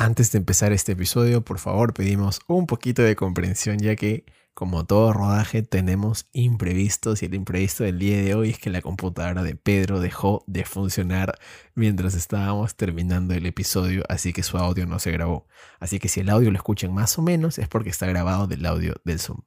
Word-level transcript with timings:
Antes 0.00 0.32
de 0.32 0.38
empezar 0.38 0.72
este 0.72 0.92
episodio, 0.92 1.44
por 1.44 1.58
favor, 1.58 1.92
pedimos 1.92 2.40
un 2.46 2.66
poquito 2.66 3.02
de 3.02 3.16
comprensión, 3.16 3.80
ya 3.80 3.96
que, 3.96 4.24
como 4.54 4.86
todo 4.86 5.12
rodaje, 5.12 5.62
tenemos 5.62 6.26
imprevistos 6.32 7.22
y 7.22 7.26
el 7.26 7.34
imprevisto 7.34 7.84
del 7.84 7.98
día 7.98 8.16
de 8.22 8.34
hoy 8.34 8.48
es 8.48 8.58
que 8.58 8.70
la 8.70 8.80
computadora 8.80 9.42
de 9.42 9.56
Pedro 9.56 10.00
dejó 10.00 10.42
de 10.46 10.64
funcionar 10.64 11.38
mientras 11.74 12.14
estábamos 12.14 12.76
terminando 12.76 13.34
el 13.34 13.44
episodio, 13.44 14.02
así 14.08 14.32
que 14.32 14.42
su 14.42 14.56
audio 14.56 14.86
no 14.86 14.98
se 15.00 15.10
grabó. 15.10 15.46
Así 15.80 15.98
que 15.98 16.08
si 16.08 16.20
el 16.20 16.30
audio 16.30 16.50
lo 16.50 16.56
escuchan 16.56 16.94
más 16.94 17.18
o 17.18 17.22
menos, 17.22 17.58
es 17.58 17.68
porque 17.68 17.90
está 17.90 18.06
grabado 18.06 18.46
del 18.46 18.64
audio 18.64 18.94
del 19.04 19.20
Zoom. 19.20 19.42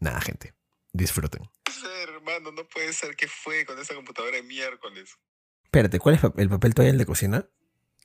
Nada, 0.00 0.20
gente. 0.20 0.52
Disfruten. 0.92 1.48
hermano, 2.02 2.52
no 2.52 2.68
puede 2.68 2.92
ser 2.92 3.16
que 3.16 3.26
fue 3.26 3.64
con 3.64 3.78
esa 3.78 3.94
computadora 3.94 4.36
de 4.36 4.42
miércoles. 4.42 5.16
Espérate, 5.64 5.98
¿cuál 5.98 6.16
es 6.16 6.20
el 6.36 6.50
papel 6.50 6.74
toalla 6.74 6.92
de 6.92 7.06
cocina? 7.06 7.48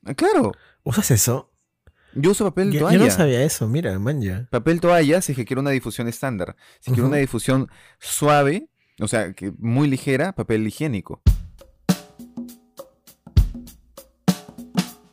Ah, 0.06 0.14
claro. 0.14 0.54
¿Usas 0.84 1.12
eso? 1.12 1.49
Yo 2.16 2.32
uso 2.32 2.46
papel 2.46 2.72
Yo, 2.72 2.80
toalla. 2.80 2.98
yo 2.98 3.06
no 3.06 3.12
sabía 3.12 3.44
eso, 3.44 3.68
mira, 3.68 3.98
man, 4.00 4.22
ya. 4.22 4.48
Papel 4.50 4.80
toalla 4.82 5.22
si 5.22 5.34
es 5.34 5.36
que 5.36 5.46
quiero 5.46 5.62
una 5.62 5.70
difusión 5.72 6.08
estándar. 6.08 6.56
Si 6.80 6.92
quiero 6.92 7.08
una 7.08 7.18
difusión 7.18 7.70
suave, 8.00 8.68
o 9.00 9.08
sea, 9.08 9.34
que 9.34 9.54
muy 9.60 9.88
ligera, 9.88 10.34
papel 10.34 10.66
higiénico. 10.68 11.22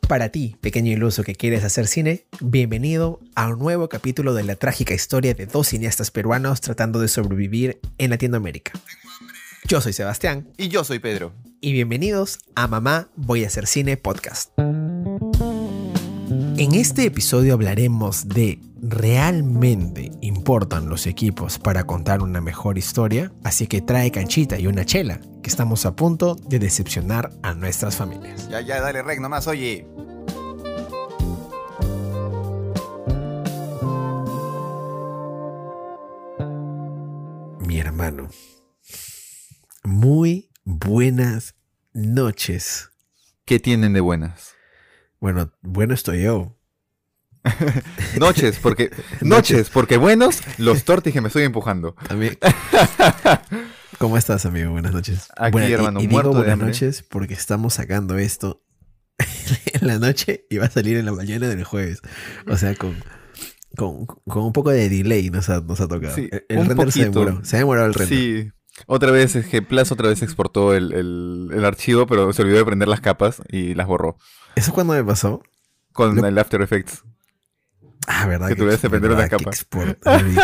Para 0.09 0.29
ti, 0.29 0.57
pequeño 0.61 0.93
iluso 0.93 1.25
que 1.25 1.35
quieres 1.35 1.65
hacer 1.65 1.89
cine, 1.89 2.27
bienvenido 2.41 3.19
a 3.35 3.49
un 3.49 3.59
nuevo 3.59 3.89
capítulo 3.89 4.35
de 4.35 4.45
la 4.45 4.55
trágica 4.55 4.95
historia 4.95 5.35
de 5.35 5.47
dos 5.47 5.67
cineastas 5.69 6.13
peruanos 6.13 6.61
tratando 6.61 7.01
de 7.01 7.09
sobrevivir 7.09 7.81
en 7.99 8.11
Latinoamérica. 8.11 8.73
Yo 9.67 9.81
soy 9.81 9.93
Sebastián 9.93 10.49
Y 10.57 10.69
yo 10.69 10.85
soy 10.85 11.01
Pedro. 11.01 11.33
y 11.61 11.73
bienvenidos 11.73 12.39
a 12.55 12.69
Mamá 12.69 13.09
Voy 13.17 13.43
a 13.43 13.49
hacer 13.49 13.67
cine 13.67 13.97
podcast. 13.97 14.53
En 16.59 16.75
este 16.75 17.05
episodio 17.05 17.53
hablaremos 17.53 18.29
de 18.29 18.59
¿realmente 18.81 20.11
importan 20.23 20.89
los 20.89 21.07
equipos 21.07 21.59
para 21.59 21.85
contar 21.85 22.23
una 22.23 22.41
mejor 22.41 22.79
historia? 22.79 23.31
Así 23.45 23.67
que 23.67 23.83
trae 23.83 24.11
canchita 24.11 24.59
y 24.59 24.67
una 24.67 24.87
chela, 24.87 25.21
que 25.43 25.51
estamos 25.51 25.85
a 25.85 25.95
punto 25.95 26.35
de 26.35 26.59
decepcionar 26.59 27.31
a 27.43 27.53
nuestras 27.53 27.97
familias. 27.97 28.49
Ya, 28.49 28.63
ya, 28.63 28.81
dale 28.81 29.03
rec 29.03 29.21
nomás, 29.21 29.47
oye. 29.47 29.87
mi 37.61 37.79
hermano. 37.79 38.31
Muy 39.85 40.49
buenas 40.65 41.55
noches. 41.93 42.91
¿Qué 43.45 43.61
tienen 43.61 43.93
de 43.93 44.01
buenas? 44.01 44.57
Bueno, 45.21 45.53
bueno 45.63 45.95
estoy 45.95 46.23
yo. 46.23 46.56
Noches, 48.19 48.59
porque. 48.61 48.91
noches, 49.21 49.71
porque 49.71 49.97
buenos 49.97 50.41
los 50.59 50.85
tortis 50.85 51.13
que 51.13 51.21
me 51.21 51.29
estoy 51.29 51.45
empujando. 51.45 51.95
También. 52.09 52.39
¿Cómo 53.99 54.17
estás, 54.19 54.45
amigo? 54.47 54.73
Buenas 54.73 54.93
noches. 54.93 55.29
Aquí, 55.37 55.53
Bueno, 55.53 55.75
hermano, 55.75 56.01
y, 56.01 56.09
muerto 56.09 56.31
digo 56.31 56.41
buenas 56.41 56.59
noches 56.59 57.03
porque 57.03 57.35
estamos 57.35 57.75
sacando 57.75 58.19
esto 58.19 58.63
en 59.73 59.87
la 59.87 59.99
noche 59.99 60.47
y 60.51 60.59
va 60.59 60.67
a 60.67 60.71
salir 60.71 60.97
en 60.99 61.07
la 61.07 61.13
mañana 61.13 61.49
del 61.49 61.65
jueves. 61.65 62.01
O 62.47 62.57
sea, 62.57 62.75
con, 62.75 62.97
con, 63.77 64.05
con 64.07 64.43
un 64.45 64.53
poco 64.53 64.71
de 64.71 64.89
delay 64.89 65.31
nos 65.31 65.49
ha, 65.49 65.61
nos 65.61 65.81
ha 65.81 65.89
tocado. 65.89 66.15
Sí, 66.15 66.29
el 66.49 66.67
render 66.67 66.93
se 66.93 67.05
demoró. 67.11 67.45
Se 67.45 67.57
ha 67.57 67.59
demorado 67.61 67.87
el 67.87 67.95
render. 67.95 68.19
Sí. 68.19 68.51
Otra 68.87 69.11
vez, 69.11 69.35
es 69.37 69.47
que 69.47 69.63
Plus 69.63 69.91
otra 69.91 70.09
vez 70.11 70.21
exportó 70.21 70.75
el, 70.75 70.93
el- 70.93 71.49
el 71.55 71.65
archivo, 71.65 72.07
pero 72.07 72.31
se 72.35 72.43
olvidó 72.43 72.59
de 72.59 72.65
prender 72.67 72.89
las 72.89 73.01
capas 73.01 73.41
y 73.49 73.73
las 73.75 73.87
borró. 73.87 74.19
¿Eso 74.55 74.75
cuando 74.75 74.93
me 74.93 75.03
pasó? 75.03 75.43
Con 75.93 76.17
Lo- 76.17 76.27
el 76.27 76.37
After 76.37 76.61
Effects. 76.61 77.03
Ah, 78.07 78.27
verdad. 78.27 78.49
Que 78.49 78.57
tuvieras 78.57 78.81
que 78.81 78.89
prender 78.91 79.11
una 79.11 79.29
que 79.29 79.37
capa. 79.37 79.51
Me 80.05 80.37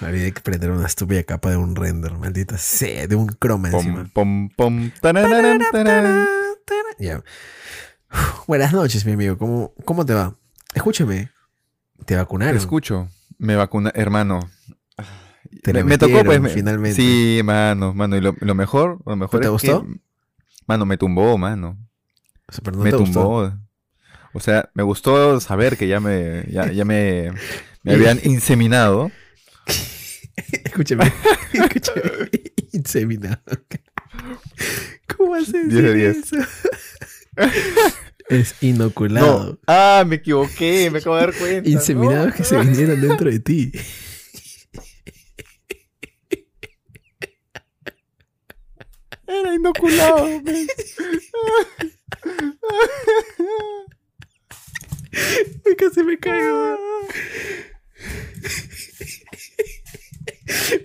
me 0.00 0.08
olvidé 0.08 0.32
que 0.32 0.40
prender 0.40 0.70
una 0.72 0.86
estúpida 0.86 1.22
capa 1.22 1.50
de 1.50 1.56
un 1.56 1.76
render, 1.76 2.18
maldita 2.18 2.58
sea, 2.58 3.06
de 3.06 3.14
un 3.16 3.26
croma 3.28 3.70
encima. 3.70 4.08
Pom, 4.12 4.48
pom, 4.50 4.90
pom. 4.90 4.90
tararán, 5.00 5.60
tararán. 5.70 6.26
Buenas 8.46 8.72
noches, 8.72 9.06
mi 9.06 9.12
amigo. 9.12 9.38
¿Cómo, 9.38 9.72
¿Cómo 9.84 10.04
te 10.04 10.14
va? 10.14 10.36
Escúchame. 10.74 11.30
¿Te 11.98 12.04
Te 12.06 12.16
vacunaron? 12.16 12.56
escucho. 12.56 13.08
Me 13.38 13.56
vacuna, 13.56 13.90
hermano. 13.94 14.40
Te 15.62 15.84
me, 15.84 15.96
tocó, 15.98 16.24
pues. 16.24 16.40
me- 16.40 16.48
finalmente. 16.48 16.96
Sí, 17.00 17.40
mano, 17.44 17.94
mano. 17.94 18.16
Y 18.16 18.20
lo, 18.20 18.34
lo 18.40 18.54
mejor, 18.54 18.98
lo 19.06 19.16
mejor 19.16 19.40
¿Te 19.40 19.46
es 19.46 19.52
gustó? 19.52 19.82
que- 19.82 20.00
mano, 20.66 20.86
me 20.86 20.96
tumbó, 20.96 21.38
mano. 21.38 21.78
O 22.48 22.52
sea, 22.52 22.60
pero 22.64 22.76
no 22.78 22.82
me 22.84 22.90
te 22.90 22.96
gustó. 22.96 23.58
O 24.34 24.40
sea, 24.40 24.70
me 24.74 24.82
gustó 24.82 25.40
saber 25.40 25.76
que 25.76 25.88
ya 25.88 26.00
me, 26.00 26.44
ya, 26.50 26.70
ya 26.72 26.84
me, 26.84 27.32
me 27.82 27.92
habían 27.94 28.20
inseminado. 28.24 29.10
escúchame. 30.64 31.12
escúchame. 31.52 32.30
Inseminado. 32.72 33.42
¿Cómo 35.14 35.34
haces 35.34 35.68
10 35.68 35.82
de 35.82 35.94
10. 35.94 36.16
eso? 36.16 36.36
es 38.30 38.54
inoculado. 38.62 39.50
No. 39.50 39.58
Ah, 39.66 40.04
me 40.06 40.16
equivoqué, 40.16 40.90
me 40.90 40.98
acabo 40.98 41.16
de 41.16 41.22
dar 41.22 41.34
cuenta. 41.34 41.68
Inseminados 41.68 42.28
no. 42.28 42.34
que 42.34 42.44
se 42.44 42.58
vinieron 42.58 43.00
dentro 43.00 43.30
de 43.30 43.40
ti. 43.40 43.72
Era 49.26 49.54
inoculado. 49.54 50.28
Me 55.64 55.76
casi 55.76 56.02
me 56.02 56.18
caigo. 56.18 56.78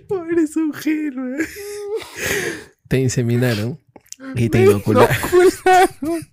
Pobre 0.08 0.46
weón. 0.54 1.46
Te 2.88 2.98
inseminaron 2.98 3.80
y 4.34 4.48
te 4.48 4.62
inocularon. 4.62 5.14
inocularon. 5.14 6.28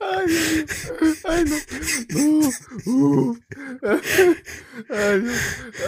Ay, 0.00 0.66
ay, 1.24 1.44
no. 1.44 1.56
No. 2.10 2.52
Uh. 2.84 3.36
Ay, 4.90 5.24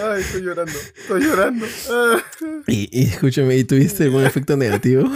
ay, 0.03 0.20
estoy 0.20 0.42
llorando. 0.42 0.78
Estoy 0.97 1.22
llorando. 1.22 1.66
Ah. 1.91 2.22
Y, 2.68 2.88
y 2.91 3.04
escúchame, 3.08 3.56
¿y 3.56 3.64
tuviste 3.64 4.04
algún 4.04 4.24
efecto 4.24 4.56
negativo? 4.56 5.10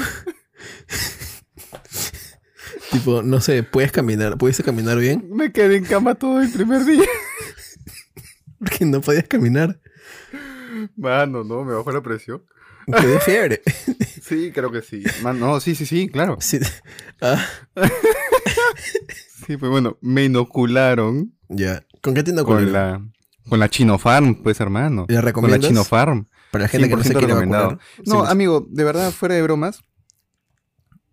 Tipo, 2.90 3.22
no 3.22 3.40
sé, 3.40 3.62
¿puedes 3.62 3.92
caminar? 3.92 4.36
¿Pudiste 4.38 4.62
caminar 4.62 4.98
bien? 4.98 5.26
Me 5.30 5.52
quedé 5.52 5.76
en 5.76 5.84
cama 5.84 6.14
todo 6.14 6.40
el 6.40 6.50
primer 6.50 6.84
día. 6.84 7.04
Porque 8.58 8.84
no 8.84 9.00
podías 9.00 9.26
caminar. 9.28 9.80
Mano, 10.96 11.44
no, 11.44 11.64
me 11.64 11.74
bajó 11.74 11.92
la 11.92 12.02
presión. 12.02 12.42
Te 12.86 13.20
fiebre. 13.20 13.62
Sí, 14.22 14.52
creo 14.52 14.70
que 14.70 14.80
sí. 14.82 15.02
Man, 15.22 15.40
no, 15.40 15.58
sí, 15.58 15.74
sí, 15.74 15.86
sí, 15.86 16.08
claro. 16.08 16.36
Sí. 16.40 16.60
Ah, 17.20 17.44
Sí, 19.46 19.56
pues 19.56 19.70
bueno, 19.70 19.98
me 20.00 20.24
inocularon 20.24 21.34
ya. 21.48 21.84
¿Con 22.00 22.14
qué 22.14 22.22
te 22.22 22.30
con 22.30 22.62
inocularon? 22.62 22.72
la, 22.72 23.02
con 23.48 23.58
la 23.58 23.68
Chinofarm, 23.68 24.42
pues 24.42 24.60
hermano. 24.60 25.02
¿La 25.02 25.06
Con 25.06 25.14
la 25.14 25.20
recomiendas? 25.22 25.68
Chinofarm. 25.68 26.28
Para 26.52 26.64
la 26.64 26.68
gente 26.68 26.88
que 26.88 26.96
no 26.96 27.02
se 27.02 27.14
100% 27.14 27.18
quiere 27.18 27.34
vacunar. 27.34 27.78
No, 28.06 28.24
Sí, 28.26 28.30
amigo, 28.30 28.66
de 28.70 28.84
verdad, 28.84 29.10
fuera 29.10 29.34
de 29.34 29.42
bromas. 29.42 29.82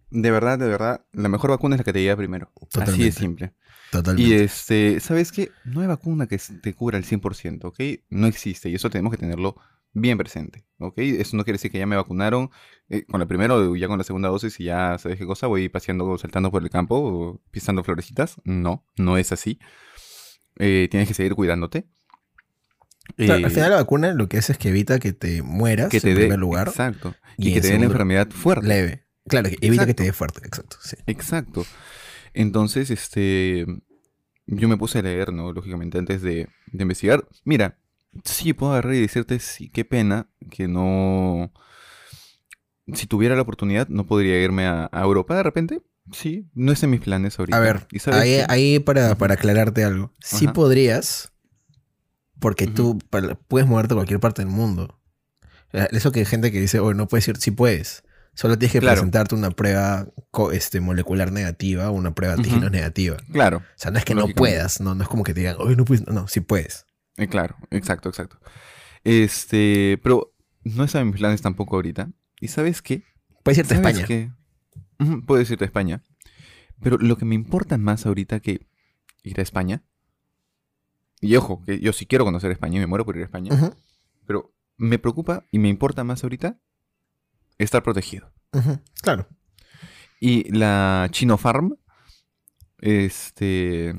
De 0.09 0.31
verdad, 0.31 0.57
de 0.57 0.68
verdad, 0.68 1.06
la 1.12 1.28
mejor 1.29 1.50
vacuna 1.50 1.75
es 1.75 1.79
la 1.79 1.84
que 1.84 1.94
te 1.94 2.01
llega 2.01 2.16
primero. 2.16 2.51
Así 2.56 2.68
Totalmente. 2.72 3.06
de 3.06 3.12
simple. 3.12 3.53
Totalmente. 3.91 4.29
Y 4.29 4.34
este, 4.35 5.00
¿sabes 5.00 5.31
qué? 5.31 5.51
No 5.66 5.81
hay 5.81 5.88
vacuna 5.88 6.28
que 6.28 6.38
te 6.38 6.73
cubra 6.73 6.97
al 6.97 7.03
100%, 7.03 7.66
¿ok? 7.66 7.79
No 8.09 8.28
existe 8.28 8.69
y 8.69 8.75
eso 8.75 8.90
tenemos 8.90 9.12
que 9.12 9.18
tenerlo 9.18 9.56
bien 9.94 10.18
presente, 10.18 10.66
¿ok? 10.79 10.97
Eso 11.00 11.35
no 11.38 11.44
quiere 11.44 11.56
decir 11.56 11.72
que 11.72 11.79
ya 11.79 11.85
me 11.88 11.95
vacunaron 11.95 12.51
eh, 12.90 13.03
con 13.06 13.19
la 13.19 13.25
primera 13.25 13.56
o 13.56 13.75
ya 13.75 13.88
con 13.88 13.97
la 13.97 14.03
segunda 14.03 14.29
dosis 14.29 14.59
y 14.59 14.66
ya 14.66 14.97
sabes 15.00 15.18
qué 15.18 15.25
cosa, 15.25 15.47
voy 15.47 15.69
paseando, 15.69 16.18
saltando 16.18 16.51
por 16.51 16.62
el 16.63 16.69
campo, 16.69 16.95
o 16.97 17.41
pisando 17.51 17.84
florecitas. 17.84 18.35
No, 18.44 18.86
no 18.98 19.18
es 19.18 19.31
así. 19.31 19.60
Eh, 20.60 20.88
tienes 20.92 21.07
que 21.07 21.13
seguir 21.15 21.33
cuidándote. 21.36 21.88
Claro, 23.15 23.39
Eh, 23.42 23.45
al 23.45 23.51
final 23.51 23.69
la 23.71 23.75
vacuna 23.77 24.13
lo 24.13 24.27
que 24.27 24.38
hace 24.38 24.51
es 24.51 24.57
que 24.57 24.69
evita 24.69 25.00
que 25.00 25.13
te 25.13 25.42
mueras 25.42 25.89
que 25.89 26.01
te 26.01 26.10
en 26.10 26.15
dé, 26.15 26.21
primer 26.21 26.39
lugar. 26.39 26.68
exacto, 26.68 27.15
y 27.38 27.50
y, 27.50 27.53
que 27.53 27.62
te 27.62 27.68
dé 27.68 27.74
segundo- 27.74 27.86
enfermedad 27.94 28.30
fuerte. 28.30 28.68
Leve. 28.68 29.06
Claro, 29.27 29.50
evita 29.62 29.85
que 29.85 29.94
te 29.94 30.03
dé 30.03 30.13
fuerte, 30.13 30.41
exacto. 30.45 30.77
Sí. 30.81 30.95
Exacto. 31.07 31.65
Entonces, 32.33 32.89
este, 32.91 33.65
yo 34.45 34.68
me 34.68 34.77
puse 34.77 35.00
a 35.00 35.01
leer, 35.01 35.33
¿no? 35.33 35.51
Lógicamente, 35.53 35.97
antes 35.97 36.21
de, 36.21 36.47
de 36.71 36.81
investigar. 36.81 37.27
Mira, 37.44 37.77
sí 38.24 38.53
puedo 38.53 38.74
agarrar 38.74 38.95
y 38.95 39.01
decirte, 39.01 39.39
sí, 39.39 39.69
qué 39.69 39.85
pena 39.85 40.29
que 40.50 40.68
no... 40.68 41.51
Si 42.94 43.06
tuviera 43.06 43.35
la 43.35 43.41
oportunidad, 43.41 43.89
no 43.89 44.06
podría 44.06 44.41
irme 44.41 44.65
a, 44.65 44.89
a 44.91 45.01
Europa 45.03 45.35
de 45.35 45.44
repente. 45.44 45.81
Sí, 46.13 46.50
no 46.53 46.71
es 46.71 46.81
en 46.83 46.91
mis 46.91 47.01
planes 47.01 47.38
ahorita. 47.38 47.57
A 47.57 47.59
ver, 47.59 47.85
¿Y 47.91 48.00
sabes 48.00 48.21
ahí, 48.21 48.39
ahí 48.47 48.79
para, 48.79 49.15
para 49.15 49.33
aclararte 49.33 49.83
algo. 49.83 50.13
Sí 50.21 50.47
podrías, 50.47 51.33
porque 52.39 52.65
tú 52.68 52.97
puedes 53.50 53.68
moverte 53.68 53.94
a 53.94 53.97
cualquier 53.97 54.21
parte 54.21 54.41
del 54.41 54.51
mundo. 54.51 55.01
Eh, 55.74 55.88
Eso 55.91 56.13
que 56.13 56.19
hay 56.19 56.25
gente 56.25 56.50
que 56.51 56.62
dice, 56.62 56.79
oh, 56.79 56.94
no 56.94 57.09
puedes 57.09 57.27
ir, 57.27 57.35
sí 57.38 57.51
puedes. 57.51 58.03
Solo 58.38 58.56
tienes 58.57 58.72
que 58.74 58.80
Claro. 58.81 58.98
presentarte 58.98 59.34
una 59.34 59.50
prueba 59.50 60.07
este, 60.54 60.80
molecular 60.80 61.31
negativa 61.31 61.89
o 61.89 61.94
una 61.94 62.13
prueba 62.13 62.36
de 62.36 62.42
antígenos 62.42 62.66
Ujú. 62.69 62.72
negativa. 62.75 63.18
Claro, 63.31 63.57
O 63.57 63.63
sea, 63.75 63.89
no 63.89 63.98
es 63.98 64.06
que 64.06 64.13
no 64.13 64.28
puedas, 64.28 64.80
no, 64.80 64.94
no 64.94 65.01
es 65.01 65.10
como 65.10 65.24
que 65.24 65.34
te 65.34 65.39
digan, 65.39 65.56
oye, 65.57 65.75
no 65.75 65.86
puedes, 65.86 66.06
no, 66.06 66.13
no, 66.13 66.28
sí 66.28 66.42
puedes. 66.42 66.86
eh, 67.18 67.28
claro, 67.28 67.56
exacto, 67.72 68.10
exacto. 68.10 68.38
Este, 69.04 70.00
pero 70.04 70.36
no 70.63 70.84
estaba 70.84 71.01
en 71.01 71.07
mis 71.10 71.18
planes 71.18 71.42
tampoco 71.42 71.78
ahorita. 71.78 72.12
¿Y 72.39 72.50
sabes 72.50 72.84
qué? 72.84 73.04
Puedes 73.44 73.57
irte 73.57 73.74
a 73.74 73.78
¿Sabes 73.78 73.98
España. 73.98 74.06
qué? 74.07 74.31
Ujú, 75.04 75.25
Puedes 75.25 75.50
irte 75.50 75.63
a 75.63 75.68
España. 75.68 76.04
Pero 76.80 76.98
lo 77.00 77.18
que 77.18 77.25
me 77.25 77.34
importa 77.34 77.80
más 77.80 78.06
ahorita 78.06 78.39
que 78.39 78.68
ir 79.24 79.39
a 79.39 79.42
España. 79.42 79.81
Y 81.22 81.36
ojo, 81.38 81.63
que 81.66 81.80
yo 81.80 81.92
sí 81.92 82.06
quiero 82.06 82.24
conocer 82.24 82.51
España 82.51 82.78
y 82.78 82.81
me 82.81 82.86
muero 82.88 83.04
por 83.04 83.16
ir 83.16 83.24
a 83.24 83.25
España. 83.25 83.74
Pero 84.28 84.54
me 84.78 85.00
preocupa 85.00 85.44
y 85.51 85.57
me 85.57 85.69
importa 85.69 86.04
más 86.04 86.24
ahorita 86.24 86.60
estar 87.57 87.83
protegido. 87.83 88.31
ujú, 88.54 88.80
Claro. 89.01 89.27
Y 90.19 90.51
la 90.51 91.07
Chino 91.12 91.38
Farm, 91.38 91.75
este, 92.80 93.95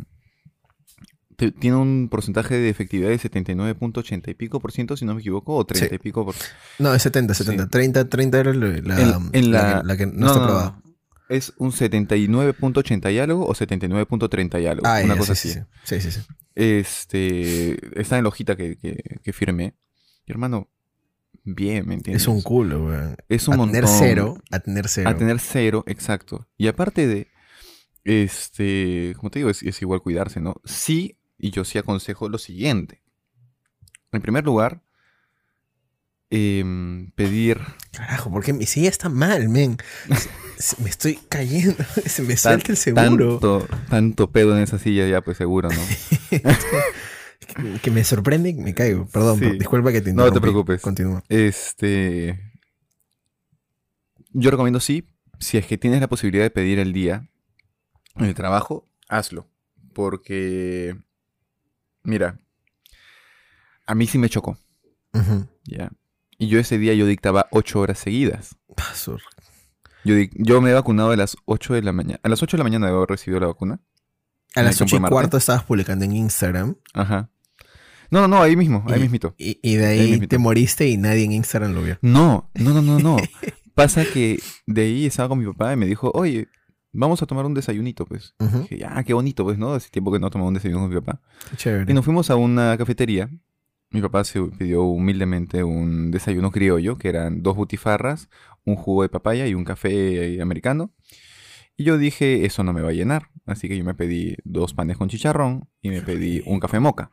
te- 1.37 1.53
tiene 1.53 1.77
un 1.77 2.09
porcentaje 2.11 2.57
de 2.57 2.69
efectividad 2.69 3.09
de 3.09 3.19
79.80 3.19 4.31
y 4.31 4.35
pico 4.35 4.61
por 4.61 4.73
ciento, 4.73 4.97
si 4.97 5.05
no 5.05 5.15
me 5.15 5.21
equivoco, 5.21 5.55
o 5.57 5.65
30 5.65 5.89
Sí. 5.91 5.95
y 5.95 5.99
pico 5.99 6.25
por 6.25 6.35
No, 6.79 6.93
es 6.95 7.03
70, 7.03 7.35
Sí. 7.35 7.45
70. 7.45 7.69
30, 7.69 8.09
30 8.09 8.41
era 8.41 8.53
la, 8.55 8.67
En- 8.77 9.31
en 9.33 9.53
la 9.53 9.63
la- 9.63 9.81
que, 9.83 9.87
la 9.87 9.97
que 9.97 10.07
no, 10.07 10.27
está 10.27 10.45
probada. 10.45 10.83
Es 11.29 11.53
un 11.59 11.73
79.80 11.73 13.13
y 13.13 13.19
algo 13.19 13.47
o 13.47 13.55
79.30 13.55 14.61
y 14.61 14.67
algo. 14.67 14.83
Ah, 14.87 15.01
una 15.05 15.17
cosa 15.17 15.35
sí, 15.35 15.51
así. 15.51 15.61
sí, 15.85 16.01
sí. 16.01 16.01
Sí, 16.01 16.11
sí, 16.11 16.21
sí. 16.21 16.27
Este, 16.55 18.01
está 18.01 18.17
en 18.17 18.25
la 18.25 18.29
hojita 18.29 18.57
que, 18.57 18.77
que, 18.79 18.97
que 19.23 19.33
firmé. 19.33 19.77
Y 20.27 20.33
hermano, 20.33 20.69
bien, 21.55 21.87
¿me 21.87 21.95
entiendes? 21.95 22.23
Es 22.23 22.29
un 22.29 22.43
culo, 22.43 22.87
weón. 22.87 23.17
Es 23.29 23.49
un 23.49 23.55
a 23.55 23.67
tener 23.67 23.85
montón. 23.85 23.99
cero, 23.99 24.43
a 24.51 24.61
tener 24.61 24.89
cero. 24.89 25.11
A 25.11 25.17
tener 25.17 25.41
cero, 25.41 25.85
exacto. 25.87 26.49
Y 26.57 26.69
aparte 26.69 27.07
de, 27.07 27.29
este, 28.05 29.15
como 29.17 29.31
te 29.31 29.41
digo, 29.41 29.51
es, 29.51 29.63
es 29.63 29.81
igual 29.83 30.01
cuidarse, 30.01 30.41
¿no? 30.41 30.61
Sí, 30.65 31.19
y 31.39 31.51
yo 31.51 31.65
sí 31.65 31.79
aconsejo 31.79 32.29
lo 32.29 32.39
siguiente. 32.39 33.03
En 34.13 34.21
primer 34.23 34.45
lugar, 34.45 34.83
em, 36.31 37.11
pedir 37.13 37.61
Carajo, 37.93 38.31
porque 38.31 38.53
mi 38.53 38.67
silla 38.67 38.89
está 38.89 39.09
mal, 39.09 39.49
men. 39.49 39.77
Me 40.83 40.91
estoy 40.91 41.19
cayendo. 41.29 41.85
Se 42.07 42.23
me 42.23 42.37
suelta 42.37 42.73
el 42.73 42.77
seguro. 42.77 43.39
tanto, 43.39 43.69
tanto 43.89 44.31
pedo 44.33 44.57
en 44.57 44.63
esa 44.65 44.79
silla 44.79 45.07
ya, 45.07 45.21
pues 45.21 45.37
seguro, 45.37 45.69
¿no? 45.69 45.81
Que- 47.83 47.91
me 47.91 48.05
sorprende 48.05 48.51
y 48.51 48.55
me 48.55 48.75
caigo. 48.75 49.07
Perdón, 49.07 49.39
Sí. 49.39 49.45
por- 49.47 49.59
disculpa 49.59 49.93
que 49.93 50.01
te 50.01 50.13
No 50.13 50.23
te 50.23 50.29
interrumpí. 50.29 50.41
preocupes. 50.41 50.81
Continúa. 50.83 51.25
Este, 51.29 52.39
yo 54.33 54.51
recomiendo 54.51 54.81
sí, 54.81 55.09
si 55.41 55.59
es 55.59 55.67
que 55.67 55.79
tienes 55.79 56.01
la 56.01 56.09
posibilidad 56.09 56.45
de 56.45 56.51
pedir 56.51 56.79
el 56.79 56.93
día 56.93 57.29
en 58.17 58.25
el 58.27 58.35
trabajo, 58.35 58.89
hazlo. 59.09 59.49
Porque, 59.93 60.97
mira, 62.05 62.39
a 63.87 63.95
mí 63.95 64.07
sí 64.07 64.19
me 64.19 64.29
chocó. 64.29 64.57
Ujú. 65.15 65.49
¿ya? 65.65 65.91
Y 66.39 66.49
yo 66.49 66.61
ese 66.61 66.79
día 66.79 66.95
yo 66.95 67.07
dictaba 67.07 67.49
ocho 67.51 67.81
horas 67.81 67.99
seguidas. 67.99 68.57
Yo, 70.05 70.15
yo 70.35 70.61
me 70.61 70.71
he 70.71 70.75
vacunado 70.75 71.11
a 71.11 71.17
las 71.17 71.37
8 71.47 71.75
de 71.75 71.83
la 71.83 71.93
mañana. 71.93 72.21
A 72.23 72.29
las 72.29 72.43
8 72.43 72.57
de 72.57 72.59
la 72.59 72.65
mañana 72.65 72.87
debo 72.87 72.99
haber 72.99 73.11
recibido 73.11 73.41
la 73.41 73.49
vacuna. 73.49 73.81
A 74.55 74.63
las 74.63 74.81
el 74.81 74.85
8 74.87 74.97
y 74.97 75.01
cuarto 75.01 75.37
estabas 75.37 75.65
publicando 75.65 76.05
en 76.05 76.13
Instagram. 76.13 76.77
Ajá. 76.95 77.29
No, 78.11 78.23
no, 78.23 78.29
no, 78.29 78.43
ahí 78.43 78.57
mismo, 78.57 78.85
ahí 78.87 78.99
y, 78.99 79.03
mismito. 79.03 79.35
Y, 79.37 79.59
y 79.63 79.77
de 79.77 79.87
Ahí 79.87 80.13
ahí 80.13 80.27
te 80.27 80.39
moriste 80.39 80.89
y 80.89 80.97
nadie 80.97 81.25
en 81.25 81.33
Instagram 81.33 81.73
lo 81.75 81.83
vio. 81.83 81.99
No, 82.03 82.51
no, 82.55 82.73
no, 82.73 82.83
no, 82.83 82.99
no. 82.99 83.17
Pasa 83.75 84.05
que 84.05 84.41
de 84.67 84.83
ahí 84.83 85.07
estaba 85.07 85.29
con 85.29 85.39
mi 85.39 85.47
papá 85.47 85.73
y 85.73 85.77
me 85.77 85.87
dijo, 85.87 86.11
oye, 86.15 86.49
vamos 86.93 87.23
a 87.23 87.27
tomar 87.27 87.47
un 87.47 87.55
desayunito, 87.55 88.07
pues. 88.07 88.35
Ujú. 88.41 88.67
Dije, 88.71 88.85
ah, 88.85 89.03
qué 89.05 89.15
bonito, 89.15 89.45
pues, 89.45 89.59
¿no? 89.59 89.73
Hace 89.73 89.91
tiempo 89.91 90.11
que 90.11 90.19
no 90.19 90.31
tomaba 90.31 90.49
un 90.49 90.55
desayuno 90.55 90.81
con 90.81 90.91
mi 90.91 91.01
papá. 91.01 91.21
Qué 91.51 91.57
chévere. 91.57 91.91
Y 91.91 91.95
nos 91.95 92.05
fuimos 92.05 92.31
a 92.31 92.37
una 92.37 92.77
cafetería. 92.77 93.31
Mi 93.91 94.03
papá 94.03 94.25
se 94.25 94.41
pidió 94.43 94.83
humildemente 94.83 95.65
un 95.65 96.11
desayuno 96.11 96.51
criollo, 96.51 96.99
que 96.99 97.09
eran 97.09 97.43
dos 97.43 97.57
butifarras, 97.57 98.29
un 98.65 98.77
jugo 98.77 99.03
de 99.03 99.09
papaya 99.09 99.47
y 99.47 99.55
un 99.55 99.65
café 99.65 100.43
americano. 100.43 100.93
Y 101.79 101.85
yo 101.85 101.97
dije, 101.97 102.45
eso 102.45 102.65
no 102.65 102.73
me 102.73 102.83
va 102.83 102.91
a 102.91 102.93
llenar. 102.93 103.31
Así 103.47 103.69
que 103.69 103.79
yo 103.79 103.85
me 103.85 103.95
pedí 103.95 104.37
dos 104.45 104.75
panes 104.75 104.97
con 104.97 105.09
chicharrón 105.09 105.71
y 105.81 105.91
me 105.91 106.03
pedí 106.03 106.43
un 106.45 106.59
café 106.59 106.81
moca. 106.81 107.13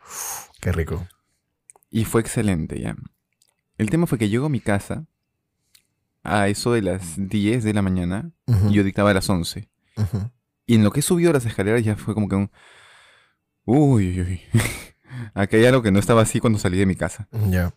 Qué 0.59 0.71
rico. 0.71 1.07
Y 1.91 2.03
fue 2.05 2.19
excelente, 2.21 2.79
ya. 2.81 2.97
El 3.77 3.91
tema 3.91 4.07
fue 4.07 4.17
que 4.17 4.27
llego 4.27 4.47
a 4.47 4.49
mi 4.49 4.59
casa 4.59 5.05
a 6.23 6.47
eso 6.47 6.73
de 6.73 6.81
las 6.81 7.13
10 7.15 7.63
de 7.63 7.73
la 7.73 7.83
mañana 7.83 8.31
y 8.47 8.73
yo 8.73 8.83
dictaba 8.83 9.11
a 9.11 9.13
las 9.13 9.29
11. 9.29 9.69
ujú. 9.97 10.31
Y 10.65 10.73
en 10.73 10.83
lo 10.83 10.89
que 10.91 11.01
he 11.01 11.03
subido 11.03 11.31
las 11.31 11.45
escaleras 11.45 11.83
ya 11.83 11.95
fue 11.95 12.15
como 12.15 12.27
que 12.27 12.35
un... 12.35 12.49
Uy, 13.65 14.19
uy, 14.19 14.21
uy. 14.21 14.41
Aquí 15.35 15.57
hay 15.57 15.65
algo 15.65 15.83
que 15.83 15.91
no 15.91 15.99
estaba 15.99 16.23
así 16.23 16.39
cuando 16.39 16.57
salí 16.57 16.79
de 16.79 16.87
mi 16.87 16.95
casa. 16.95 17.27
Ya. 17.51 17.71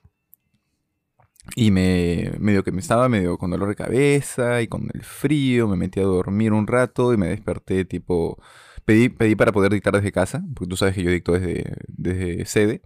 Y 1.56 1.70
me 1.70 2.32
medio 2.38 2.62
que 2.62 2.72
me 2.72 2.80
estaba 2.80 3.08
medio 3.08 3.38
con 3.38 3.50
dolor 3.50 3.68
de 3.68 3.74
cabeza 3.74 4.62
y 4.62 4.68
con 4.68 4.88
el 4.92 5.02
frío, 5.02 5.66
me 5.66 5.76
metí 5.76 6.00
a 6.00 6.04
dormir 6.04 6.52
un 6.52 6.66
rato 6.66 7.12
y 7.12 7.16
me 7.16 7.28
desperté 7.28 7.84
tipo... 7.84 8.40
Pedí, 8.84 9.10
pedí 9.10 9.34
para 9.34 9.52
poder 9.52 9.72
dictar 9.72 9.92
desde 9.92 10.12
casa, 10.12 10.42
porque 10.54 10.70
tú 10.70 10.76
sabes 10.76 10.94
que 10.94 11.02
yo 11.02 11.10
dicto 11.10 11.32
desde, 11.32 11.76
desde 11.88 12.46
sede. 12.46 12.82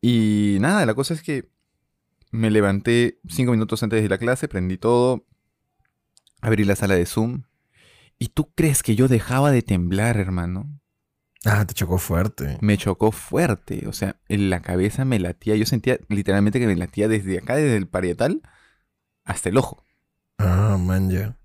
Y 0.00 0.58
nada, 0.60 0.86
la 0.86 0.94
cosa 0.94 1.14
es 1.14 1.22
que 1.22 1.48
me 2.30 2.50
levanté 2.50 3.18
cinco 3.28 3.52
minutos 3.52 3.82
antes 3.82 4.02
de 4.02 4.08
la 4.08 4.18
clase, 4.18 4.48
prendí 4.48 4.76
todo, 4.76 5.26
abrí 6.40 6.64
la 6.64 6.76
sala 6.76 6.94
de 6.94 7.06
Zoom. 7.06 7.44
¿Y 8.18 8.28
tú 8.28 8.52
crees 8.54 8.82
que 8.82 8.96
yo 8.96 9.08
dejaba 9.08 9.50
de 9.50 9.62
temblar, 9.62 10.18
hermano? 10.18 10.80
Ah, 11.46 11.64
te 11.66 11.74
chocó 11.74 11.98
fuerte. 11.98 12.58
Me 12.60 12.78
chocó 12.78 13.12
fuerte, 13.12 13.86
o 13.86 13.92
sea, 13.92 14.16
en 14.28 14.48
la 14.50 14.60
cabeza 14.62 15.04
me 15.04 15.18
latía, 15.18 15.56
yo 15.56 15.66
sentía 15.66 15.98
literalmente 16.08 16.58
que 16.58 16.66
me 16.66 16.76
latía 16.76 17.06
desde 17.08 17.38
acá, 17.38 17.56
desde 17.56 17.76
el 17.76 17.86
parietal, 17.86 18.40
hasta 19.24 19.48
el 19.50 19.58
ojo. 19.58 19.84
Ah, 20.38 20.76
man, 20.80 21.10
ya. 21.10 21.36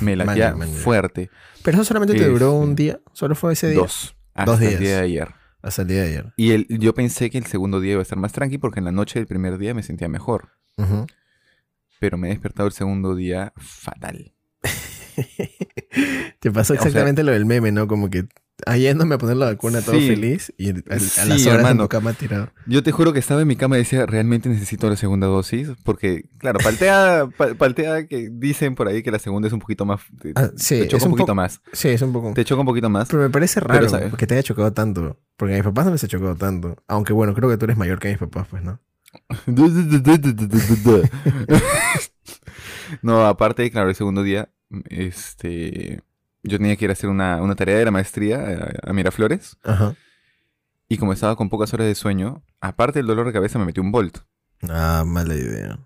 Me 0.00 0.16
Man, 0.16 0.26
latía 0.26 0.50
ya, 0.50 0.56
man, 0.56 0.72
ya. 0.72 0.78
fuerte. 0.78 1.30
Pero 1.62 1.76
eso 1.76 1.84
solamente 1.84 2.14
te 2.14 2.26
duró 2.26 2.52
un 2.54 2.74
día. 2.74 3.00
Solo 3.12 3.34
fue 3.34 3.52
ese 3.52 3.68
día. 3.68 3.78
Dos. 3.80 4.16
Hasta 4.32 4.52
Dos 4.52 4.60
el 4.62 4.68
días. 4.68 4.80
día 4.80 4.96
de 4.96 5.02
ayer. 5.02 5.28
Hasta 5.62 5.82
el 5.82 5.88
día 5.88 6.02
de 6.02 6.08
ayer. 6.08 6.32
Y 6.36 6.52
el, 6.52 6.66
yo 6.68 6.94
pensé 6.94 7.28
que 7.28 7.36
el 7.36 7.44
segundo 7.44 7.78
día 7.80 7.92
iba 7.92 8.00
a 8.00 8.02
estar 8.02 8.18
más 8.18 8.32
tranqui 8.32 8.56
porque 8.56 8.78
en 8.80 8.86
la 8.86 8.92
noche 8.92 9.18
del 9.18 9.26
primer 9.26 9.58
día 9.58 9.74
me 9.74 9.82
sentía 9.82 10.08
mejor. 10.08 10.52
Pero 11.98 12.16
me 12.16 12.28
he 12.28 12.30
despertado 12.30 12.66
el 12.66 12.72
segundo 12.72 13.14
día 13.14 13.52
fatal. 13.58 14.32
Te 16.40 16.50
pasó 16.50 16.72
O 16.72 16.76
sea- 16.76 16.86
exactamente 16.86 17.22
lo 17.22 17.32
del 17.32 17.46
meme, 17.46 17.70
¿no? 17.70 17.86
Como 17.86 18.10
que 18.10 18.26
yéndome 18.76 19.14
a 19.14 19.18
poner 19.18 19.36
la 19.38 19.46
vacuna 19.46 19.80
todo 19.80 19.98
Sí. 19.98 20.06
feliz 20.06 20.52
y 20.58 20.68
a, 20.70 20.74
las 20.88 21.02
Sí, 21.02 21.20
horas 21.22 21.46
en 21.46 21.48
hermano. 21.54 21.84
tu 21.84 21.88
cama 21.88 22.12
tirado. 22.12 22.50
Yo 22.66 22.82
te 22.82 22.92
juro 22.92 23.12
que 23.14 23.18
estaba 23.18 23.40
en 23.40 23.48
mi 23.48 23.56
cama 23.56 23.76
y 23.76 23.80
decía, 23.80 24.04
realmente 24.04 24.48
necesito 24.50 24.88
la 24.90 24.96
segunda 24.96 25.26
dosis. 25.28 25.68
Porque, 25.82 26.24
claro, 26.38 26.58
paltea, 26.62 27.26
pa- 27.38 27.54
paltea 27.54 28.06
que 28.06 28.28
dicen 28.30 28.74
por 28.74 28.88
ahí 28.88 29.02
que 29.02 29.10
la 29.10 29.18
segunda 29.18 29.48
es 29.48 29.54
un 29.54 29.60
poquito 29.60 29.86
más. 29.86 30.00
Te, 30.20 30.32
Ah, 30.36 30.50
sí, 30.56 30.80
te 30.80 30.88
choca 30.88 30.96
es 30.98 31.02
un 31.04 31.12
un 31.12 31.16
poquito 31.18 31.34
más. 31.34 31.60
Sí, 31.72 31.88
es 31.88 32.02
un 32.02 32.12
poco. 32.12 32.32
Te 32.34 32.44
choca 32.44 32.60
un 32.60 32.66
poquito 32.66 32.90
más. 32.90 33.08
Pero 33.08 33.22
me 33.22 33.30
parece 33.30 33.60
raro 33.60 33.88
que 34.16 34.26
te 34.26 34.34
haya 34.34 34.42
chocado 34.42 34.72
tanto. 34.74 35.18
Porque 35.38 35.54
a 35.54 35.56
mis 35.56 35.64
papás 35.64 35.86
no 35.86 35.92
les 35.92 36.04
ha 36.04 36.08
chocado 36.08 36.36
tanto. 36.36 36.76
Aunque 36.86 37.12
bueno, 37.14 37.34
creo 37.34 37.48
que 37.48 37.56
tú 37.56 37.64
eres 37.64 37.78
mayor 37.78 37.98
que 37.98 38.08
mis 38.10 38.18
papás, 38.18 38.46
pues, 38.50 38.62
¿no? 38.62 38.78
no, 43.02 43.26
aparte, 43.26 43.70
claro, 43.70 43.88
el 43.88 43.94
segundo 43.94 44.22
día, 44.22 44.50
este. 44.88 46.02
Yo 46.42 46.58
tenía 46.58 46.76
que 46.76 46.84
ir 46.86 46.90
a 46.90 46.94
hacer 46.94 47.10
una, 47.10 47.40
una 47.42 47.54
tarea 47.54 47.78
de 47.78 47.84
la 47.84 47.90
maestría 47.90 48.72
a, 48.84 48.90
a 48.90 48.92
Miraflores. 48.92 49.56
Ajá. 49.62 49.94
Y 50.88 50.96
como 50.96 51.12
estaba 51.12 51.36
con 51.36 51.48
pocas 51.50 51.72
horas 51.74 51.86
de 51.86 51.94
sueño, 51.94 52.42
aparte 52.60 52.98
del 52.98 53.06
dolor 53.06 53.26
de 53.26 53.32
cabeza, 53.32 53.58
me 53.58 53.64
metí 53.66 53.80
un 53.80 53.92
volt. 53.92 54.18
Ah, 54.68 55.04
mala 55.06 55.34
idea. 55.34 55.78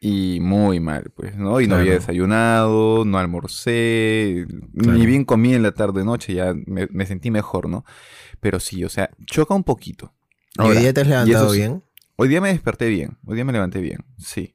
Y 0.00 0.38
muy 0.40 0.80
mal, 0.80 1.10
pues, 1.16 1.34
¿no? 1.36 1.60
Y 1.62 1.66
no 1.66 1.76
había 1.76 1.92
desayunado, 1.92 3.04
no 3.06 3.18
almorcé, 3.18 4.46
Claro. 4.78 4.98
ni 4.98 5.06
bien 5.06 5.24
comí 5.24 5.54
en 5.54 5.62
la 5.62 5.72
tarde-noche, 5.72 6.34
ya 6.34 6.52
me, 6.66 6.86
me 6.90 7.06
sentí 7.06 7.30
mejor, 7.30 7.68
¿no? 7.70 7.84
Pero 8.40 8.60
sí, 8.60 8.84
o 8.84 8.90
sea, 8.90 9.10
choca 9.24 9.54
un 9.54 9.64
poquito. 9.64 10.12
¿Y 10.56 10.60
Ahora, 10.62 10.74
hoy 10.76 10.82
día 10.82 10.92
te 10.92 11.00
has 11.00 11.06
levantado 11.06 11.50
bien? 11.52 11.82
Hoy 12.16 12.28
día 12.28 12.40
me 12.42 12.48
desperté 12.50 12.88
bien, 12.88 13.16
hoy 13.24 13.34
día 13.36 13.44
me 13.46 13.52
levanté 13.52 13.80
bien, 13.80 14.04
sí. 14.18 14.54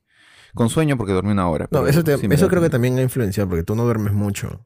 Con 0.53 0.69
sueño 0.69 0.97
porque 0.97 1.13
dormí 1.13 1.31
una 1.31 1.47
hora. 1.49 1.67
No, 1.71 1.85
eso, 1.87 2.03
te- 2.03 2.17
sí 2.17 2.27
me 2.27 2.35
eso 2.35 2.47
creo 2.47 2.61
que 2.61 2.69
también 2.69 2.97
ha 2.97 3.01
influenciado 3.01 3.49
porque 3.49 3.63
tú 3.63 3.75
no 3.75 3.83
duermes 3.83 4.13
mucho. 4.13 4.65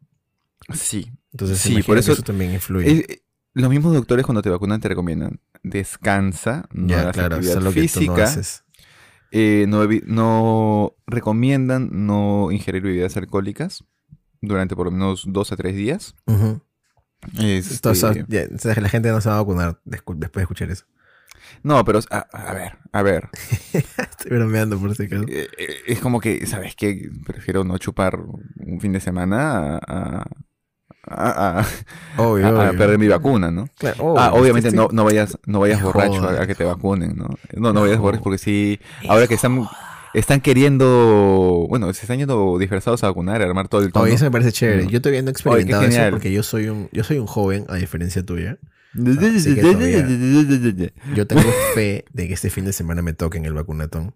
Sí. 0.73 1.11
Entonces, 1.31 1.59
Sí, 1.59 1.81
por 1.83 1.97
eso- 1.97 2.13
eso 2.13 2.21
también 2.23 2.53
influye. 2.53 2.89
Eh, 2.89 3.05
eh, 3.09 3.23
los 3.53 3.69
mismos 3.69 3.93
doctores 3.93 4.25
cuando 4.25 4.41
te 4.41 4.49
vacunan 4.49 4.79
te 4.79 4.87
recomiendan 4.89 5.39
descansa, 5.61 6.67
no 6.71 6.87
ya, 6.87 7.01
hagas 7.01 7.13
claro, 7.13 7.35
actividad 7.35 7.61
no 7.61 7.71
física, 7.71 8.23
haces. 8.23 8.63
Eh, 9.31 9.65
no, 9.67 10.95
recomiendan 11.07 11.89
no 12.05 12.49
ingerir 12.51 12.83
bebidas 12.83 13.17
alcohólicas 13.17 13.83
durante 14.41 14.75
por 14.75 14.85
lo 14.85 14.91
menos 14.91 15.23
dos 15.27 15.51
a 15.51 15.55
tres 15.57 15.75
días. 15.75 16.15
Este, 17.39 17.73
Entonces, 17.75 18.25
ya, 18.27 18.43
o 18.53 18.57
sea, 18.59 18.75
la 18.79 18.89
gente 18.89 19.09
no 19.09 19.21
se 19.21 19.29
va 19.29 19.35
a 19.35 19.39
vacunar 19.39 19.79
después 19.85 20.19
de 20.19 20.27
escuchar 20.41 20.69
eso. 20.69 20.85
No, 21.63 21.83
pero 21.85 21.99
a, 22.09 22.17
a 22.19 22.53
ver, 22.53 22.73
a 22.91 23.01
ver. 23.03 23.29
Estoy 23.73 24.37
bromeando 24.37 24.77
por 24.79 24.95
si 24.95 25.03
acaso. 25.03 25.25
Eh, 25.27 25.47
eh, 25.57 25.75
Es 25.87 25.99
como 25.99 26.19
que, 26.19 26.45
¿sabes 26.45 26.75
qué? 26.75 27.09
Prefiero 27.25 27.63
no 27.63 27.77
chupar 27.77 28.19
un 28.19 28.79
fin 28.81 28.91
de 28.93 28.99
semana 28.99 29.77
a, 29.77 29.77
a, 29.77 30.25
a- 31.05 31.59
a- 31.59 31.65
Obvio, 32.17 32.47
obvio. 32.49 32.77
perder 32.77 32.97
mi 32.97 33.07
vacuna, 33.07 33.51
¿no? 33.51 33.67
Claro, 33.77 34.03
obvio, 34.03 34.21
Ah, 34.21 34.31
obviamente 34.33 34.69
estoy- 34.69 34.77
no, 34.79 34.89
no 34.91 35.03
vayas, 35.03 35.37
no 35.45 35.59
vayas 35.59 35.81
borracho 35.81 36.27
a, 36.27 36.45
que 36.47 36.55
te 36.55 36.63
vacunen, 36.63 37.15
¿no? 37.15 37.27
No, 37.55 37.73
no 37.73 37.81
vayas 37.81 37.99
borracho 37.99 38.23
porque 38.23 38.37
sí, 38.37 38.79
ahora 39.07 39.27
que 39.27 39.33
están, 39.33 39.67
están 40.13 40.41
queriendo, 40.41 41.65
bueno, 41.69 41.91
se 41.93 42.01
están 42.01 42.19
yendo 42.19 42.57
disfrazados 42.57 43.03
a 43.03 43.07
vacunar, 43.07 43.41
a 43.41 43.45
armar 43.45 43.67
todo 43.67 43.81
el 43.81 43.91
tono. 43.91 44.05
Oye, 44.05 44.13
eso 44.15 44.25
me 44.25 44.31
parece 44.31 44.51
chévere. 44.51 44.87
Yo 44.87 45.01
todavía 45.01 45.21
no 45.21 45.29
he 45.29 45.31
experimentado 45.31 45.85
eso 45.85 46.09
porque 46.11 46.31
yo 46.31 46.43
soy 46.43 46.67
un, 46.69 46.89
yo 46.91 47.03
soy 47.03 47.17
un 47.17 47.27
joven, 47.27 47.65
a 47.69 47.75
diferencia 47.75 48.23
tuya. 48.23 48.57
Así 48.93 49.55
que 49.55 49.61
todavía- 49.61 50.07
Yo 51.15 51.27
tengo 51.27 51.41
fe 51.73 52.05
de 52.13 52.27
que 52.27 52.33
este 52.33 52.49
fin 52.49 52.65
de 52.65 52.73
semana 52.73 53.01
me 53.01 53.13
toquen 53.13 53.45
el 53.45 53.53
vacunatón. 53.53 54.15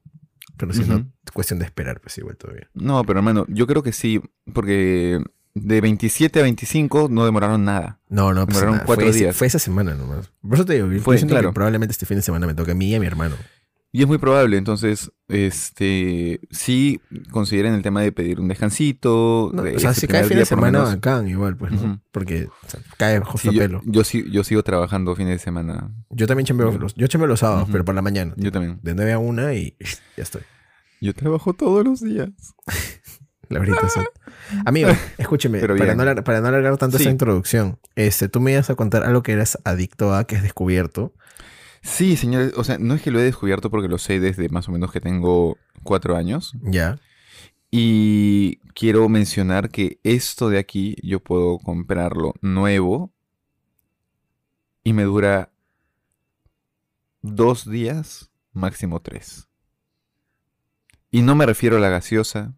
Pero 0.57 0.73
si 0.73 0.81
no, 0.85 0.95
Ujú. 0.95 1.05
es 1.25 1.31
cuestión 1.31 1.59
de 1.59 1.65
esperar, 1.65 2.01
pues 2.01 2.17
igual 2.17 2.35
todavía. 2.37 2.67
No, 2.73 3.03
pero 3.03 3.19
hermano, 3.19 3.45
yo 3.47 3.67
creo 3.67 3.83
que 3.83 3.91
sí, 3.91 4.19
porque 4.53 5.19
de 5.53 5.81
27 5.81 6.39
a 6.39 6.43
25 6.43 7.09
no 7.11 7.25
demoraron 7.25 7.63
nada. 7.63 7.99
No, 8.09 8.33
no, 8.33 8.45
pues 8.45 8.55
Demoraron 8.55 8.75
nada, 8.77 8.85
cuatro 8.85 9.05
fue, 9.05 9.09
ese- 9.11 9.19
días. 9.19 9.35
fue 9.35 9.47
esa 9.47 9.59
semana 9.59 9.93
nomás. 9.93 10.31
Por 10.41 10.55
eso 10.55 10.65
te 10.65 10.73
digo, 10.73 10.91
yo 10.91 10.99
Fue, 11.01 11.17
siento 11.17 11.33
claro. 11.33 11.49
que 11.49 11.53
probablemente 11.53 11.91
este 11.91 12.05
fin 12.07 12.17
de 12.17 12.23
semana 12.23 12.47
me 12.47 12.55
toque 12.55 12.71
a 12.71 12.75
mí 12.75 12.89
y 12.89 12.95
a 12.95 12.99
mi 12.99 13.05
hermano. 13.05 13.35
Y 13.91 14.01
es 14.01 14.07
muy 14.07 14.17
probable, 14.17 14.57
entonces, 14.57 15.11
este, 15.29 16.41
sí 16.51 16.99
consideren 17.31 17.73
el 17.73 17.81
tema 17.81 18.01
de 18.01 18.11
pedir 18.11 18.39
un 18.39 18.47
descansito. 18.47 19.49
No, 19.53 19.63
de 19.63 19.75
o 19.75 19.79
sea, 19.79 19.93
si 19.93 20.07
cae 20.07 20.23
fin 20.25 20.37
de 20.37 20.45
semana, 20.45 20.81
bacán 20.81 21.27
igual, 21.27 21.55
pues. 21.55 21.71
Porque 22.11 22.45
o 22.45 22.69
sea, 22.69 22.79
cae 22.97 23.19
justo 23.21 23.49
Sí, 23.49 23.55
yo, 23.55 23.61
pelo. 23.61 23.81
yo, 23.85 24.03
sí- 24.03 24.25
yo 24.29 24.43
sigo 24.43 24.61
trabajando 24.61 25.15
fines 25.15 25.33
de 25.33 25.39
semana. 25.39 25.89
Yo 26.09 26.27
también 26.27 26.45
chambeo 26.45 26.71
los, 26.77 26.93
yo 26.95 27.07
chambeo 27.07 27.27
los 27.27 27.39
sábados, 27.39 27.69
pero 27.71 27.85
por 27.85 27.95
la 27.95 28.01
mañana. 28.01 28.33
Yo 28.37 28.51
también. 28.51 28.79
De 28.83 28.93
9 28.93 29.13
a 29.13 29.19
1 29.19 29.53
y 29.53 29.75
ya 30.17 30.23
estoy. 30.23 30.41
Yo 31.01 31.13
trabajo 31.13 31.53
todos 31.53 31.85
los 31.85 32.01
días. 32.01 32.29
La 33.49 33.59
verdad. 33.59 33.77
Amigo, 34.65 34.89
escúcheme, 35.17 35.61
para 35.61 35.95
no, 35.95 36.23
para 36.23 36.41
no 36.41 36.47
alargar 36.49 36.75
tanto 36.77 36.97
Sí. 36.97 37.03
esa 37.03 37.11
introducción, 37.11 37.79
este, 37.95 38.27
tú 38.27 38.41
me 38.41 38.51
ibas 38.51 38.69
a 38.69 38.75
contar 38.75 39.03
algo 39.03 39.23
que 39.23 39.31
eras 39.31 39.57
adicto 39.63 40.13
a, 40.13 40.25
que 40.25 40.35
has 40.35 40.43
descubierto. 40.43 41.13
Sí, 41.81 42.17
señores, 42.17 42.53
o 42.57 42.63
sea, 42.63 42.77
no 42.77 42.93
es 42.93 43.01
que 43.01 43.11
lo 43.11 43.19
he 43.19 43.23
descubierto 43.23 43.69
porque 43.69 43.87
lo 43.87 43.97
sé 43.97 44.19
desde 44.19 44.49
más 44.49 44.67
o 44.67 44.71
menos 44.71 44.91
que 44.91 45.01
tengo 45.01 45.57
cuatro 45.83 46.15
años. 46.15 46.53
Ya. 46.61 46.99
Y 47.69 48.57
quiero 48.73 49.09
mencionar 49.09 49.69
que 49.69 49.99
esto 50.03 50.49
de 50.49 50.59
aquí 50.59 50.95
yo 51.03 51.19
puedo 51.19 51.59
comprarlo 51.59 52.33
nuevo 52.41 53.11
y 54.83 54.93
me 54.93 55.03
dura 55.03 55.51
dos 57.21 57.69
días, 57.69 58.31
máximo 58.53 59.01
tres. 59.01 59.47
Y 61.11 61.21
no 61.21 61.35
me 61.35 61.45
refiero 61.45 61.77
a 61.77 61.79
la 61.79 61.89
gaseosa, 61.89 62.53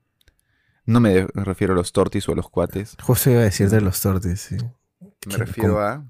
no 0.85 0.99
me 0.99 1.27
refiero 1.33 1.73
a 1.73 1.75
los 1.75 1.91
tortis 1.91 2.27
o 2.29 2.33
a 2.33 2.35
los 2.35 2.49
cuates, 2.49 2.97
Justo 3.01 3.31
iba 3.31 3.41
a 3.41 3.43
decirte 3.43 3.81
los 3.81 4.01
tortis, 4.01 4.41
sí. 4.41 4.57
me 4.99 5.09
¿Qué 5.19 5.37
refiero 5.37 5.79
a... 5.81 6.05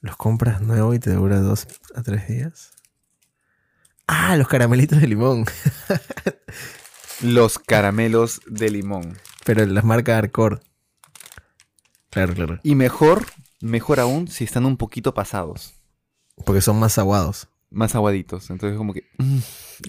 ¿Los 0.00 0.16
compras 0.16 0.60
nuevo 0.60 0.94
y 0.94 0.98
te 0.98 1.10
dura 1.12 1.40
dos 1.40 1.66
a 1.94 2.02
tres 2.02 2.28
días? 2.28 2.72
Ah, 4.06 4.36
los 4.36 4.46
caramelitos 4.48 5.00
de 5.00 5.06
limón. 5.08 5.44
Los 7.22 7.58
caramelos 7.58 8.40
de 8.46 8.68
limón. 8.70 9.16
Pero 9.44 9.64
las 9.64 9.84
marcas 9.84 10.18
Arcor. 10.18 10.62
Claro, 12.10 12.34
claro. 12.34 12.60
Y 12.62 12.74
mejor, 12.74 13.24
mejor 13.60 14.00
aún 14.00 14.28
si 14.28 14.44
están 14.44 14.66
un 14.66 14.76
poquito 14.76 15.14
pasados, 15.14 15.74
Porque 16.44 16.60
son 16.60 16.78
más 16.78 16.98
aguados. 16.98 17.48
más 17.70 17.94
aguaditos. 17.94 18.50
Entonces 18.50 18.76
como 18.76 18.92
que... 18.92 19.04
mm, 19.18 19.38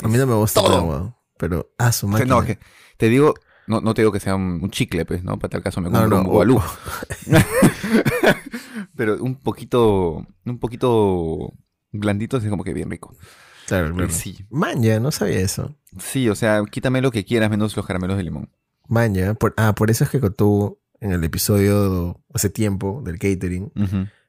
A 0.04 0.08
mí 0.08 0.18
no 0.18 0.26
me 0.26 0.36
gusta 0.36 0.62
Todo. 0.62 0.74
el 0.74 0.80
aguado. 0.80 1.18
Pero, 1.38 1.70
ah, 1.78 1.92
su 1.92 2.08
máquina. 2.08 2.36
no, 2.36 2.46
que 2.46 2.60
te 2.98 3.10
digo, 3.10 3.36
no, 3.68 3.82
no 3.82 3.94
te 3.94 4.02
digo 4.02 4.12
que 4.12 4.20
sea 4.20 4.36
un, 4.36 4.60
un 4.64 4.72
chicle, 4.72 5.06
pues, 5.06 5.24
¿no? 5.24 5.38
Para 5.38 5.50
tal 5.50 5.62
caso 5.64 5.82
me 5.82 5.90
compro 5.92 6.08
no, 6.10 6.22
un 6.22 6.24
bubalú. 6.28 6.58
o- 6.58 6.64
Pero 8.96 9.22
un 9.24 9.36
poquito, 9.36 10.26
un 10.46 10.60
poquito 10.60 11.54
blandito 11.92 12.38
es 12.38 12.46
como 12.48 12.64
que 12.64 12.74
bien 12.74 12.90
rico. 12.90 13.16
Claro, 13.68 13.94
claro. 13.94 14.10
Sí. 14.12 14.46
Manja, 14.50 15.00
no 15.00 15.12
sabía 15.12 15.40
eso. 15.40 15.76
Sí, 16.00 16.30
o 16.30 16.36
sea, 16.36 16.64
quítame 16.70 17.02
lo 17.02 17.12
que 17.12 17.26
quieras 17.26 17.50
menos 17.50 17.76
los 17.76 17.86
caramelos 17.86 18.18
de 18.18 18.24
limón. 18.24 18.50
Manja. 18.88 19.34
Por, 19.34 19.54
ah, 19.58 19.74
por 19.76 19.92
eso 19.92 20.04
es 20.04 20.10
que 20.10 20.20
tú, 20.30 20.80
en 21.00 21.12
el 21.12 21.24
episodio 21.24 22.22
hace 22.34 22.50
tiempo 22.50 23.02
del 23.06 23.20
catering, 23.20 23.72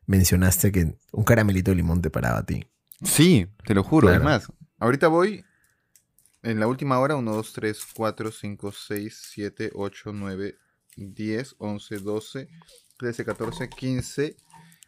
mencionaste 0.07 0.73
que 0.73 0.97
un 1.13 1.25
caramelito 1.25 1.71
de 1.71 1.77
limón 1.77 2.03
te 2.03 2.11
paraba 2.11 2.39
a 2.39 2.47
ti. 2.47 2.67
Sí, 3.03 3.47
te 3.65 3.75
lo 3.75 3.85
juro. 3.85 4.09
Claro. 4.09 4.21
Es 4.23 4.25
más, 4.25 4.53
ahorita 4.81 5.07
voy 5.09 5.45
en 6.43 6.61
la 6.61 6.67
última 6.67 6.99
hora, 6.99 7.17
1, 7.17 7.33
2, 7.33 7.53
3, 7.53 7.79
4, 7.95 8.31
5, 8.31 8.73
6, 8.73 9.21
7, 9.33 9.71
8, 9.75 10.13
9, 10.13 10.59
10, 10.97 11.55
11, 11.59 11.99
12, 11.99 12.49
13, 12.99 13.25
14, 13.25 13.69
15, 13.69 14.37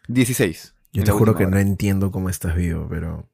16. 0.08 0.74
Yo 0.92 1.04
te 1.04 1.12
juro 1.12 1.36
que 1.36 1.44
hora. 1.44 1.52
no 1.52 1.58
entiendo 1.58 2.10
cómo 2.10 2.28
estás 2.28 2.56
vivo, 2.56 2.86
pero 2.88 3.28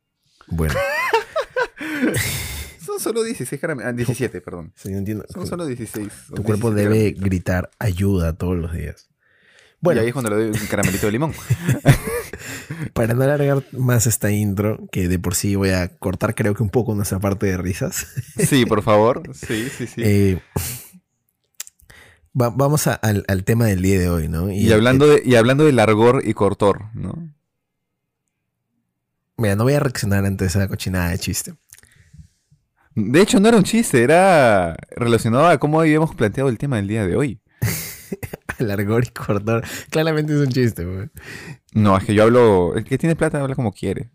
bueno. 0.49 0.75
Son 2.81 3.01
solo 3.01 3.23
16 3.23 3.61
caramelos. 3.61 3.91
Ah, 3.91 3.93
17, 3.93 4.41
perdón. 4.41 4.73
Sí, 4.77 4.91
no 4.91 4.99
entiendo. 4.99 5.25
Son 5.29 5.47
solo 5.47 5.67
16. 5.67 6.09
Tu 6.35 6.43
cuerpo 6.43 6.71
debe 6.71 7.13
gritar 7.13 7.71
ayuda 7.79 8.35
todos 8.35 8.57
los 8.57 8.73
días. 8.73 9.09
Bueno, 9.81 10.01
y 10.01 10.03
ahí 10.05 10.09
es 10.09 10.13
cuando 10.15 10.31
le 10.31 10.37
doy 10.49 10.61
un 10.61 10.67
caramelito 10.69 11.07
de 11.07 11.13
limón. 11.13 11.33
para 12.95 13.15
no 13.15 13.23
alargar 13.23 13.63
más 13.73 14.07
esta 14.07 14.31
intro, 14.31 14.79
que 14.91 15.07
de 15.09 15.19
por 15.19 15.35
sí 15.35 15.55
voy 15.55 15.71
a 15.71 15.89
cortar 15.99 16.35
creo 16.35 16.55
que 16.55 16.63
un 16.63 16.71
poco 16.71 16.95
nuestra 16.95 17.19
parte 17.21 17.47
de 17.47 17.57
risas, 17.57 18.07
Sí, 18.49 18.65
por 18.67 18.83
favor. 18.83 19.23
Sí, 19.35 19.69
sí, 19.77 19.87
sí. 19.87 20.01
eh, 20.05 20.41
va- 22.41 22.51
vamos 22.51 22.87
a- 22.87 22.95
al, 22.95 23.25
al 23.29 23.45
tema 23.45 23.67
del 23.67 23.83
día 23.83 23.99
de 24.01 24.09
hoy, 24.09 24.29
¿no? 24.29 24.51
y, 24.51 24.73
hablando 24.73 25.07
de, 25.07 25.23
y 25.25 25.35
hablando 25.37 25.65
de 25.65 25.73
largor 25.73 26.23
y 26.25 26.35
cortor, 26.35 26.87
¿no? 26.95 27.33
Mira, 29.39 29.55
no 29.57 29.65
voy 29.65 29.75
a 29.75 29.81
reaccionar 29.81 30.25
ante 30.25 30.47
esa 30.47 30.67
cochinada 30.67 31.11
de 31.11 31.19
chiste. 31.19 31.55
De 32.95 33.21
hecho, 33.21 33.39
no 33.39 33.49
era 33.49 33.59
un 33.59 33.65
chiste, 33.65 34.03
era 34.03 34.75
relacionado 34.93 35.47
a 35.47 35.59
cómo 35.59 35.79
habíamos 35.81 36.15
planteado 36.15 36.49
el 36.49 36.57
tema 36.57 36.77
del 36.77 36.89
día 36.89 37.07
de 37.07 37.15
hoy. 37.17 37.41
Alargor 38.59 39.05
y 39.05 39.11
cortar. 39.11 39.65
Claramente 39.91 40.33
es 40.33 40.41
un 40.41 40.49
chiste, 40.49 40.85
güey. 40.85 41.09
No, 41.73 41.97
es 41.97 42.05
que 42.05 42.15
yo 42.15 42.25
hablo. 42.25 42.75
El 42.75 42.85
que 42.85 42.99
tiene 42.99 43.17
plata 43.17 43.41
habla 43.41 43.55
como 43.55 43.73
quiere. 43.73 44.11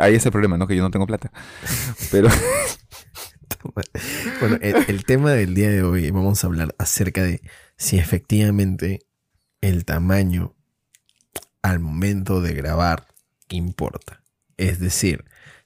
Ahí 0.00 0.14
es 0.14 0.24
el 0.24 0.32
problema, 0.32 0.56
¿no? 0.56 0.66
Que 0.66 0.76
yo 0.76 0.82
no 0.82 0.90
tengo 0.90 1.06
plata. 1.06 1.30
Pero. 2.10 2.28
Bueno, 4.40 4.58
el, 4.60 4.76
el 4.88 5.04
tema 5.04 5.32
del 5.32 5.54
día 5.54 5.70
de 5.70 5.82
hoy 5.82 6.10
vamos 6.10 6.44
a 6.44 6.46
hablar 6.46 6.74
acerca 6.78 7.22
de 7.22 7.40
si 7.76 7.98
efectivamente 7.98 9.06
el 9.62 9.84
tamaño 9.86 10.54
al 11.62 11.80
momento 11.80 12.42
de 12.42 12.52
grabar 12.52 13.06
importa. 13.54 14.22
Es 14.56 14.78
decir, 14.78 15.24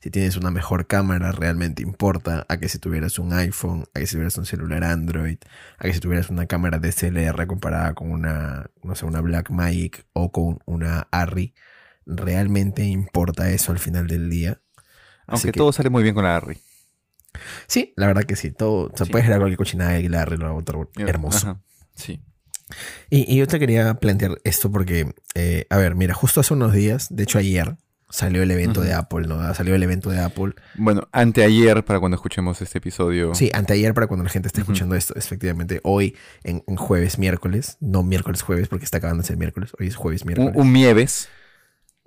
si 0.08 0.10
tienes 0.10 0.38
una 0.38 0.50
mejor 0.50 0.86
cámara 0.86 1.32
realmente 1.32 1.82
importa 1.82 2.46
a 2.48 2.56
que 2.56 2.70
si 2.70 2.78
tuvieras 2.78 3.18
un 3.18 3.34
iPhone, 3.34 3.84
a 3.92 4.00
que 4.00 4.06
si 4.06 4.12
tuvieras 4.12 4.38
un 4.38 4.46
celular 4.46 4.82
Android, 4.82 5.36
a 5.76 5.82
que 5.82 5.92
si 5.92 6.00
tuvieras 6.00 6.30
una 6.30 6.46
cámara 6.46 6.78
DSLR 6.78 7.46
comparada 7.46 7.92
con 7.92 8.10
una, 8.10 8.70
no 8.82 8.94
sé, 8.94 9.04
una 9.04 9.20
Blackmagic 9.20 10.06
o 10.14 10.32
con 10.32 10.60
una 10.64 11.08
Arri, 11.10 11.52
realmente 12.06 12.84
importa 12.84 13.50
eso 13.50 13.70
al 13.70 13.78
final 13.78 14.06
del 14.06 14.30
día. 14.30 14.62
Aunque 15.26 15.52
que- 15.52 15.58
todo 15.58 15.72
sale 15.72 15.90
muy 15.90 16.02
bien 16.02 16.14
con 16.14 16.24
la 16.24 16.36
Harry. 16.36 16.58
Sí, 17.66 17.92
la 17.96 18.06
verdad 18.06 18.24
que 18.24 18.34
sí. 18.34 18.50
Todo, 18.50 18.90
se 18.96 19.04
Sí. 19.04 19.10
puede 19.10 19.24
generar 19.24 19.40
cualquier 19.42 19.58
cochinada 19.58 20.00
y 20.00 20.08
la 20.08 20.22
arregla 20.22 20.54
otro 20.54 20.90
hermoso. 20.96 21.48
Ajá, 21.50 21.60
Sí. 21.94 22.22
Y, 23.10 23.30
y 23.30 23.36
yo 23.36 23.46
te 23.46 23.58
quería 23.58 23.92
plantear 23.94 24.38
esto 24.44 24.72
porque, 24.72 25.12
eh, 25.34 25.66
a 25.68 25.76
ver, 25.76 25.96
mira, 25.96 26.14
justo 26.14 26.40
hace 26.40 26.54
unos 26.54 26.72
días, 26.72 27.08
de 27.14 27.24
hecho 27.24 27.36
ayer, 27.38 27.76
salió 28.10 28.42
el 28.42 28.50
evento 28.50 28.80
de 28.80 28.94
Apple, 28.94 29.26
¿no? 29.26 29.52
Salió 29.54 29.74
el 29.74 29.82
evento 29.82 30.10
de 30.10 30.20
Apple. 30.20 30.54
Bueno, 30.76 31.08
anteayer, 31.12 31.84
para 31.84 32.00
cuando 32.00 32.16
escuchemos 32.16 32.60
este 32.62 32.78
episodio. 32.78 33.34
Sí, 33.34 33.50
anteayer 33.52 33.94
para 33.94 34.06
cuando 34.06 34.24
la 34.24 34.30
gente 34.30 34.48
esté 34.48 34.60
escuchando 34.60 34.94
esto, 34.94 35.14
efectivamente, 35.16 35.80
hoy 35.84 36.16
en, 36.44 36.62
en 36.66 36.76
jueves, 36.76 37.18
miércoles, 37.18 37.76
no 37.80 38.02
miércoles, 38.02 38.42
jueves, 38.42 38.68
porque 38.68 38.84
está 38.84 38.98
acabando 38.98 39.22
de 39.22 39.26
ser 39.26 39.36
miércoles, 39.36 39.72
hoy 39.78 39.88
es 39.88 39.96
jueves, 39.96 40.22
Un, 40.22 40.26
miércoles. 40.28 40.52
un 40.56 40.72
Mieves. 40.72 41.28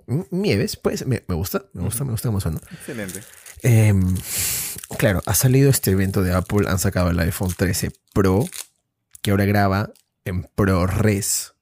Mm, 0.06 0.20
Nieves, 0.30 0.76
pues, 0.76 1.06
me, 1.06 1.22
me 1.28 1.34
gusta, 1.34 1.64
me 1.72 1.82
gusta, 1.82 2.04
me 2.04 2.10
gusta 2.10 2.28
cómo 2.28 2.40
suena. 2.40 2.58
Excelente. 2.72 3.20
Em, 3.62 4.16
claro, 4.98 5.22
ha 5.26 5.34
salido 5.34 5.70
este 5.70 5.92
evento 5.92 6.22
de 6.22 6.32
Apple, 6.34 6.68
han 6.68 6.80
sacado 6.80 7.10
el 7.10 7.18
iPhone 7.20 7.52
13 7.56 7.92
Pro, 8.12 8.44
que 9.22 9.30
ahora 9.30 9.44
graba 9.44 9.92
en 10.24 10.42
ProRes. 10.54 11.52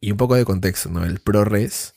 Y 0.00 0.12
un 0.12 0.16
poco 0.16 0.36
de 0.36 0.44
contexto, 0.44 0.88
¿no? 0.90 1.04
El 1.04 1.18
ProRes 1.18 1.94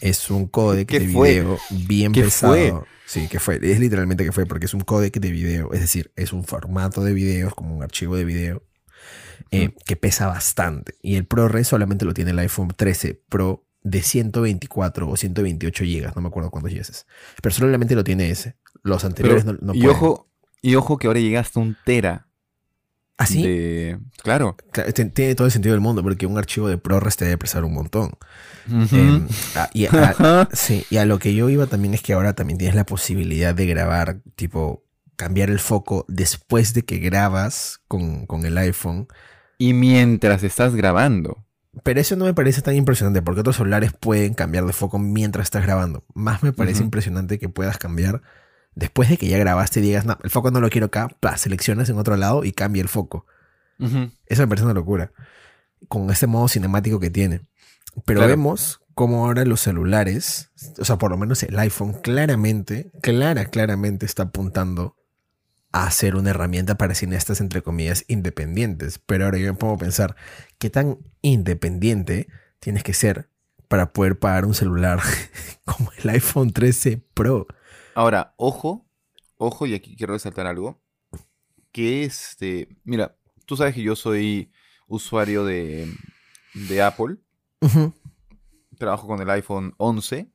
es 0.00 0.30
un 0.30 0.46
códec 0.48 0.88
¿Qué 0.88 1.00
de 1.00 1.08
fue? 1.08 1.30
video 1.34 1.58
bien 1.70 2.12
¿Qué 2.12 2.22
pesado. 2.22 2.52
fue? 2.54 2.74
Sí, 3.06 3.28
que 3.28 3.38
fue. 3.38 3.60
Es 3.62 3.78
literalmente 3.78 4.24
que 4.24 4.32
fue, 4.32 4.46
porque 4.46 4.66
es 4.66 4.74
un 4.74 4.80
códec 4.80 5.18
de 5.20 5.30
video. 5.30 5.72
Es 5.72 5.80
decir, 5.80 6.12
es 6.16 6.32
un 6.32 6.42
formato 6.44 7.04
de 7.04 7.12
videos, 7.12 7.54
como 7.54 7.76
un 7.76 7.82
archivo 7.82 8.16
de 8.16 8.24
video, 8.24 8.64
eh, 9.52 9.74
que 9.84 9.94
pesa 9.96 10.26
bastante. 10.26 10.94
Y 11.02 11.14
el 11.16 11.24
ProRes 11.24 11.68
solamente 11.68 12.04
lo 12.04 12.14
tiene 12.14 12.32
el 12.32 12.38
iPhone 12.40 12.72
13 12.76 13.14
Pro 13.28 13.64
de 13.82 14.02
124 14.02 15.08
o 15.08 15.16
128 15.16 15.84
gigas, 15.84 16.16
no 16.16 16.22
me 16.22 16.28
acuerdo 16.28 16.50
cuántos 16.50 16.72
gigas 16.72 16.90
es. 16.90 17.06
Pero 17.40 17.54
solamente 17.54 17.94
lo 17.94 18.02
tiene 18.02 18.30
ese. 18.30 18.56
Los 18.82 19.04
anteriores 19.04 19.44
Pero- 19.44 19.58
no, 19.60 19.72
no 19.72 19.74
y 19.74 19.82
pueden. 19.82 19.96
ojo, 19.96 20.28
y 20.60 20.74
ojo 20.74 20.98
que 20.98 21.06
ahora 21.06 21.20
llega 21.20 21.38
hasta 21.40 21.60
un 21.60 21.76
tera. 21.84 22.28
¿Ah, 23.18 23.26
sí? 23.26 23.42
de- 23.42 23.98
Claro. 24.22 24.56
Tiene 24.94 25.34
todo 25.34 25.46
el 25.46 25.52
sentido 25.52 25.72
del 25.74 25.80
mundo, 25.80 26.02
porque 26.02 26.26
un 26.26 26.36
archivo 26.36 26.68
de 26.68 26.76
ProRes 26.78 27.16
te 27.16 27.24
debe 27.24 27.38
pesar 27.38 27.64
un 27.64 27.72
montón. 27.74 28.12
Ah, 29.54 29.70
y, 29.72 29.86
a, 29.86 30.48
sí, 30.52 30.84
y 30.90 30.96
a 30.96 31.06
lo 31.06 31.18
que 31.18 31.34
yo 31.34 31.48
iba 31.48 31.66
también 31.66 31.94
es 31.94 32.02
que 32.02 32.12
ahora 32.12 32.32
también 32.34 32.58
tienes 32.58 32.74
la 32.74 32.84
posibilidad 32.84 33.54
de 33.54 33.66
grabar, 33.66 34.18
tipo, 34.34 34.84
cambiar 35.16 35.50
el 35.50 35.58
foco 35.60 36.04
después 36.08 36.74
de 36.74 36.82
que 36.84 36.98
grabas 36.98 37.80
con, 37.88 38.26
con 38.26 38.44
el 38.44 38.58
iPhone. 38.58 39.06
y 39.58 39.72
mientras 39.72 40.42
estás 40.42 40.74
grabando. 40.74 41.44
Pero 41.82 42.00
eso 42.00 42.16
no 42.16 42.24
me 42.24 42.34
parece 42.34 42.62
tan 42.62 42.74
impresionante, 42.74 43.20
porque 43.22 43.40
otros 43.40 43.56
celulares 43.56 43.92
pueden 43.98 44.32
cambiar 44.34 44.64
de 44.64 44.72
foco 44.72 44.98
mientras 44.98 45.44
estás 45.44 45.62
grabando. 45.62 46.04
Más 46.14 46.42
me 46.42 46.52
parece 46.52 46.82
impresionante 46.82 47.38
que 47.38 47.48
puedas 47.50 47.76
cambiar 47.78 48.22
después 48.76 49.08
de 49.08 49.16
que 49.16 49.26
ya 49.26 49.38
grabaste 49.38 49.80
y 49.80 49.82
digas, 49.82 50.04
no, 50.04 50.16
el 50.22 50.30
foco 50.30 50.52
no 50.52 50.60
lo 50.60 50.70
quiero 50.70 50.86
acá, 50.86 51.08
pla, 51.18 51.36
seleccionas 51.36 51.88
en 51.88 51.98
otro 51.98 52.16
lado 52.16 52.44
y 52.44 52.52
cambia 52.52 52.80
el 52.82 52.88
foco. 52.88 53.26
Ujú. 53.80 54.10
Eso 54.26 54.42
me 54.42 54.46
parece 54.48 54.64
una 54.64 54.74
locura. 54.74 55.10
Con 55.88 56.08
este 56.10 56.28
modo 56.28 56.46
cinemático 56.46 57.00
que 57.00 57.10
tiene. 57.10 57.40
Pero 58.04 58.20
Claro. 58.20 58.28
vemos 58.30 58.80
cómo 58.94 59.26
ahora 59.26 59.44
los 59.44 59.60
celulares, 59.60 60.50
o 60.78 60.84
sea, 60.84 60.96
por 60.96 61.10
lo 61.10 61.16
menos 61.16 61.42
el 61.42 61.58
iPhone, 61.58 61.94
claramente, 62.02 62.90
clara, 63.02 63.46
claramente 63.46 64.06
está 64.06 64.24
apuntando 64.24 64.96
a 65.72 65.90
ser 65.90 66.16
una 66.16 66.30
herramienta 66.30 66.76
para 66.76 66.94
cineastas, 66.94 67.40
entre 67.42 67.60
comillas, 67.62 68.04
independientes. 68.08 68.98
Pero 69.04 69.26
ahora 69.26 69.36
yo 69.38 69.52
me 69.52 69.58
pongo 69.58 69.74
a 69.74 69.78
pensar, 69.78 70.16
¿qué 70.58 70.70
tan 70.70 70.98
independiente 71.22 72.28
tienes 72.60 72.82
que 72.82 72.94
ser 72.94 73.28
para 73.68 73.92
poder 73.92 74.18
pagar 74.18 74.46
un 74.46 74.54
celular 74.54 75.00
como 75.64 75.90
el 76.02 76.10
iPhone 76.10 76.52
13 76.52 77.02
Pro? 77.14 77.46
Ahora, 77.96 78.34
ojo, 78.36 78.86
ojo, 79.38 79.64
y 79.64 79.72
aquí 79.72 79.96
quiero 79.96 80.12
resaltar 80.12 80.46
algo. 80.46 80.82
Que 81.72 82.04
este, 82.04 82.76
mira, 82.84 83.16
tú 83.46 83.56
sabes 83.56 83.74
que 83.74 83.82
yo 83.82 83.96
soy 83.96 84.52
usuario 84.86 85.46
de, 85.46 85.90
de 86.68 86.82
Apple. 86.82 87.16
Trabajo 88.76 89.06
con 89.06 89.22
el 89.22 89.30
iPhone 89.30 89.72
11. 89.78 90.30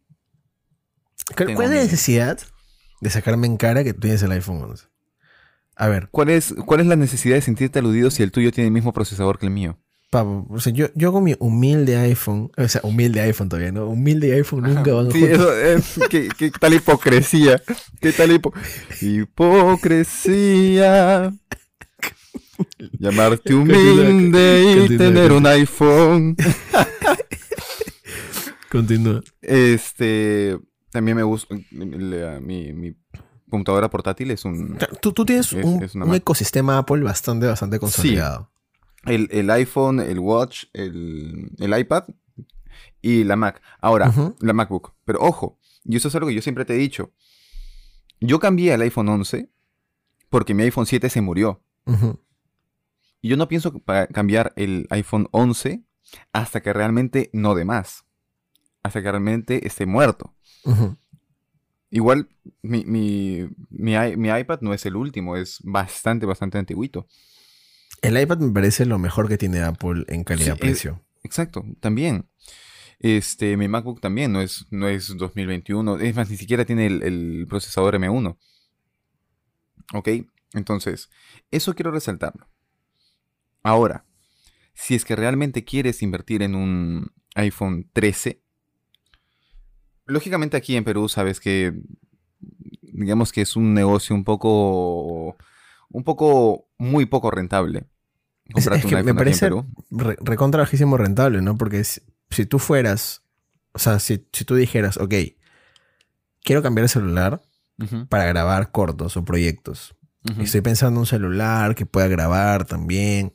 ¿Cuál 1.36 1.52
es 1.52 1.60
la 1.60 1.68
necesidad 1.68 2.40
de 3.00 3.10
sacarme 3.12 3.46
en 3.46 3.58
cara 3.58 3.84
que 3.84 3.94
tú 3.94 4.00
tienes 4.00 4.24
el 4.24 4.32
iPhone 4.32 4.64
11? 4.64 4.88
A 5.76 5.88
ver, 5.88 6.10
¿Cuál 6.10 6.30
es, 6.30 6.56
¿Cuál 6.66 6.80
es 6.80 6.88
la 6.88 6.96
necesidad 6.96 7.36
de 7.36 7.42
sentirte 7.42 7.78
aludido 7.78 8.10
si 8.10 8.24
el 8.24 8.32
tuyo 8.32 8.52
tiene 8.52 8.70
el 8.70 8.74
mismo 8.74 8.92
procesador 8.92 9.38
que 9.38 9.46
el 9.46 9.52
mío? 9.52 9.78
O 10.14 10.60
sea, 10.60 10.74
yo, 10.74 10.88
yo 10.94 11.14
con 11.14 11.24
mi 11.24 11.36
humilde 11.40 11.96
iPhone, 11.96 12.52
o 12.58 12.68
sea, 12.68 12.82
humilde 12.84 13.22
iPhone 13.22 13.48
todavía, 13.48 13.72
¿no? 13.72 13.88
Humilde 13.88 14.34
iPhone 14.34 14.64
nunca 14.64 14.92
van 14.94 15.10
Sí, 15.10 15.22
juntos. 15.22 15.40
eso 15.40 15.58
es, 15.58 16.00
¿qué, 16.10 16.28
qué 16.38 16.52
tal 16.52 16.74
hipocresía? 16.74 17.62
¿Qué 18.02 18.12
tal 18.12 18.30
hipo- 18.32 18.52
hipocresía? 20.12 21.32
Llamarte 23.00 23.54
Continúa, 23.54 23.78
humilde 24.04 24.64
y 24.64 24.78
continúa, 24.80 24.98
tener 24.98 25.32
un 25.32 25.48
iPhone. 25.48 26.36
Continúa. 28.70 29.22
Este, 29.42 30.60
también 30.92 31.18
me 31.18 31.24
gusta, 31.24 31.56
mi, 31.72 32.74
mi 32.74 32.96
computadora 33.50 33.90
portátil 33.90 34.32
es 34.32 34.44
un, 34.46 34.78
Tú, 35.02 35.12
tú 35.14 35.26
tienes 35.26 35.52
Es- 35.54 35.64
un, 35.66 35.82
es 35.84 35.96
un 35.96 36.14
ecosistema 36.16 36.78
Apple 36.78 37.02
bastante, 37.04 37.48
bastante 37.48 37.80
consolidado. 37.80 38.50
El, 39.06 39.28
el 39.32 39.50
iPhone, 39.50 40.00
el 40.00 40.20
Watch, 40.20 40.66
el, 40.74 41.52
el 41.60 41.80
iPad 41.80 42.04
y 43.02 43.24
la 43.24 43.36
Mac. 43.36 43.62
Ahora, 43.80 44.08
la 44.40 44.54
MacBook. 44.54 44.94
Pero 45.06 45.20
ojo, 45.22 45.60
y 45.84 45.96
eso 45.98 46.08
es 46.08 46.16
algo 46.16 46.28
que 46.28 46.36
yo 46.36 46.42
siempre 46.42 46.66
te 46.66 46.74
he 46.76 46.78
dicho. 46.78 47.12
Yo 48.20 48.40
cambié 48.40 48.74
al 48.74 48.82
iPhone 48.82 49.10
11 49.10 49.50
porque 50.30 50.54
mi 50.54 50.64
iPhone 50.64 50.86
7 50.86 51.10
se 51.10 51.22
murió. 51.22 51.64
Y 53.22 53.30
yo 53.30 53.38
no 53.38 53.48
pienso 53.48 53.78
pa- 53.80 54.08
cambiar 54.08 54.54
el 54.56 54.88
iPhone 54.90 55.28
11 55.32 55.84
hasta 56.34 56.62
que 56.62 56.74
realmente 56.74 57.30
no 57.34 57.56
dé 57.56 57.66
más. 57.66 58.06
Hasta 58.84 59.02
que 59.02 59.12
realmente 59.12 59.66
esté 59.68 59.86
muerto. 59.86 60.36
Igual, 61.90 62.30
mi, 62.62 62.86
mi, 62.86 63.48
mi, 63.70 63.94
mi 64.18 64.30
iPad 64.30 64.62
no 64.62 64.74
es 64.74 64.86
el 64.86 64.96
último, 64.96 65.36
es 65.36 65.60
bastante, 65.64 66.26
bastante 66.26 66.58
antiguito. 66.58 67.08
El 68.02 68.20
iPad 68.20 68.40
me 68.40 68.52
parece 68.52 68.86
lo 68.86 68.98
mejor 68.98 69.28
que 69.28 69.38
tiene 69.38 69.62
Apple 69.62 70.06
en 70.08 70.20
Sí, 70.20 70.26
calidad-precio. 70.26 71.04
Exacto, 71.24 71.64
también. 71.80 72.28
Este, 73.00 73.58
mi 73.58 73.68
MacBook 73.68 74.00
también 74.00 74.32
no 74.32 74.42
es, 74.42 74.68
no 74.70 74.88
es 74.88 75.16
2021. 75.18 75.98
Es 76.00 76.16
más, 76.16 76.30
ni 76.30 76.38
siquiera 76.38 76.66
tiene 76.66 76.88
el, 76.88 77.04
el 77.04 77.46
procesador 77.48 77.96
M1. 77.96 78.38
¿Ok? 79.94 80.10
Entonces, 80.54 81.10
eso 81.50 81.74
quiero 81.74 81.92
resaltarlo. 81.92 82.48
Ahora, 83.64 84.06
si 84.74 84.96
es 84.96 85.06
que 85.06 85.16
realmente 85.16 85.64
quieres 85.64 86.02
invertir 86.02 86.42
en 86.42 86.56
un 86.56 87.12
iPhone 87.36 87.90
13, 87.94 88.42
lógicamente 90.06 90.58
aquí 90.58 90.76
en 90.76 90.84
Perú 90.84 91.08
sabes 91.10 91.40
que, 91.40 91.74
digamos 92.82 93.32
que 93.32 93.42
es 93.42 93.56
un 93.56 93.74
negocio 93.74 94.16
un 94.16 94.24
poco, 94.24 95.38
un 95.90 96.04
poco, 96.04 96.68
muy 96.78 97.06
poco 97.06 97.32
rentable. 97.32 97.88
Es- 98.56 98.70
que 98.86 98.96
me 99.04 99.14
parece. 99.14 99.50
Re- 99.92 100.18
recontra 100.22 100.62
bajísimo 100.62 100.98
rentable, 100.98 101.42
¿no? 101.42 101.58
Porque 101.58 101.84
si, 101.84 102.02
si 102.30 102.46
tú 102.46 102.60
fueras, 102.60 103.24
o 103.74 103.80
sea, 103.80 104.00
si, 104.00 104.28
si 104.34 104.46
tú 104.46 104.56
dijeras, 104.56 104.98
ok, 104.98 105.14
quiero 106.44 106.62
cambiar 106.62 106.84
el 106.84 106.90
celular 106.90 107.42
para 108.10 108.26
grabar 108.26 108.72
cortos 108.72 109.18
o 109.18 109.26
proyectos. 109.26 109.96
ujú. 110.30 110.42
Estoy 110.42 110.62
pensando 110.62 110.98
en 110.98 111.00
un 111.02 111.06
celular 111.08 111.74
que 111.76 111.86
pueda 111.88 112.08
grabar 112.08 112.66
también. 112.66 113.34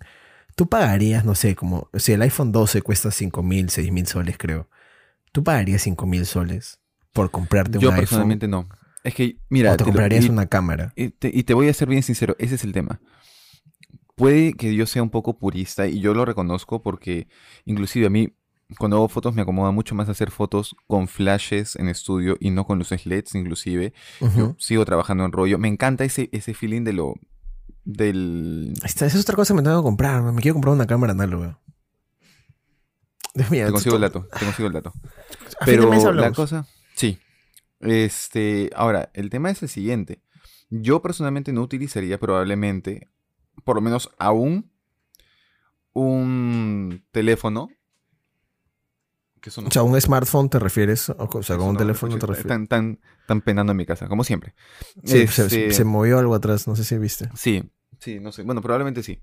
Tú 0.54 0.68
pagarías, 0.68 1.24
no 1.24 1.34
sé, 1.34 1.56
como 1.56 1.90
si 1.94 2.12
el 2.12 2.22
iPhone 2.22 2.52
12 2.52 2.80
cuesta 2.82 3.10
5 3.10 3.42
mil, 3.42 3.70
6 3.70 3.90
mil 3.92 4.06
soles, 4.06 4.38
creo. 4.38 4.68
¿Tú 5.32 5.42
pagarías 5.44 5.82
5 5.82 6.06
mil 6.06 6.24
soles 6.26 6.78
por 7.12 7.30
comprarte 7.30 7.78
Yo 7.78 7.88
un 7.88 7.94
iPhone? 7.94 8.02
personalmente 8.02 8.48
no. 8.48 8.68
Es 9.02 9.14
que, 9.14 9.38
mira, 9.50 9.72
¿O 9.72 9.76
te 9.76 9.78
te 9.78 9.84
lo- 9.84 9.92
comprarías 9.92 10.24
y, 10.26 10.28
una 10.30 10.46
cámara? 10.46 10.92
y 10.96 11.10
te, 11.10 11.30
y 11.32 11.42
te 11.42 11.52
voy 11.54 11.68
a 11.68 11.74
ser 11.74 11.88
bien 11.88 12.02
sincero, 12.02 12.36
ese 12.38 12.54
es 12.54 12.64
el 12.64 12.72
tema. 12.72 13.00
Puede 14.16 14.54
que 14.54 14.74
yo 14.74 14.86
sea 14.86 15.02
un 15.02 15.10
poco 15.10 15.38
purista 15.38 15.86
y 15.86 16.00
yo 16.00 16.12
lo 16.14 16.24
reconozco 16.24 16.82
porque 16.82 17.28
inclusive 17.64 18.06
a 18.06 18.10
mí 18.10 18.34
cuando 18.78 18.96
hago 18.96 19.08
fotos 19.08 19.34
me 19.34 19.42
acomoda 19.42 19.70
mucho 19.70 19.94
más 19.94 20.08
hacer 20.08 20.30
fotos 20.32 20.74
con 20.88 21.06
flashes 21.06 21.76
en 21.76 21.88
estudio 21.88 22.36
y 22.40 22.50
no 22.50 22.66
con 22.66 22.78
luces 22.78 23.06
LEDs 23.06 23.34
inclusive. 23.36 23.92
Yo 24.20 24.56
sigo 24.58 24.84
trabajando 24.84 25.24
en 25.24 25.30
rollo. 25.32 25.58
Me 25.58 25.68
encanta 25.68 26.04
ese, 26.04 26.28
ese 26.32 26.52
feeling 26.54 26.82
de 26.82 26.92
lo... 26.94 27.14
del... 27.84 28.72
Esta- 28.82 29.06
esa 29.06 29.16
es 29.18 29.22
otra 29.22 29.36
cosa 29.36 29.54
que 29.54 29.58
me 29.58 29.62
tengo 29.62 29.80
que 29.80 29.84
comprar. 29.84 30.22
Me 30.32 30.40
quiero 30.42 30.54
comprar 30.54 30.74
una 30.74 30.86
cámara 30.86 31.12
análoga. 31.12 31.60
Dios 33.34 33.50
mío, 33.50 33.66
Te 33.66 33.72
consigo 33.72 33.96
el 33.96 34.02
dato, 34.02 34.26
te 34.38 34.44
consigo 34.46 34.66
el 34.68 34.72
dato. 34.74 34.92
Pero 35.66 35.90
la 36.12 36.32
cosa, 36.32 36.66
sí. 36.94 37.18
Este, 37.80 38.70
ahora, 38.74 39.10
el 39.12 39.28
tema 39.28 39.50
es 39.50 39.62
el 39.62 39.68
siguiente. 39.68 40.22
Yo 40.70 41.02
personalmente 41.02 41.52
no 41.52 41.60
utilizaría 41.62 42.18
probablemente, 42.18 43.08
por 43.64 43.76
lo 43.76 43.82
menos 43.82 44.10
aún, 44.18 44.70
un 45.92 47.04
teléfono. 47.10 47.68
Que 49.40 49.50
eso 49.50 49.62
no 49.62 49.68
O 49.68 49.70
sea, 49.70 49.82
un 49.82 50.00
smartphone 50.00 50.48
te 50.48 50.58
refieres, 50.58 51.08
o 51.10 51.42
sea, 51.42 51.56
con 51.56 51.68
un 51.68 51.72
no- 51.74 51.78
teléfono 51.78 52.18
te 52.18 52.26
refieres. 52.26 52.48
Tan, 52.48 52.66
tan, 52.66 53.00
tan 53.26 53.40
penando 53.42 53.72
en 53.72 53.76
mi 53.76 53.86
casa, 53.86 54.08
como 54.08 54.24
siempre. 54.24 54.54
Sí, 55.04 55.26
se, 55.26 55.42
Este, 55.46 55.72
se 55.72 55.84
movió 55.84 56.18
algo 56.18 56.34
atrás, 56.34 56.66
no 56.66 56.74
sé 56.76 56.84
si 56.84 56.98
viste. 56.98 57.28
Sí, 57.34 57.62
sí, 57.98 58.18
no 58.18 58.32
sé. 58.32 58.42
Bueno, 58.42 58.60
probablemente 58.62 59.02
sí. 59.02 59.20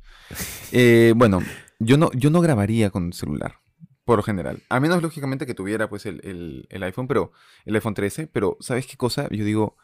Eh, 0.71 1.13
bueno, 1.15 1.39
yo 1.79 1.97
no, 1.97 2.11
yo 2.13 2.29
no 2.29 2.41
grabaría 2.41 2.89
con 2.89 3.11
celular, 3.11 3.59
por 4.05 4.17
lo 4.17 4.23
general. 4.23 4.61
A 4.69 4.79
menos, 4.79 5.01
lógicamente, 5.01 5.45
que 5.45 5.53
tuviera 5.55 5.89
pues 5.89 6.05
el, 6.05 6.21
el- 6.23 6.67
el 6.69 6.83
iPhone, 6.83 7.07
pero 7.07 7.31
el 7.65 7.75
iPhone 7.75 7.93
13. 7.93 8.27
Pero, 8.27 8.57
¿sabes 8.61 8.87
qué 8.87 8.95
cosa? 8.97 9.27
Yo 9.29 9.43
digo, 9.43 9.75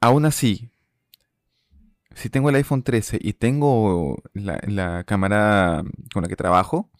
aún 0.00 0.24
así, 0.26 0.70
si 2.16 2.30
tengo 2.30 2.48
el 2.48 2.56
iPhone 2.56 2.82
13 2.82 3.18
y 3.20 3.34
tengo 3.34 4.22
la, 4.32 4.58
la 4.66 5.04
cámara 5.04 5.84
con 6.14 6.22
la 6.22 6.28
que 6.28 6.36
trabajo, 6.36 6.90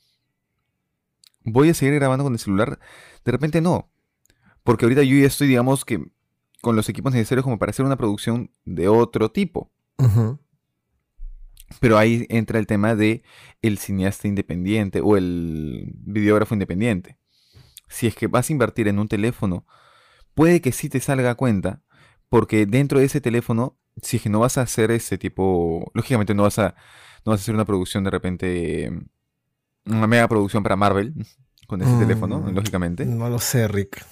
¿voy 1.42 1.70
a 1.70 1.74
seguir 1.74 1.94
grabando 1.94 2.22
con 2.22 2.34
el 2.34 2.38
celular? 2.38 2.78
De 3.24 3.32
repente 3.32 3.62
no. 3.62 3.90
Porque 4.62 4.84
ahorita 4.84 5.02
yo 5.04 5.16
ya 5.16 5.26
estoy, 5.26 5.48
digamos 5.48 5.84
que, 5.86 6.04
con 6.60 6.76
los 6.76 6.88
equipos 6.90 7.14
necesarios 7.14 7.44
como 7.44 7.58
para 7.58 7.70
hacer 7.70 7.86
una 7.86 7.96
producción 7.96 8.50
de 8.64 8.88
otro 8.88 9.30
tipo. 9.30 9.72
Pero 11.80 11.96
ahí 11.96 12.26
entra 12.28 12.58
el 12.58 12.66
tema 12.66 12.94
de 12.94 13.22
el 13.62 13.78
cineasta 13.78 14.28
independiente 14.28 15.00
o 15.00 15.16
el 15.16 15.92
videógrafo 15.96 16.54
independiente. 16.54 17.16
Si 17.88 18.06
es 18.06 18.14
que 18.14 18.26
vas 18.26 18.50
a 18.50 18.52
invertir 18.52 18.88
en 18.88 18.98
un 18.98 19.08
teléfono, 19.08 19.64
puede 20.34 20.60
que 20.60 20.72
sí 20.72 20.88
te 20.88 21.00
salga 21.00 21.30
a 21.30 21.34
cuenta, 21.36 21.82
porque 22.28 22.66
dentro 22.66 22.98
de 22.98 23.06
ese 23.06 23.20
teléfono, 23.20 23.78
si 24.02 24.16
es 24.18 24.22
que 24.22 24.28
no 24.30 24.40
vas 24.40 24.58
a 24.58 24.62
hacer 24.62 24.90
ese 24.90 25.18
tipo, 25.18 25.90
lógicamente 25.94 26.34
no 26.34 26.42
vas 26.44 26.58
a, 26.58 26.74
no 27.24 27.32
vas 27.32 27.40
a 27.40 27.42
hacer 27.42 27.54
una 27.54 27.64
producción 27.64 28.04
de 28.04 28.10
repente, 28.10 28.92
una 29.84 30.06
mega 30.06 30.28
producción 30.28 30.62
para 30.62 30.76
Marvel, 30.76 31.14
con 31.66 31.82
ese 31.82 31.90
Mm. 31.92 31.98
teléfono, 32.00 32.50
lógicamente. 32.52 33.04
No 33.06 33.28
lo 33.28 33.38
sé, 33.38 33.66
Rick. 33.68 34.04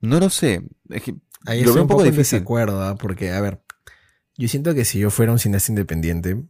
No 0.00 0.20
lo 0.20 0.30
sé. 0.30 0.62
Es 0.90 1.02
que 1.02 1.14
Ahí 1.46 1.62
Lo 1.64 1.72
veo 1.72 1.82
un 1.82 1.88
poco 1.88 2.02
en 2.04 2.10
difícil. 2.10 2.38
desacuerdo, 2.38 2.82
¿ah? 2.82 2.96
porque, 2.96 3.30
a 3.30 3.40
ver, 3.40 3.62
yo 4.36 4.48
siento 4.48 4.74
que 4.74 4.84
si 4.84 4.98
yo 4.98 5.08
fuera 5.10 5.30
un 5.32 5.38
cineasta 5.38 5.70
independiente 5.70 6.42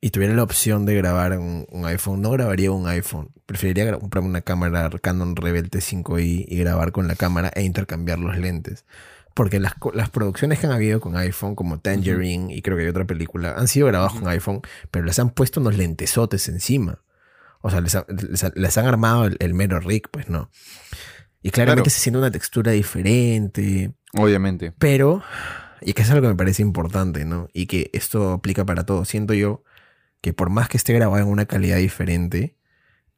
y 0.00 0.10
tuviera 0.10 0.34
la 0.34 0.42
opción 0.42 0.84
de 0.84 0.94
grabar 0.94 1.38
un, 1.38 1.66
un 1.70 1.84
iPhone, 1.86 2.20
no 2.20 2.30
grabaría 2.30 2.70
un 2.70 2.86
iPhone. 2.86 3.30
Preferiría 3.46 3.98
comprarme 3.98 4.28
una 4.28 4.42
cámara 4.42 4.90
Canon 5.02 5.34
Rebel 5.36 5.70
T5i 5.70 6.44
y 6.46 6.56
grabar 6.58 6.92
con 6.92 7.08
la 7.08 7.16
cámara 7.16 7.50
e 7.54 7.62
intercambiar 7.62 8.18
los 8.18 8.36
lentes. 8.38 8.84
Porque 9.36 9.60
las, 9.60 9.74
las 9.92 10.08
producciones 10.08 10.58
que 10.58 10.66
han 10.66 10.72
habido 10.72 10.98
con 10.98 11.14
iPhone, 11.16 11.54
como 11.54 11.78
Tangerine 11.78 12.54
y 12.54 12.62
creo 12.62 12.76
que 12.78 12.84
hay 12.84 12.88
otra 12.88 13.04
película, 13.06 13.52
han 13.56 13.68
sido 13.68 13.86
grabadas 13.88 14.14
con 14.14 14.26
iPhone, 14.28 14.62
pero 14.90 15.04
les 15.04 15.18
han 15.18 15.28
puesto 15.28 15.60
unos 15.60 15.76
lentesotes 15.76 16.48
encima. 16.48 17.02
O 17.60 17.68
sea, 17.70 17.82
les, 17.82 17.94
ha- 17.96 18.06
les 18.08 18.42
ha- 18.44 18.52
les 18.54 18.78
han 18.78 18.86
armado 18.86 19.26
el, 19.26 19.36
el 19.40 19.52
mero 19.52 19.78
rig, 19.78 20.08
pues 20.10 20.30
no. 20.30 20.50
Y 21.42 21.50
claramente 21.50 21.82
Claro. 21.90 21.94
se 21.94 22.00
siente 22.00 22.18
una 22.18 22.30
textura 22.30 22.72
diferente. 22.72 23.92
Obviamente. 24.14 24.72
Pero, 24.78 25.22
y 25.82 25.92
que 25.92 26.00
es 26.02 26.10
algo 26.10 26.22
que 26.22 26.28
me 26.28 26.34
parece 26.36 26.62
importante, 26.62 27.26
¿no? 27.26 27.48
Y 27.52 27.66
que 27.66 27.90
esto 27.92 28.32
aplica 28.32 28.64
para 28.64 28.86
todo. 28.86 29.04
Siento 29.04 29.34
yo 29.34 29.62
que 30.22 30.32
por 30.32 30.48
más 30.48 30.70
que 30.70 30.78
esté 30.78 30.94
grabado 30.94 31.22
en 31.22 31.28
una 31.28 31.44
calidad 31.44 31.76
diferente, 31.76 32.56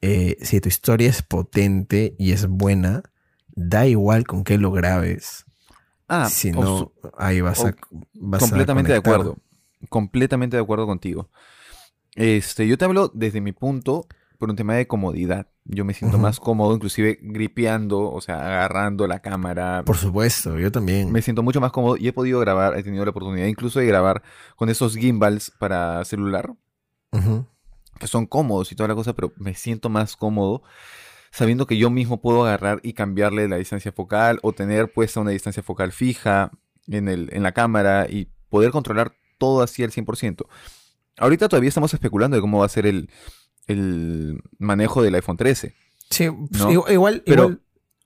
eh, 0.00 0.36
si 0.42 0.60
tu 0.60 0.68
historia 0.68 1.08
es 1.08 1.22
potente 1.22 2.16
y 2.18 2.32
es 2.32 2.46
buena, 2.48 3.02
da 3.54 3.86
igual 3.86 4.24
con 4.26 4.42
qué 4.42 4.58
lo 4.58 4.72
grabes. 4.72 5.44
Ah, 6.08 6.28
si 6.30 6.50
no, 6.50 6.92
ahí 7.16 7.40
vas 7.40 7.60
a. 7.64 7.74
vas 8.14 8.42
a 8.42 8.46
completamente 8.46 8.92
de 8.92 9.00
conectar. 9.02 9.14
acuerdo. 9.14 9.36
Completamente 9.88 10.56
de 10.56 10.62
acuerdo 10.62 10.86
contigo. 10.86 11.28
Este, 12.14 12.66
yo 12.66 12.76
te 12.78 12.84
hablo 12.84 13.10
desde 13.14 13.40
mi 13.40 13.52
punto 13.52 14.06
por 14.38 14.50
un 14.50 14.56
tema 14.56 14.74
de 14.74 14.86
comodidad. 14.86 15.48
Yo 15.64 15.84
me 15.84 15.92
siento 15.94 16.16
Ujú. 16.16 16.22
más 16.22 16.40
cómodo, 16.40 16.74
inclusive 16.74 17.18
gripeando, 17.20 18.10
o 18.10 18.20
sea, 18.20 18.36
agarrando 18.40 19.06
la 19.06 19.20
cámara. 19.20 19.82
Por 19.84 19.96
supuesto, 19.98 20.58
yo 20.58 20.72
también. 20.72 21.12
Me 21.12 21.20
siento 21.22 21.42
mucho 21.42 21.60
más 21.60 21.72
cómodo 21.72 21.96
y 21.98 22.08
he 22.08 22.12
podido 22.12 22.40
grabar, 22.40 22.76
he 22.78 22.82
tenido 22.82 23.04
la 23.04 23.10
oportunidad 23.10 23.46
incluso 23.46 23.78
de 23.78 23.86
grabar 23.86 24.22
con 24.56 24.68
esos 24.70 24.96
gimbals 24.96 25.52
para 25.58 26.02
celular, 26.06 26.54
Ujú. 27.12 27.44
que 28.00 28.06
son 28.06 28.26
cómodos 28.26 28.72
y 28.72 28.76
toda 28.76 28.88
la 28.88 28.94
cosa, 28.94 29.12
pero 29.12 29.32
me 29.36 29.54
siento 29.54 29.88
más 29.90 30.16
cómodo 30.16 30.62
sabiendo 31.30 31.66
que 31.66 31.76
yo 31.76 31.90
mismo 31.90 32.20
puedo 32.20 32.44
agarrar 32.44 32.80
y 32.82 32.92
cambiarle 32.94 33.48
la 33.48 33.56
distancia 33.56 33.92
focal 33.92 34.38
o 34.42 34.52
tener 34.52 34.92
puesta 34.92 35.20
una 35.20 35.30
distancia 35.30 35.62
focal 35.62 35.92
fija 35.92 36.50
en, 36.86 37.08
el, 37.08 37.28
en 37.32 37.42
la 37.42 37.52
cámara 37.52 38.06
y 38.08 38.28
poder 38.48 38.70
controlar 38.70 39.12
todo 39.38 39.62
así 39.62 39.82
al 39.84 39.90
100%. 39.90 40.46
Ahorita 41.18 41.48
todavía 41.48 41.68
estamos 41.68 41.92
especulando 41.94 42.36
de 42.36 42.40
cómo 42.40 42.58
va 42.60 42.66
a 42.66 42.70
ser 42.70 42.86
el, 42.86 43.10
el 43.66 44.40
manejo 44.58 45.02
del 45.02 45.14
iPhone 45.14 45.36
13. 45.36 45.74
Sí, 46.10 46.28
¿No? 46.50 46.70
igual. 46.90 47.22
Pero 47.26 47.42
igual- 47.44 47.54
no, 47.54 47.60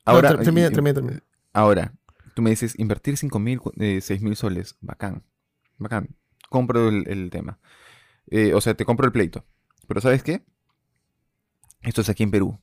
Ahora, 0.05 0.31
ter- 0.31 0.41
termina, 0.43 0.67
y- 0.67 0.71
termina, 0.73 0.95
termina. 0.95 1.23
Ahora, 1.53 1.93
tú 2.35 2.43
me 2.43 2.51
dices, 2.51 2.77
invertir 2.79 3.17
5 3.17 3.39
mil, 3.39 3.61
eh, 3.79 4.01
6 4.03 4.21
mil 4.23 4.35
soles, 4.35 4.77
bacán, 4.81 5.23
bacán. 5.79 6.17
Compro 6.51 6.89
el, 6.89 7.07
el 7.09 7.31
tema. 7.31 7.61
Eh, 8.29 8.53
o 8.55 8.61
sea, 8.61 8.75
te 8.75 8.85
compro 8.85 9.07
el 9.07 9.13
pleito. 9.13 9.45
Pero 9.87 10.01
¿sabes 10.01 10.23
qué? 10.25 10.45
Esto 11.83 12.01
es 12.01 12.09
aquí 12.09 12.23
en 12.25 12.31
Perú. 12.31 12.59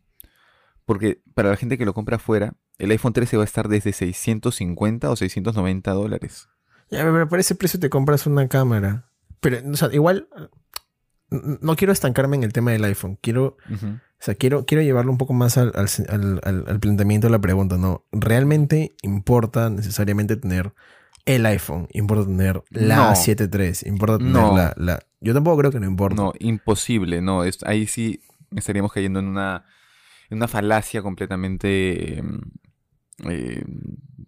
Porque 0.89 1.21
para 1.35 1.49
la 1.51 1.55
gente 1.55 1.77
que 1.77 1.85
lo 1.85 1.93
compra 1.93 2.15
afuera, 2.15 2.55
el 2.79 2.89
iPhone 2.89 3.13
13 3.13 3.37
va 3.37 3.43
a 3.43 3.45
estar 3.45 3.67
desde 3.67 3.93
650 3.93 5.11
o 5.11 5.15
690 5.15 5.91
dólares. 5.91 6.49
Ya, 6.89 7.03
pero 7.03 7.29
por 7.29 7.39
ese 7.39 7.53
precio 7.53 7.79
te 7.79 7.91
compras 7.91 8.25
una 8.25 8.47
cámara. 8.47 9.05
Pero, 9.39 9.57
o 9.71 9.75
sea, 9.77 9.89
igual. 9.93 10.27
No 11.29 11.75
quiero 11.75 11.93
estancarme 11.93 12.37
en 12.37 12.43
el 12.43 12.53
tema 12.53 12.71
del 12.71 12.83
iPhone. 12.85 13.19
Quiero. 13.21 13.57
O 13.71 13.77
sea, 14.17 14.33
quiero, 14.33 14.65
quiero 14.65 14.81
llevarlo 14.81 15.11
un 15.11 15.19
poco 15.19 15.33
más 15.33 15.59
al, 15.59 15.71
al, 15.75 16.41
al- 16.43 16.79
planteamiento 16.79 17.27
de 17.27 17.31
la 17.31 17.39
pregunta, 17.39 17.77
¿no? 17.77 18.03
¿Realmente 18.11 18.95
importa 19.03 19.69
necesariamente 19.69 20.37
tener 20.37 20.73
el 21.25 21.45
iPhone? 21.45 21.87
¿Importa 21.93 22.25
tener 22.25 22.63
la 22.71 22.95
No. 22.95 23.11
7.3? 23.11 23.85
¿Importa 23.87 24.17
tener 24.17 24.33
No. 24.33 24.57
la, 24.57 24.73
la...? 24.75 24.99
Yo 25.21 25.35
tampoco 25.35 25.57
creo 25.59 25.71
que 25.71 25.79
no 25.79 25.85
importa. 25.85 26.15
No, 26.15 26.33
imposible, 26.39 27.21
no. 27.21 27.43
es- 27.43 27.63
ahí 27.63 27.85
sí 27.85 28.21
estaríamos 28.55 28.91
cayendo 28.91 29.19
en 29.19 29.27
una, 29.27 29.65
una 30.31 30.47
falacia 30.47 31.01
completamente 31.01 32.19
em, 32.19 32.41
eh, 33.29 33.63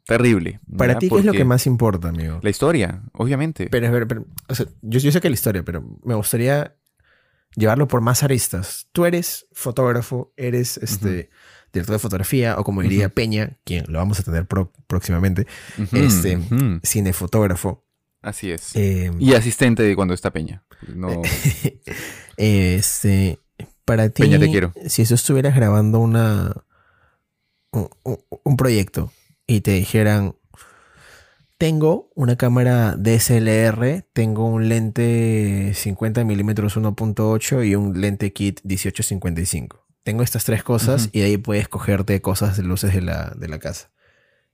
terrible. 0.06 0.60
Para 0.78 0.98
ti, 1.00 1.10
¿qué 1.10 1.18
es 1.20 1.26
lo 1.26 1.32
que 1.34 1.46
más 1.46 1.66
importa, 1.68 2.10
amigo? 2.10 2.40
La 2.42 2.50
historia, 2.50 3.04
obviamente. 3.14 3.68
Pero, 3.70 3.88
a 3.88 3.92
ver, 3.92 4.08
pero, 4.08 4.26
o 4.48 4.56
sea, 4.56 4.66
yo, 4.82 5.00
yo 5.00 5.12
sé 5.12 5.22
que 5.22 5.30
la 5.30 5.34
historia, 5.36 5.64
pero 5.64 5.98
me 6.04 6.16
gustaría 6.16 6.76
llevarlo 7.56 7.88
por 7.88 8.02
más 8.02 8.24
aristas. 8.24 8.88
Tú 8.92 9.06
eres 9.06 9.48
fotógrafo, 9.54 10.34
eres 10.38 10.78
este 10.78 11.30
director 11.74 11.96
de 11.96 12.00
fotografía, 12.00 12.58
o 12.58 12.64
como 12.64 12.82
diría. 12.82 13.10
Peña, 13.10 13.58
quien 13.64 13.86
lo 13.88 14.00
vamos 14.00 14.20
a 14.20 14.24
tener 14.24 14.46
pro- 14.46 14.72
próximamente, 14.88 15.48
este, 15.94 16.38
ujú. 16.38 16.80
cinefotógrafo. 16.84 17.86
Así 18.22 18.52
es. 18.52 18.76
Eh, 18.76 19.12
Y 19.20 19.34
asistente 19.34 19.82
de 19.84 19.96
cuando 19.96 20.14
está 20.14 20.32
Peña. 20.32 20.64
No, 20.94 21.22
este, 22.38 23.40
para 23.86 24.10
ti, 24.10 24.24
Peña, 24.24 24.40
te 24.40 24.50
quiero. 24.50 24.74
si 24.88 25.06
tú 25.06 25.16
estuvieras 25.16 25.56
grabando 25.56 26.00
una 26.00 26.54
un, 27.72 28.58
proyecto 28.58 29.12
y 29.48 29.62
te 29.62 29.72
dijeran, 29.72 30.36
tengo 31.58 32.12
una 32.16 32.36
cámara 32.36 32.96
DSLR, 32.98 34.06
tengo 34.14 34.48
un 34.48 34.70
lente 34.70 35.74
50 35.74 36.24
milímetros 36.24 36.78
1.8 36.78 37.68
y 37.68 37.76
un 37.76 38.00
lente 38.02 38.34
kit 38.34 38.60
1855. 38.64 39.86
Tengo 40.04 40.24
estas 40.24 40.46
tres 40.46 40.64
cosas 40.64 41.10
y 41.12 41.22
ahí 41.22 41.38
puedes 41.38 41.68
cogerte 41.68 42.20
cosas 42.22 42.58
de 42.58 42.64
luces 42.64 42.94
de 42.94 43.02
la, 43.02 43.34
de 43.38 43.48
la 43.48 43.60
casa. 43.60 43.92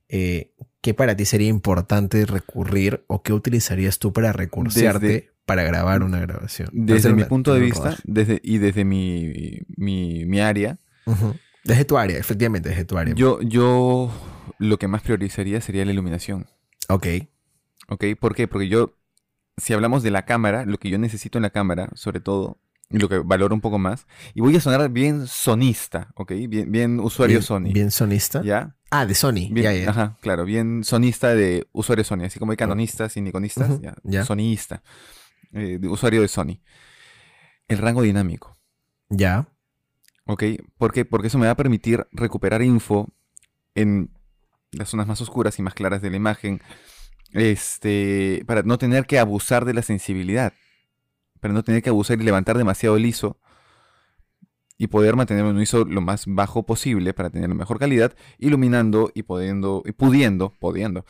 Eh, 0.09 0.53
¿Qué 0.81 0.93
para 0.93 1.15
ti 1.15 1.25
sería 1.25 1.47
importante 1.47 2.25
recurrir 2.25 3.03
o 3.07 3.23
qué 3.23 3.33
utilizarías 3.33 3.99
tú 3.99 4.11
para 4.13 4.33
recursearte 4.33 5.07
Desde- 5.07 5.36
para 5.47 5.63
grabar 5.63 6.03
una 6.03 6.19
grabación? 6.19 6.69
desde 6.73 7.09
mi 7.13 7.21
una- 7.21 7.27
punto 7.27 7.53
de 7.55 7.61
vista 7.61 7.97
desde, 8.03 8.39
y 8.43 8.59
desde 8.59 8.85
mi, 8.85 9.33
mi, 9.75 10.25
mi 10.25 10.39
área. 10.41 10.77
Desde 11.63 11.85
tu 11.85 11.97
área, 11.97 12.17
efectivamente, 12.19 12.69
desde 12.69 12.85
tu 12.85 12.97
área. 12.97 13.15
yo, 13.15 13.41
yo 13.41 14.11
lo 14.59 14.77
que 14.77 14.87
más 14.87 15.01
priorizaría 15.01 15.59
sería 15.61 15.85
la 15.85 15.91
iluminación. 15.93 16.45
Ok. 16.89 17.07
¿Ok? 17.89 18.03
¿Por 18.19 18.35
qué? 18.35 18.47
Porque 18.47 18.67
yo, 18.67 18.97
si 19.57 19.73
hablamos 19.73 20.03
de 20.03 20.11
la 20.11 20.25
cámara, 20.25 20.65
lo 20.65 20.77
que 20.77 20.89
yo 20.89 20.97
necesito 20.97 21.37
en 21.37 21.43
la 21.43 21.49
cámara, 21.49 21.89
sobre 21.95 22.19
todo, 22.19 22.59
y 22.89 22.99
lo 22.99 23.07
que 23.09 23.17
valoro 23.19 23.53
un 23.55 23.61
poco 23.61 23.79
más, 23.79 24.05
y 24.33 24.41
voy 24.41 24.55
a 24.55 24.61
sonar 24.61 24.89
bien 24.89 25.27
sonista, 25.27 26.11
¿ok? 26.15 26.31
Bien, 26.49 26.71
bien 26.71 26.99
usuario 26.99 27.35
bien, 27.35 27.43
Sony. 27.43 27.71
Bien 27.73 27.91
sonista. 27.91 28.41
¿Ya? 28.43 28.75
Ah, 28.91 29.05
de 29.05 29.13
Sony. 29.15 29.47
Bien, 29.51 29.63
ya, 29.63 29.73
ya. 29.73 29.89
Ajá, 29.89 30.17
claro, 30.21 30.45
bien 30.45 30.83
sonista 30.85 31.33
de 31.35 31.67
usuario 31.73 32.03
Sony, 32.05 32.23
así 32.25 32.39
como 32.39 32.51
hay 32.51 32.57
canonistas 32.57 33.15
y 33.17 33.21
niconistas, 33.21 33.81
ya, 33.81 33.95
ya. 34.03 34.23
sonista, 34.25 34.83
eh, 35.53 35.77
de 35.79 35.87
usuario 35.87 36.21
de 36.21 36.27
Sony. 36.27 36.59
El 37.67 37.79
rango 37.79 38.01
dinámico, 38.01 38.57
Ya. 39.09 39.47
¿ok? 40.25 40.43
¿Por 40.77 40.91
qué? 40.93 41.05
Porque 41.05 41.27
eso 41.27 41.37
me 41.37 41.45
va 41.45 41.53
a 41.53 41.57
permitir 41.57 42.05
recuperar 42.11 42.61
info 42.61 43.09
en 43.75 44.09
las 44.71 44.89
zonas 44.89 45.07
más 45.07 45.21
oscuras 45.21 45.57
y 45.59 45.61
más 45.61 45.73
claras 45.73 46.01
de 46.01 46.09
la 46.09 46.17
imagen, 46.17 46.61
este, 47.31 48.43
para 48.45 48.63
no 48.63 48.77
tener 48.77 49.05
que 49.05 49.19
abusar 49.19 49.65
de 49.65 49.73
la 49.73 49.81
sensibilidad, 49.81 50.53
para 51.39 51.53
no 51.53 51.63
tener 51.63 51.81
que 51.81 51.89
abusar 51.89 52.19
y 52.19 52.23
levantar 52.23 52.57
demasiado 52.57 52.97
el 52.97 53.05
ISO 53.05 53.39
y 54.77 54.87
poder 54.87 55.15
mantener 55.15 55.43
un 55.45 55.61
ISO 55.61 55.85
lo 55.85 56.01
más 56.01 56.25
bajo 56.27 56.65
posible 56.65 57.13
para 57.13 57.29
tener 57.29 57.49
la 57.49 57.55
mejor 57.55 57.79
calidad, 57.79 58.15
iluminando 58.37 59.11
y 59.13 59.23
pudiendo, 59.23 59.83
y 59.85 59.91
pudiendo, 59.91 60.53
pudiendo, 60.59 61.05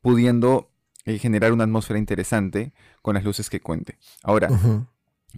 pudiendo 0.00 0.67
eh, 1.08 1.18
generar 1.18 1.52
una 1.52 1.64
atmósfera 1.64 1.98
interesante 1.98 2.72
con 3.02 3.14
las 3.14 3.24
luces 3.24 3.48
que 3.48 3.60
cuente. 3.60 3.98
Ahora, 4.22 4.48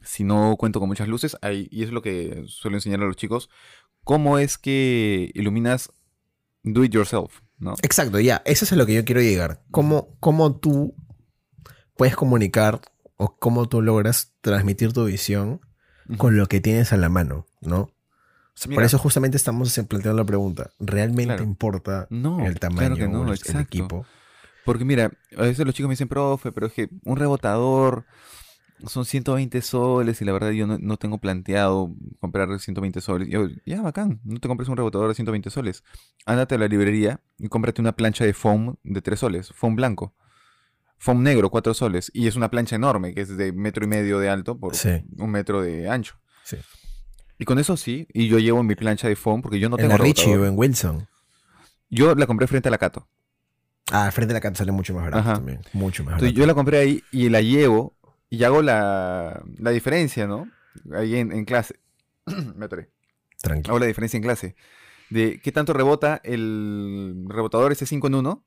si 0.03 0.25
no 0.25 0.57
cuento 0.59 0.81
con 0.81 0.89
muchas 0.89 1.07
luces, 1.09 1.37
ahí, 1.43 1.69
y 1.71 1.85
es 1.85 1.91
lo 1.91 2.03
que 2.03 2.45
suelo 2.47 2.77
enseñar 2.77 3.01
a 3.01 3.07
los 3.07 3.17
chicos, 3.17 3.51
cómo 4.03 4.39
es 4.39 4.59
que 4.59 5.31
iluminas 5.35 5.93
do 6.65 6.83
it 6.83 6.93
yourself, 6.93 7.41
¿no? 7.59 7.75
Exacto, 7.83 8.19
ya. 8.19 8.43
Eso 8.45 8.65
es 8.65 8.73
a 8.73 8.77
lo 8.77 8.85
que 8.85 8.95
yo 8.95 9.05
quiero 9.05 9.21
llegar. 9.21 9.63
¿Cómo, 9.71 10.17
cómo 10.19 10.57
tú 10.57 10.95
puedes 11.97 12.17
comunicar 12.17 12.81
o 13.17 13.37
cómo 13.37 13.69
tú 13.69 13.81
logras 13.81 14.33
transmitir 14.41 14.93
tu 14.93 15.05
visión 15.05 15.61
con 16.17 16.37
lo 16.37 16.47
que 16.47 16.61
tienes 16.61 16.93
a 16.93 16.97
la 16.97 17.09
mano, 17.09 17.47
¿no? 17.61 17.81
O 17.83 17.93
sea, 18.55 18.75
por 18.75 18.83
eso 18.83 18.99
justamente 18.99 19.37
estamos 19.37 19.73
planteando 19.89 20.21
la 20.21 20.27
pregunta. 20.27 20.71
¿Realmente 20.81 21.35
Claro. 21.35 21.45
importa 21.45 22.09
No, 22.11 22.45
el 22.45 22.59
tamaño 22.59 22.97
claro 22.97 23.13
no, 23.13 23.33
el, 23.33 23.39
el 23.47 23.61
equipo? 23.61 24.05
Porque 24.65 24.85
mira, 24.85 25.11
a 25.37 25.43
veces 25.43 25.65
los 25.65 25.75
chicos 25.75 25.89
me 25.89 25.93
dicen, 25.95 26.09
profe, 26.09 26.53
pero 26.53 26.67
es 26.67 26.73
que 26.73 26.89
un 27.05 27.17
rebotador 27.17 28.05
son 28.87 29.05
120 29.05 29.61
soles 29.63 30.23
y 30.23 30.25
la 30.25 30.33
verdad 30.33 30.51
yo 30.51 30.67
no, 30.67 30.79
no 30.79 30.97
tengo 30.97 31.19
planteado 31.19 31.95
comprar 32.19 32.59
120 32.59 33.01
soles. 33.01 33.29
Y 33.29 33.33
yo, 33.33 33.49
ya, 33.67 33.83
bacán, 33.83 34.21
no 34.25 34.39
te 34.41 34.49
compres 34.49 34.69
un 34.69 34.77
rebotador 34.77 35.09
de 35.09 35.15
120 35.15 35.51
soles. 35.51 35.83
Ándate 36.27 36.55
a 36.55 36.59
la 36.59 36.69
librería 36.69 37.21
y 37.39 37.49
cómprate 37.49 37.81
una 37.81 37.93
plancha 37.93 38.25
de 38.25 38.33
foam 38.33 38.77
de 38.83 39.03
3 39.03 39.19
soles, 39.21 39.53
foam 39.55 39.77
blanco. 39.77 40.15
Foam 40.99 41.23
negro, 41.23 41.51
4 41.51 41.73
soles. 41.75 42.11
Y 42.15 42.27
es 42.27 42.37
una 42.37 42.51
plancha 42.51 42.77
enorme, 42.77 43.15
que 43.15 43.23
es 43.23 43.37
de 43.37 43.53
metro 43.53 43.85
y 43.85 43.89
medio 43.89 44.19
de 44.19 44.29
alto 44.29 44.59
por 44.59 44.75
Sí. 44.77 45.03
un 45.19 45.31
metro 45.31 45.63
de 45.63 45.89
ancho. 45.89 46.17
Sí. 46.45 46.57
Y 47.39 47.47
con 47.47 47.59
eso 47.59 47.77
sí, 47.79 48.07
y 48.13 48.29
yo 48.29 48.39
llevo 48.39 48.63
mi 48.63 48.75
plancha 48.75 49.09
de 49.09 49.17
foam 49.17 49.41
porque 49.41 49.59
yo 49.59 49.71
no 49.71 49.77
en 49.77 49.83
tengo 49.89 49.97
la 49.97 50.05
Richie 50.05 50.25
rebotador. 50.27 50.47
o 50.47 50.51
en 50.53 50.59
Wilson. 50.59 51.09
Yo 51.89 52.15
la 52.15 52.27
compré 52.27 52.47
frente 52.47 52.69
a 52.69 52.71
la 52.71 52.79
Cato. 52.79 53.09
Ah, 53.91 54.07
al 54.07 54.13
frente 54.13 54.29
de 54.33 54.35
la 54.35 54.41
canta 54.41 54.59
sale 54.59 54.73
mucho 54.73 54.95
más 54.95 55.05
barato 55.05 55.19
Ajá. 55.21 55.35
también. 55.35 55.61
Mucho 55.73 56.05
más 56.05 56.13
Entonces 56.15 56.29
barato. 56.33 56.41
yo 56.41 56.47
la 56.47 56.55
compré 56.55 56.79
ahí 56.79 57.05
y 57.11 57.29
la 57.29 57.41
llevo 57.41 57.95
y 58.29 58.45
hago 58.45 58.63
la, 58.63 59.43
la 59.59 59.71
diferencia, 59.71 60.27
¿no? 60.27 60.49
Ahí 60.93 61.17
en, 61.17 61.33
en 61.33 61.45
clase. 61.45 61.81
Me 62.57 62.67
atoré. 62.67 62.89
Tranquilo. 63.43 63.73
Hago 63.73 63.79
la 63.81 63.87
diferencia 63.87 64.17
en 64.17 64.23
clase. 64.23 64.55
De 65.09 65.41
qué 65.43 65.51
tanto 65.51 65.73
rebota 65.73 66.21
el 66.23 67.25
rebotador 67.29 67.73
ese 67.73 67.87
5 67.87 68.07
en 68.07 68.15
1 68.17 68.45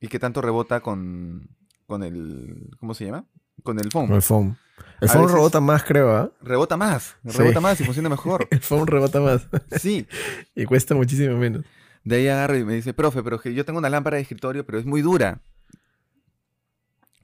y 0.00 0.08
qué 0.08 0.18
tanto 0.18 0.40
rebota 0.40 0.80
con, 0.80 1.50
con 1.86 2.02
el... 2.02 2.70
¿Cómo 2.80 2.94
se 2.94 3.04
llama? 3.04 3.26
Con 3.62 3.78
el 3.78 3.90
foam. 3.90 4.06
Con 4.06 4.16
el 4.16 4.22
foam. 4.22 4.56
El 5.00 5.10
A 5.10 5.12
foam 5.12 5.26
rebota 5.28 5.60
más, 5.60 5.82
creo, 5.84 6.16
¿ah? 6.16 6.30
Rebota 6.40 6.76
más, 6.76 7.16
Sí. 7.26 7.36
rebota 7.38 7.60
más 7.60 7.80
y 7.80 7.84
funciona 7.84 8.08
mejor. 8.08 8.46
El 8.50 8.60
foam 8.60 8.86
rebota 8.86 9.20
más. 9.20 9.46
Sí. 9.72 10.06
y 10.54 10.64
cuesta 10.64 10.94
muchísimo 10.94 11.36
menos. 11.36 11.64
De 12.04 12.16
ahí 12.16 12.28
agarro 12.28 12.56
y 12.56 12.64
me 12.64 12.74
dice, 12.74 12.94
profe, 12.94 13.22
pero 13.22 13.38
que 13.40 13.54
yo 13.54 13.64
tengo 13.64 13.78
una 13.78 13.90
lámpara 13.90 14.16
de 14.16 14.22
escritorio, 14.22 14.64
pero 14.64 14.78
es 14.78 14.86
muy 14.86 15.02
dura. 15.02 15.42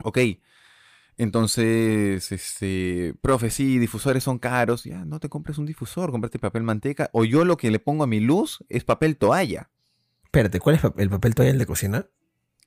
Ok. 0.02 0.18
Entonces, 1.16 2.32
este, 2.32 3.14
profe, 3.22 3.50
sí, 3.50 3.78
difusores 3.78 4.24
son 4.24 4.38
caros. 4.38 4.84
Ya, 4.84 5.04
no 5.04 5.20
te 5.20 5.28
compres 5.28 5.58
un 5.58 5.66
difusor, 5.66 6.10
cómprate 6.10 6.38
papel 6.38 6.62
manteca. 6.64 7.08
O 7.12 7.24
yo 7.24 7.44
lo 7.44 7.56
que 7.56 7.70
le 7.70 7.78
pongo 7.78 8.04
a 8.04 8.08
mi 8.08 8.20
luz 8.20 8.64
es 8.68 8.84
papel 8.84 9.16
toalla. 9.16 9.70
Espérate, 10.24 10.58
¿cuál 10.58 10.76
es 10.76 10.82
el 10.96 11.10
papel 11.10 11.34
toalla 11.34 11.52
el 11.52 11.58
de 11.58 11.66
cocina? 11.66 12.06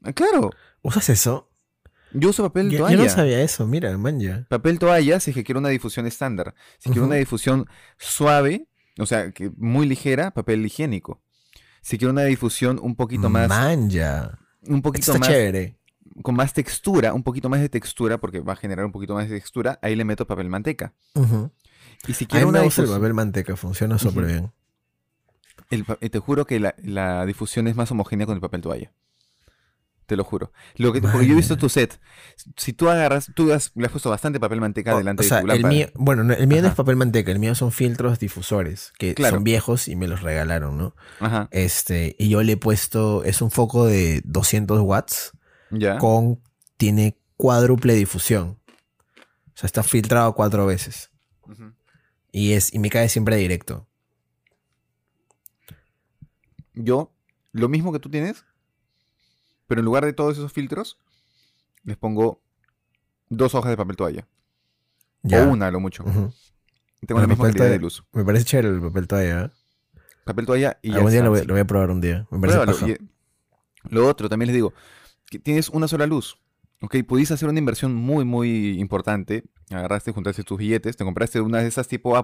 Ah, 0.01 0.13
Claro, 0.13 0.51
¿Usas 0.81 1.09
eso? 1.09 1.51
yo 2.13 2.29
uso 2.29 2.41
papel 2.43 2.69
Yo, 2.71 2.77
toalla. 2.79 2.95
yo 2.95 3.03
no 3.03 3.09
sabía 3.09 3.41
eso, 3.41 3.67
mira, 3.67 3.97
man 3.97 4.19
ya. 4.21 4.45
Papel 4.49 4.79
toalla 4.79 5.19
si 5.19 5.31
es 5.31 5.35
que 5.35 5.43
quiero 5.43 5.59
una 5.59 5.67
difusión 5.69 6.07
estándar. 6.07 6.55
Si 6.77 6.89
quiero 6.89 7.05
una 7.05 7.15
difusión 7.15 7.67
suave, 7.97 8.69
o 8.97 9.05
sea, 9.05 9.31
que 9.31 9.51
muy 9.57 9.85
ligera, 9.85 10.31
papel 10.31 10.65
higiénico. 10.65 11.21
Si 11.81 11.97
quiero 11.97 12.11
una 12.11 12.23
difusión 12.23 12.79
un 12.81 12.95
poquito 12.95 13.29
más, 13.29 13.47
Man 13.49 13.89
ya. 13.89 14.37
un 14.63 14.77
Esto 14.77 14.81
poquito 14.81 15.11
está 15.13 15.19
más 15.19 15.29
chévere. 15.29 15.77
con 16.21 16.35
más 16.35 16.53
textura, 16.53 17.13
un 17.13 17.23
poquito 17.23 17.49
más 17.49 17.61
de 17.61 17.69
textura, 17.69 18.17
porque 18.17 18.39
va 18.39 18.53
a 18.53 18.55
generar 18.55 18.85
un 18.85 18.91
poquito 18.91 19.13
más 19.13 19.29
de 19.29 19.35
textura, 19.35 19.79
ahí 19.81 19.95
le 19.95 20.03
meto 20.03 20.25
papel 20.27 20.49
manteca. 20.49 20.93
Y 22.07 22.13
si 22.13 22.25
quiero 22.25 22.49
una 22.49 22.61
gusta 22.61 22.81
el 22.81 22.87
difusión, 22.87 23.01
papel 23.01 23.13
manteca, 23.13 23.55
funciona 23.55 23.97
súper 23.97 24.25
bien. 24.25 24.51
el 25.69 25.85
te 25.85 26.19
juro 26.19 26.45
que 26.45 26.59
la, 26.59 26.75
la 26.77 27.25
difusión 27.25 27.67
es 27.67 27.75
más 27.75 27.91
homogénea 27.91 28.25
con 28.25 28.35
el 28.35 28.41
papel 28.41 28.61
toalla. 28.61 28.91
Te 30.07 30.15
lo 30.15 30.23
juro. 30.23 30.51
Lo 30.77 30.93
que, 30.93 31.01
porque 31.01 31.27
yo 31.27 31.33
he 31.33 31.35
visto 31.35 31.57
tu 31.57 31.67
set. 31.69 31.99
Si 32.55 32.71
tú 32.73 32.89
agarras, 32.89 33.29
tú 33.35 33.51
has, 33.51 33.71
le 33.75 33.85
has 33.85 33.91
puesto 33.91 34.09
bastante 34.09 34.39
papel 34.39 34.61
manteca 34.61 34.95
O- 34.95 34.97
delante 34.97 35.21
o 35.23 35.27
sea, 35.27 35.41
de 35.41 35.45
tu 35.47 35.51
el 35.51 35.63
mío, 35.65 35.87
bueno, 35.95 36.23
no, 36.23 36.33
el 36.33 36.47
mío 36.47 36.61
no 36.61 36.69
es 36.69 36.75
papel 36.75 36.95
manteca, 36.95 37.29
el 37.31 37.39
mío 37.39 37.53
son 37.55 37.71
filtros 37.73 38.17
difusores, 38.17 38.93
que 38.97 39.13
Claro. 39.13 39.35
son 39.35 39.43
viejos 39.43 39.89
y 39.89 39.95
me 39.97 40.07
los 40.07 40.21
regalaron, 40.21 40.77
¿no? 40.77 40.95
Ajá. 41.19 41.49
Este, 41.51 42.15
y 42.17 42.29
yo 42.29 42.41
le 42.41 42.53
he 42.53 42.57
puesto, 42.57 43.23
es 43.25 43.41
un 43.41 43.51
foco 43.51 43.85
de 43.85 44.21
200 44.23 44.79
watts 44.81 45.33
Ya. 45.71 45.97
con, 45.97 46.39
tiene 46.77 47.17
cuádruple 47.35 47.93
difusión. 47.93 48.59
O 49.17 49.59
sea, 49.59 49.67
está 49.67 49.83
filtrado 49.83 50.33
cuatro 50.35 50.65
veces. 50.65 51.11
Y 52.31 52.53
es, 52.53 52.73
y 52.73 52.79
me 52.79 52.89
cae 52.89 53.09
siempre 53.09 53.35
directo. 53.35 53.87
Yo, 56.73 57.11
lo 57.51 57.67
mismo 57.69 57.91
que 57.91 57.99
tú 57.99 58.09
tienes, 58.09 58.45
pero 59.67 59.81
en 59.81 59.85
lugar 59.85 60.05
de 60.05 60.13
todos 60.13 60.37
esos 60.37 60.51
filtros, 60.51 60.97
les 61.83 61.97
pongo 61.97 62.41
dos 63.29 63.53
hojas 63.55 63.69
de 63.69 63.77
papel 63.77 63.95
toalla. 63.95 64.27
Ya. 65.23 65.43
O 65.43 65.51
una, 65.51 65.67
a 65.67 65.71
lo 65.71 65.79
mucho. 65.79 66.03
Tengo 67.05 67.21
la 67.21 67.27
misma 67.27 67.47
calidad 67.47 67.69
de 67.69 67.79
luz. 67.79 68.03
Me 68.13 68.23
parece 68.23 68.45
chévere 68.45 68.69
el 68.69 68.81
papel 68.81 69.07
toalla. 69.07 69.45
¿eh? 69.45 69.51
Papel 70.23 70.45
toalla 70.45 70.79
y 70.81 70.89
ya 70.89 70.97
Algún 70.97 71.11
día 71.11 71.23
lo 71.23 71.29
voy, 71.29 71.45
lo 71.45 71.53
voy 71.53 71.61
a 71.61 71.65
probar 71.65 71.91
un 71.91 72.01
día. 72.01 72.27
Me 72.31 72.39
parece 72.39 72.59
Pruébalo. 72.59 72.87
Y, 72.87 72.97
lo 73.89 74.07
otro, 74.07 74.27
también 74.29 74.47
les 74.47 74.55
digo, 74.55 74.73
que 75.29 75.39
tienes 75.39 75.69
una 75.69 75.87
sola 75.87 76.05
luz. 76.05 76.39
Ok, 76.81 76.95
pudiste 77.07 77.33
hacer 77.33 77.49
una 77.49 77.59
inversión 77.59 77.93
muy, 77.95 78.25
muy 78.25 78.79
importante. 78.79 79.43
Agarraste, 79.69 80.11
juntaste 80.11 80.43
tus 80.43 80.57
billetes, 80.57 80.95
te 80.95 81.03
compraste 81.03 81.41
una 81.41 81.59
de 81.59 81.67
esas 81.67 81.87
tipo 81.87 82.15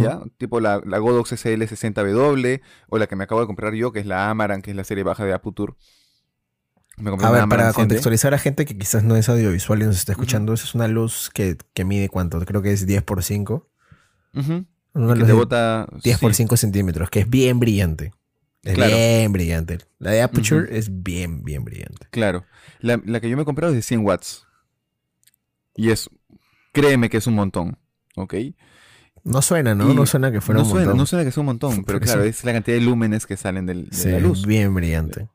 ¿ya? 0.00 0.20
Tipo 0.38 0.60
la, 0.60 0.80
la 0.84 0.98
Godox 0.98 1.32
SL60W, 1.32 2.60
o 2.88 2.98
la 2.98 3.06
que 3.06 3.16
me 3.16 3.24
acabo 3.24 3.40
de 3.40 3.46
comprar 3.46 3.74
yo, 3.74 3.92
que 3.92 4.00
es 4.00 4.06
la 4.06 4.30
Amaran, 4.30 4.62
que 4.62 4.70
es 4.70 4.76
la 4.76 4.84
serie 4.84 5.04
baja 5.04 5.24
de 5.24 5.32
Aperture. 5.32 5.74
Me 6.98 7.10
compré 7.10 7.26
A 7.26 7.30
ver, 7.30 7.48
para 7.48 7.70
100D. 7.70 7.74
contextualizar 7.74 8.32
a 8.34 8.38
gente 8.38 8.64
que 8.64 8.76
quizás 8.78 9.04
no 9.04 9.16
es 9.16 9.28
audiovisual 9.28 9.82
y 9.82 9.84
nos 9.84 9.96
está 9.96 10.12
escuchando, 10.12 10.54
esa 10.54 10.64
es 10.64 10.74
una 10.74 10.88
luz 10.88 11.30
que, 11.32 11.58
que 11.74 11.84
mide 11.84 12.08
cuánto, 12.08 12.40
creo 12.46 12.62
que 12.62 12.72
es 12.72 12.86
10 12.86 13.02
por 13.02 13.22
5. 13.22 13.68
Ujú, 14.34 14.64
Una 14.94 15.12
que 15.12 15.18
luz 15.20 15.26
te 15.26 15.26
de 15.26 15.32
bota... 15.32 15.86
10 16.02 16.18
por 16.18 16.32
sí, 16.32 16.38
5 16.38 16.56
centímetros, 16.56 17.10
que 17.10 17.20
es 17.20 17.28
bien 17.28 17.60
brillante. 17.60 18.12
Es 18.62 18.74
Claro. 18.74 18.96
bien 18.96 19.30
brillante. 19.32 19.78
La 19.98 20.10
de 20.10 20.22
Aperture 20.22 20.64
Ujú. 20.64 20.74
es 20.74 21.02
bien, 21.02 21.44
bien 21.44 21.64
brillante. 21.64 22.08
Claro. 22.10 22.44
La, 22.80 23.00
la 23.04 23.20
que 23.20 23.28
yo 23.28 23.36
me 23.36 23.42
he 23.42 23.46
comprado 23.46 23.72
es 23.72 23.76
de 23.76 23.82
100 23.82 24.00
watts. 24.04 24.46
Y 25.74 25.90
es... 25.90 26.08
Créeme 26.72 27.08
que 27.10 27.18
es 27.18 27.26
un 27.26 27.34
montón, 27.34 27.78
¿ok? 28.16 28.34
No 29.28 29.42
suena, 29.42 29.74
¿no? 29.74 29.92
No 29.92 30.06
suena 30.06 30.30
que 30.30 30.40
fuera 30.40 30.60
no 30.60 30.64
un 30.66 30.70
suena, 30.70 30.86
montón. 30.86 30.98
no 30.98 31.06
suena 31.06 31.24
que 31.24 31.32
sea 31.32 31.40
un 31.40 31.46
montón, 31.46 31.84
pero 31.84 31.98
claro, 32.00 32.22
sí. 32.22 32.28
es 32.28 32.44
la 32.44 32.52
cantidad 32.52 32.76
de 32.76 32.82
lúmenes 32.84 33.26
que 33.26 33.36
salen 33.36 33.66
del- 33.66 33.90
de 33.90 33.96
Sí, 33.96 34.08
la 34.10 34.20
luz. 34.20 34.46
bien 34.46 34.72
brillante. 34.72 35.28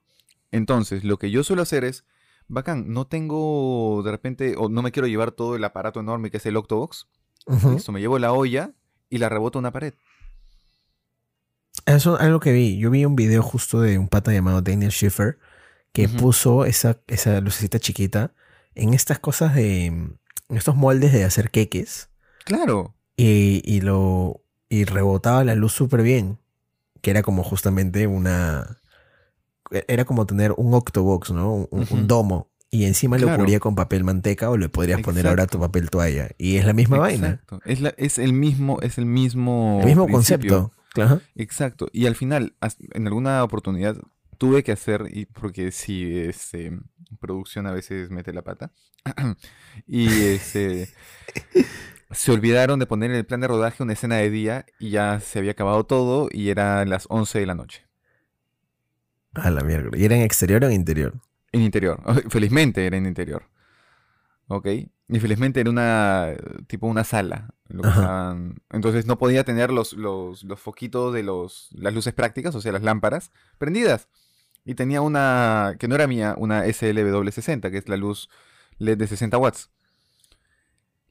Entonces, 0.51 1.03
lo 1.03 1.17
que 1.17 1.29
yo 1.29 1.43
suelo 1.43 1.61
hacer 1.61 1.83
es, 1.83 2.05
bacán, 2.47 2.93
no 2.93 3.05
tengo 3.05 4.01
de 4.03 4.11
repente, 4.11 4.55
o 4.57 4.69
no 4.69 4.81
me 4.81 4.91
quiero 4.93 5.07
llevar 5.07 5.31
todo 5.31 5.55
el 5.57 5.63
aparato 5.65 5.99
enorme 5.99 6.31
que 6.31 6.37
es 6.37 6.45
el 6.45 6.55
Octobox. 6.57 7.07
Ujú. 7.47 7.71
Listo, 7.73 7.91
me 7.91 7.99
llevo 7.99 8.17
la 8.17 8.31
olla 8.31 8.71
y 9.09 9.17
la 9.17 9.27
reboto 9.27 9.59
a 9.59 9.61
una 9.61 9.71
pared. 9.71 9.93
Eso 11.85 12.15
es 12.15 12.21
algo 12.21 12.39
que 12.39 12.51
vi. 12.53 12.77
Yo 12.77 12.89
vi 12.91 13.05
un 13.05 13.15
video 13.15 13.41
justo 13.41 13.81
de 13.81 13.97
un 13.97 14.07
pata 14.07 14.31
llamado 14.31 14.61
Daniel 14.61 14.91
Schiffer 14.91 15.37
que 15.93 16.07
puso 16.07 16.65
esa, 16.65 16.99
esa 17.07 17.41
lucecita 17.41 17.79
chiquita 17.79 18.33
en 18.75 18.93
estas 18.93 19.19
cosas 19.19 19.53
de. 19.55 19.85
en 19.87 20.17
estos 20.49 20.75
moldes 20.75 21.11
de 21.11 21.23
hacer 21.25 21.49
queques. 21.51 22.09
Claro. 22.45 22.93
Y, 23.17 23.61
y 23.65 23.81
lo. 23.81 24.43
y 24.69 24.85
rebotaba 24.85 25.43
la 25.43 25.55
luz 25.55 25.73
súper 25.73 26.01
bien. 26.01 26.39
Que 27.01 27.11
era 27.11 27.21
como 27.23 27.43
justamente 27.43 28.07
una. 28.07 28.79
Era 29.87 30.05
como 30.05 30.25
tener 30.25 30.53
un 30.57 30.73
octobox, 30.73 31.31
¿no? 31.31 31.67
Un, 31.71 32.07
domo. 32.07 32.51
Y 32.69 32.85
encima 32.85 33.17
lo 33.17 33.35
cubría 33.35 33.59
con 33.59 33.75
papel 33.75 34.03
manteca 34.03 34.49
o 34.49 34.57
le 34.57 34.69
podrías 34.69 35.01
poner 35.01 35.27
ahora 35.27 35.47
tu 35.47 35.59
papel 35.59 35.89
toalla. 35.89 36.29
Y 36.37 36.57
es 36.57 36.65
la 36.65 36.73
misma 36.73 36.97
vaina. 36.99 37.41
Es, 37.65 37.81
la- 37.81 37.93
es 37.97 38.17
el 38.17 38.33
mismo, 38.33 38.79
es 38.81 38.97
el 38.97 39.05
mismo. 39.05 39.79
El 39.81 39.87
mismo 39.87 40.05
principio. 40.05 40.71
concepto. 40.71 40.81
Claro. 40.93 41.21
Exacto. 41.35 41.87
Y 41.93 42.05
al 42.05 42.15
final, 42.15 42.55
en 42.93 43.07
alguna 43.07 43.43
oportunidad, 43.43 43.97
tuve 44.37 44.63
que 44.63 44.71
hacer, 44.73 45.05
y 45.09 45.25
porque 45.25 45.71
si 45.71 46.17
este, 46.17 46.77
producción 47.19 47.65
a 47.67 47.71
veces 47.71 48.09
mete 48.09 48.33
la 48.33 48.41
pata, 48.41 48.71
y 49.87 50.07
este, 50.07 50.89
se 52.11 52.31
olvidaron 52.31 52.79
de 52.79 52.85
poner 52.85 53.11
en 53.11 53.17
el 53.17 53.25
plan 53.25 53.41
de 53.41 53.47
rodaje 53.47 53.83
una 53.83 53.93
escena 53.93 54.15
de 54.17 54.29
día 54.29 54.65
y 54.79 54.89
ya 54.91 55.19
se 55.19 55.39
había 55.39 55.51
acabado 55.51 55.85
todo 55.85 56.27
y 56.31 56.49
eran 56.49 56.89
las 56.89 57.05
11 57.09 57.39
de 57.39 57.45
la 57.45 57.55
noche. 57.55 57.85
A 59.33 59.49
la 59.49 59.61
mierda. 59.63 59.97
¿Y 59.97 60.05
era 60.05 60.15
en 60.15 60.21
exterior 60.23 60.63
o 60.63 60.67
en 60.67 60.73
interior? 60.73 61.13
En 61.51 61.61
interior. 61.61 62.01
Felizmente 62.29 62.85
era 62.85 62.97
en 62.97 63.05
interior. 63.05 63.43
¿Ok? 64.47 64.67
Y 65.13 65.19
felizmente 65.19 65.59
era 65.61 65.69
una, 65.69 66.27
tipo 66.67 66.87
una 66.87 67.03
sala. 67.03 67.49
lo 67.67 67.81
que 67.83 67.87
Ajá. 67.89 68.01
estaban- 68.01 68.61
Entonces 68.69 69.05
no 69.05 69.17
podía 69.17 69.43
tener 69.43 69.69
los, 69.71 69.93
los, 69.93 70.43
los 70.43 70.59
foquitos 70.59 71.13
de 71.13 71.23
los, 71.23 71.69
las 71.73 71.93
luces 71.93 72.13
prácticas, 72.13 72.55
o 72.55 72.61
sea, 72.61 72.71
las 72.73 72.81
lámparas, 72.81 73.31
prendidas. 73.57 74.07
Y 74.65 74.75
tenía 74.75 75.01
una, 75.01 75.75
que 75.79 75.87
no 75.87 75.95
era 75.95 76.07
mía, 76.07 76.35
una 76.37 76.65
SLW60, 76.65 77.71
que 77.71 77.77
es 77.77 77.89
la 77.89 77.97
luz 77.97 78.29
LED 78.77 78.97
de 78.97 79.07
60 79.07 79.37
watts. 79.37 79.69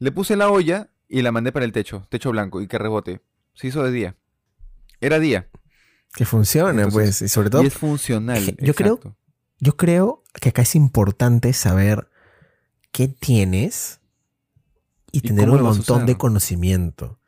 Le 0.01 0.11
puse 0.13 0.35
la 0.35 0.51
olla 0.51 0.91
y 1.09 1.23
la 1.23 1.31
mandé 1.31 1.53
para 1.53 1.65
el 1.65 1.73
techo, 1.73 2.07
techo 2.11 2.31
blanco, 2.31 2.61
y 2.61 2.67
que 2.67 2.79
rebote. 2.79 3.21
Se 3.55 3.69
hizo 3.69 3.83
de 3.85 3.93
día. 3.93 4.17
Era 5.01 5.19
día. 5.19 5.49
Que 6.15 6.25
funciona, 6.25 6.71
Entonces, 6.83 6.93
pues. 6.93 7.23
Y 7.23 7.29
sobre 7.29 7.51
todo, 7.51 7.63
Y 7.63 7.67
es 7.67 7.75
funcional. 7.75 8.57
Yo 8.59 8.75
creo- 8.75 8.99
yo 9.59 9.77
creo 9.77 10.25
que 10.41 10.49
acá 10.49 10.63
es 10.63 10.75
importante 10.75 11.53
saber 11.53 12.09
qué 12.93 13.09
tienes 13.09 14.01
y, 15.13 15.19
¿Y 15.19 15.21
tener 15.21 15.51
un 15.51 15.63
montón 15.63 16.07
de 16.07 16.17
conocimiento. 16.17 17.21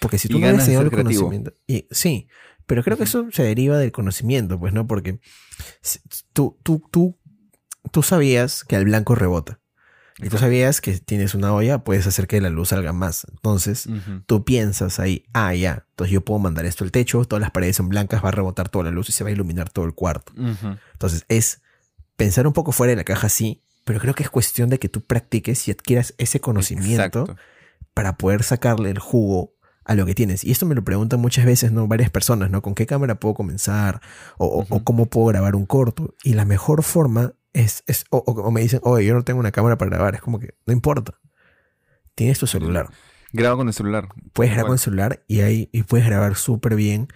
Porque 0.00 0.18
si 0.18 0.28
tú 0.28 0.38
no 0.38 0.46
tenido 0.46 0.64
ser 0.64 0.84
el 0.84 0.90
creativo. 0.90 1.22
conocimiento. 1.22 1.52
Y, 1.66 1.86
sí, 1.90 2.28
pero 2.66 2.82
creo 2.82 2.96
que 2.96 3.04
eso 3.04 3.26
se 3.32 3.42
deriva 3.42 3.76
del 3.78 3.92
conocimiento, 3.92 4.58
pues, 4.58 4.72
¿no? 4.72 4.86
Porque 4.86 5.20
tú, 6.32 6.58
tú, 6.62 6.82
tú, 6.90 7.18
tú 7.90 8.02
sabías 8.02 8.64
que 8.64 8.76
el 8.76 8.84
blanco 8.84 9.14
rebota. 9.14 9.60
Y 10.18 10.28
tú 10.28 10.38
sabías 10.38 10.80
que 10.80 10.98
tienes 10.98 11.34
una 11.34 11.52
olla, 11.52 11.78
puedes 11.78 12.06
hacer 12.06 12.28
que 12.28 12.40
la 12.40 12.48
luz 12.48 12.68
salga 12.68 12.92
más. 12.92 13.26
Entonces, 13.30 13.88
tú 14.26 14.44
piensas 14.44 15.00
ahí, 15.00 15.24
ah, 15.32 15.54
ya, 15.54 15.86
entonces 15.90 16.12
yo 16.12 16.20
puedo 16.20 16.38
mandar 16.38 16.66
esto 16.66 16.84
al 16.84 16.92
techo, 16.92 17.24
todas 17.24 17.40
las 17.40 17.50
paredes 17.50 17.76
son 17.76 17.88
blancas, 17.88 18.24
va 18.24 18.28
a 18.28 18.32
rebotar 18.32 18.68
toda 18.68 18.84
la 18.84 18.90
luz 18.92 19.08
y 19.08 19.12
se 19.12 19.24
va 19.24 19.30
a 19.30 19.32
iluminar 19.32 19.70
todo 19.70 19.84
el 19.84 19.94
cuarto. 19.94 20.32
Entonces, 20.36 21.24
es 21.28 21.62
pensar 22.16 22.46
un 22.46 22.52
poco 22.52 22.70
fuera 22.70 22.90
de 22.90 22.96
la 22.96 23.04
caja, 23.04 23.28
sí, 23.28 23.62
pero 23.84 23.98
creo 23.98 24.14
que 24.14 24.22
es 24.22 24.30
cuestión 24.30 24.70
de 24.70 24.78
que 24.78 24.88
tú 24.88 25.00
practiques 25.00 25.66
y 25.68 25.72
adquieras 25.72 26.14
ese 26.18 26.40
conocimiento 26.40 27.20
Exacto. 27.20 27.36
para 27.92 28.16
poder 28.16 28.44
sacarle 28.44 28.90
el 28.90 28.98
jugo 28.98 29.54
a 29.84 29.94
lo 29.94 30.06
que 30.06 30.14
tienes. 30.14 30.44
Y 30.44 30.50
esto 30.50 30.64
me 30.64 30.74
lo 30.74 30.84
preguntan 30.84 31.20
muchas 31.20 31.44
veces, 31.44 31.72
¿no? 31.72 31.86
Varias 31.86 32.10
personas, 32.10 32.50
¿no? 32.50 32.62
¿Con 32.62 32.74
qué 32.74 32.86
cámara 32.86 33.16
puedo 33.16 33.34
comenzar? 33.34 34.00
O, 34.38 34.64
cómo 34.84 35.06
puedo 35.06 35.26
grabar 35.26 35.54
un 35.54 35.66
corto. 35.66 36.14
Y 36.22 36.34
la 36.34 36.44
mejor 36.44 36.82
forma 36.82 37.34
es, 37.54 37.82
es 37.86 38.04
o, 38.10 38.18
o- 38.18 38.32
o 38.42 38.50
me 38.50 38.60
dicen, 38.60 38.80
oye, 38.82 39.06
yo 39.06 39.14
no 39.14 39.24
tengo 39.24 39.40
una 39.40 39.50
cámara 39.52 39.78
para 39.78 39.90
grabar. 39.90 40.14
Es 40.16 40.20
como 40.20 40.38
que, 40.38 40.54
no 40.66 40.72
importa. 40.74 41.18
Tienes 42.14 42.38
tu 42.38 42.46
celular. 42.46 42.90
Graba 43.32 43.56
con 43.56 43.66
el 43.68 43.74
celular. 43.74 44.08
Puedes 44.32 44.52
grabar 44.52 44.66
con 44.66 44.74
el 44.74 44.78
celular 44.78 45.24
y, 45.26 45.40
ahí, 45.40 45.68
y 45.72 45.82
puedes 45.84 46.06
grabar 46.06 46.36
súper 46.36 46.76
bien 46.76 47.08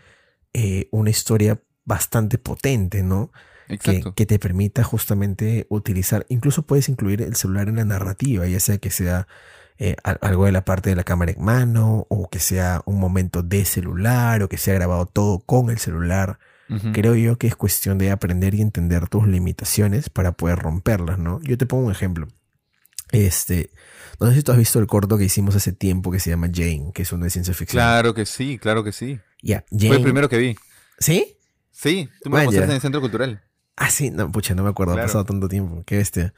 eh, 0.52 0.88
una 0.90 1.10
historia 1.10 1.60
bastante 1.84 2.38
potente, 2.38 3.02
¿no? 3.02 3.30
que, 3.68 3.74
Exacto. 3.74 4.14
que 4.14 4.24
te 4.24 4.38
permita 4.38 4.82
justamente 4.82 5.66
utilizar, 5.68 6.24
incluso 6.30 6.62
puedes 6.66 6.88
incluir 6.88 7.20
el 7.20 7.36
celular 7.36 7.68
en 7.68 7.76
la 7.76 7.84
narrativa, 7.84 8.46
ya 8.46 8.60
sea 8.60 8.78
que 8.78 8.90
sea 8.90 9.28
eh, 9.76 9.94
al- 10.04 10.18
algo 10.22 10.46
de 10.46 10.52
la 10.52 10.64
parte 10.64 10.88
de 10.90 10.96
la 10.96 11.04
cámara 11.04 11.32
en 11.32 11.44
mano, 11.44 12.06
o 12.08 12.28
que 12.30 12.38
sea 12.40 12.80
un 12.86 12.98
momento 12.98 13.42
de 13.42 13.64
celular, 13.66 14.42
o 14.42 14.48
que 14.48 14.56
sea 14.56 14.72
grabado 14.74 15.04
todo 15.06 15.38
con 15.40 15.68
el 15.70 15.78
celular. 15.78 16.38
Creo 16.92 17.14
yo 17.14 17.38
que 17.38 17.46
es 17.46 17.56
cuestión 17.56 17.96
de 17.98 18.10
aprender 18.10 18.54
y 18.54 18.60
entender 18.60 19.08
tus 19.08 19.26
limitaciones 19.26 20.10
para 20.10 20.32
poder 20.32 20.58
romperlas, 20.58 21.18
¿no? 21.18 21.40
Yo 21.42 21.56
te 21.56 21.64
pongo 21.66 21.86
un 21.86 21.92
ejemplo. 21.92 22.28
Este, 23.10 23.70
no 24.20 24.26
sé 24.28 24.34
si 24.34 24.42
tú 24.42 24.52
has 24.52 24.58
visto 24.58 24.78
el 24.78 24.86
corto 24.86 25.16
que 25.16 25.24
hicimos 25.24 25.56
hace 25.56 25.72
tiempo 25.72 26.10
que 26.10 26.20
se 26.20 26.28
llama 26.30 26.48
Jane, 26.52 26.90
que 26.94 27.02
es 27.02 27.12
uno 27.12 27.24
de 27.24 27.30
ciencia 27.30 27.54
ficción. 27.54 27.80
Claro 27.80 28.12
que 28.12 28.26
sí, 28.26 28.58
claro 28.58 28.84
que 28.84 28.92
sí. 28.92 29.18
Ya, 29.42 29.64
Fue 29.70 29.78
Jane. 29.78 29.96
el 29.96 30.02
primero 30.02 30.28
que 30.28 30.36
vi. 30.36 30.56
¿Sí? 30.98 31.36
Sí, 31.70 32.10
tú 32.22 32.28
me 32.28 32.34
Vaya. 32.34 32.44
lo 32.44 32.50
mostraste 32.50 32.70
en 32.72 32.74
el 32.76 32.80
centro 32.82 33.00
cultural. 33.00 33.42
Ah, 33.76 33.90
sí, 33.90 34.10
no, 34.10 34.30
pucha, 34.30 34.54
no 34.54 34.62
me 34.64 34.70
acuerdo, 34.70 34.92
Claro. 34.94 35.04
ha 35.04 35.06
pasado 35.06 35.24
tanto 35.24 35.48
tiempo, 35.48 35.82
qué 35.86 35.96
bestia. 35.96 36.34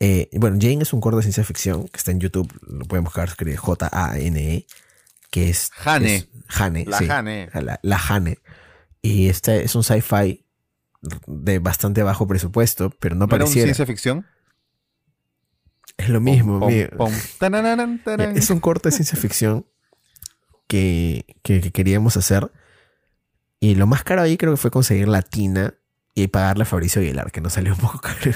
Eh, 0.00 0.28
bueno, 0.34 0.58
Jane 0.60 0.82
es 0.82 0.92
un 0.92 1.00
corto 1.00 1.16
de 1.16 1.22
ciencia 1.22 1.42
ficción 1.44 1.88
que 1.88 1.96
está 1.96 2.10
en 2.10 2.20
YouTube, 2.20 2.52
lo 2.68 2.84
pueden 2.84 3.04
buscar, 3.04 3.26
escribe 3.28 3.56
J-A-N-E, 3.56 4.66
que 5.30 5.48
es... 5.48 5.70
Jane. 5.72 6.16
es- 6.16 6.28
Jane, 6.46 6.84
La 6.86 6.98
sí, 6.98 7.06
Jane. 7.06 7.48
La, 7.54 7.80
la 7.82 7.98
Jane. 7.98 8.38
Y 9.06 9.28
este 9.28 9.62
es 9.64 9.74
un 9.74 9.84
sci-fi 9.84 10.46
de 11.26 11.58
bastante 11.58 12.02
bajo 12.02 12.26
presupuesto, 12.26 12.88
pero 12.98 13.14
no 13.14 13.26
¿No 13.26 13.36
era 13.36 13.44
un 13.44 13.50
pareciera. 13.50 13.66
ciencia 13.66 13.84
ficción? 13.84 14.26
Es 15.98 16.08
lo 16.08 16.20
mismo, 16.22 16.58
Pom, 16.58 16.72
pom. 16.96 17.12
Tararán. 17.38 18.02
Es 18.34 18.48
un 18.48 18.60
corto 18.60 18.88
de 18.88 18.92
ciencia 18.94 19.18
ficción 19.18 19.66
que, 20.66 21.26
que- 21.42 21.60
que 21.60 21.70
queríamos 21.70 22.16
hacer. 22.16 22.50
Y 23.60 23.74
lo 23.74 23.86
más 23.86 24.02
caro 24.04 24.22
ahí 24.22 24.36
creo 24.38 24.52
que 24.52 24.56
fue 24.56 24.70
conseguir 24.70 25.06
la 25.08 25.20
tina 25.22 25.74
y 26.14 26.28
pagarle 26.28 26.62
a 26.62 26.66
Fabricio 26.66 27.02
Aguilar, 27.02 27.30
que 27.30 27.40
nos 27.42 27.52
salió 27.52 27.74
un 27.74 27.80
poco 27.80 28.00
caro. 28.02 28.32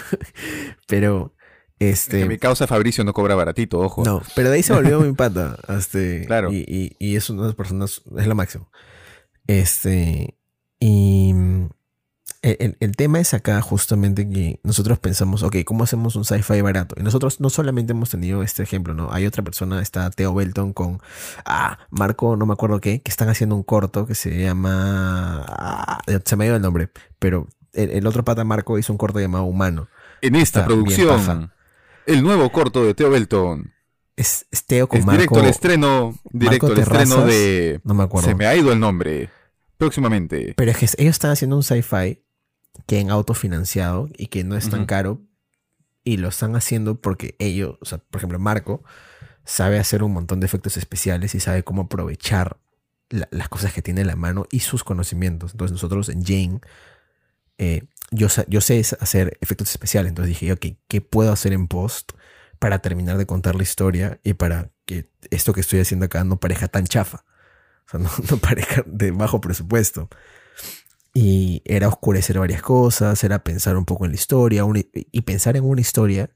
Pero, 0.86 1.34
este. 1.78 2.26
mi 2.26 2.36
causa 2.38 2.66
Fabricio 2.66 3.04
no 3.04 3.12
cobra 3.14 3.34
baratito, 3.34 3.80
ojo. 3.80 4.04
No, 4.04 4.22
pero 4.34 4.50
de 4.50 4.56
ahí 4.56 4.62
se 4.62 4.74
volvió 4.74 5.00
mi 5.02 5.14
pata. 5.14 5.56
Este, 5.68 6.26
Claro. 6.26 6.52
Y, 6.52 6.64
y- 6.68 6.96
y 6.98 7.16
es 7.16 7.30
una 7.30 7.42
de 7.42 7.48
las 7.48 7.56
personas, 7.56 8.02
es 8.18 8.26
lo 8.26 8.34
máximo. 8.34 8.70
Este. 9.46 10.34
Y. 10.80 11.32
mm, 11.34 11.68
El, 12.40 12.56
el- 12.60 12.76
el 12.78 12.94
tema 12.96 13.18
es 13.18 13.34
acá 13.34 13.60
justamente 13.62 14.28
que 14.30 14.60
nosotros 14.62 15.00
pensamos, 15.00 15.42
ok, 15.42 15.56
¿cómo 15.64 15.82
hacemos 15.82 16.14
un 16.14 16.24
sci-fi 16.24 16.60
barato? 16.60 16.94
Y 16.96 17.02
nosotros 17.02 17.40
no 17.40 17.50
solamente 17.50 17.92
hemos 17.92 18.10
tenido 18.10 18.44
este 18.44 18.62
ejemplo, 18.62 18.94
¿no? 18.94 19.12
Hay 19.12 19.26
otra 19.26 19.42
persona, 19.42 19.82
está 19.82 20.08
Theo 20.10 20.32
Belton 20.32 20.72
con, 20.72 21.00
ah, 21.44 21.78
Marco, 21.90 22.36
no 22.36 22.46
me 22.46 22.52
acuerdo 22.52 22.80
qué, 22.80 23.00
que 23.00 23.10
están 23.10 23.28
haciendo 23.28 23.56
un 23.56 23.64
corto 23.64 24.06
que 24.06 24.14
se 24.14 24.38
llama, 24.40 25.44
ah, 25.48 26.00
se 26.24 26.36
me 26.36 26.44
ha 26.44 26.46
ido 26.46 26.56
el 26.56 26.62
nombre, 26.62 26.90
pero 27.18 27.48
el, 27.72 27.90
el 27.90 28.06
otro 28.06 28.24
pata 28.24 28.44
Marco 28.44 28.78
hizo 28.78 28.92
un 28.92 28.98
corto 28.98 29.18
llamado 29.18 29.42
Humano. 29.44 29.88
En 30.22 30.36
esta 30.36 30.60
Está 30.60 30.66
producción, 30.68 31.50
el 32.06 32.22
nuevo 32.22 32.50
corto 32.52 32.84
de 32.84 32.94
Theo 32.94 33.10
Belton. 33.10 33.72
Es, 34.14 34.46
es 34.52 34.64
Theo 34.64 34.88
con 34.88 35.00
Es 35.00 35.04
Marco, 35.06 35.18
directo 35.20 35.40
al 35.40 35.46
estreno, 35.46 36.14
directo 36.30 36.68
al 36.68 36.78
estreno 36.78 37.24
de... 37.26 37.80
no 37.82 37.94
me 37.94 38.04
acuerdo. 38.04 38.28
Se 38.28 38.34
me 38.36 38.46
ha 38.46 38.54
ido 38.54 38.72
el 38.72 38.78
nombre. 38.78 39.30
Próximamente. 39.78 40.54
Pero 40.56 40.70
es 40.70 40.76
que 40.76 40.86
ellos 41.02 41.12
están 41.16 41.30
haciendo 41.30 41.56
un 41.56 41.62
sci-fi 41.62 42.22
que 42.86 43.00
en 43.00 43.10
autofinanciado 43.10 44.08
y 44.16 44.26
que 44.26 44.44
no 44.44 44.56
es 44.56 44.68
tan 44.70 44.86
caro. 44.86 45.22
Y 46.04 46.16
lo 46.16 46.28
están 46.28 46.56
haciendo 46.56 47.00
porque 47.00 47.36
ellos, 47.38 47.76
o 47.80 47.84
sea, 47.84 47.98
por 47.98 48.18
ejemplo, 48.20 48.38
Marco 48.38 48.82
sabe 49.44 49.78
hacer 49.78 50.02
un 50.02 50.12
montón 50.12 50.40
de 50.40 50.46
efectos 50.46 50.76
especiales 50.76 51.34
y 51.34 51.40
sabe 51.40 51.62
cómo 51.64 51.82
aprovechar 51.82 52.58
la- 53.10 53.28
las 53.30 53.48
cosas 53.48 53.72
que 53.72 53.82
tiene 53.82 54.02
en 54.02 54.06
la 54.06 54.16
mano 54.16 54.46
y 54.50 54.60
sus 54.60 54.84
conocimientos. 54.84 55.52
Entonces 55.52 55.72
nosotros 55.72 56.08
en 56.08 56.24
Jane, 56.24 56.60
eh, 57.58 57.84
yo, 58.10 58.28
yo 58.48 58.60
sé 58.60 58.80
hacer 59.00 59.36
efectos 59.40 59.70
especiales. 59.70 60.10
Entonces 60.10 60.28
dije, 60.38 60.52
ok, 60.52 60.66
¿qué 60.88 61.00
puedo 61.00 61.32
hacer 61.32 61.52
en 61.52 61.66
post 61.68 62.12
para 62.58 62.80
terminar 62.80 63.18
de 63.18 63.26
contar 63.26 63.54
la 63.54 63.62
historia 63.62 64.18
y 64.22 64.34
para 64.34 64.70
que 64.86 65.10
esto 65.30 65.52
que 65.52 65.60
estoy 65.60 65.80
haciendo 65.80 66.06
acá 66.06 66.24
no 66.24 66.38
parezca 66.40 66.68
tan 66.68 66.86
chafa? 66.86 67.24
O 67.88 67.90
sea, 67.90 68.00
no, 68.00 68.10
no 68.30 68.36
parezca 68.36 68.84
de 68.86 69.10
bajo 69.10 69.40
presupuesto. 69.40 70.08
Y 71.14 71.62
era 71.64 71.88
oscurecer 71.88 72.38
varias 72.38 72.62
cosas, 72.62 73.24
era 73.24 73.42
pensar 73.42 73.76
un 73.76 73.84
poco 73.84 74.04
en 74.04 74.12
la 74.12 74.16
historia 74.16 74.64
y 74.92 75.22
pensar 75.22 75.56
en 75.56 75.64
una 75.64 75.80
historia 75.80 76.30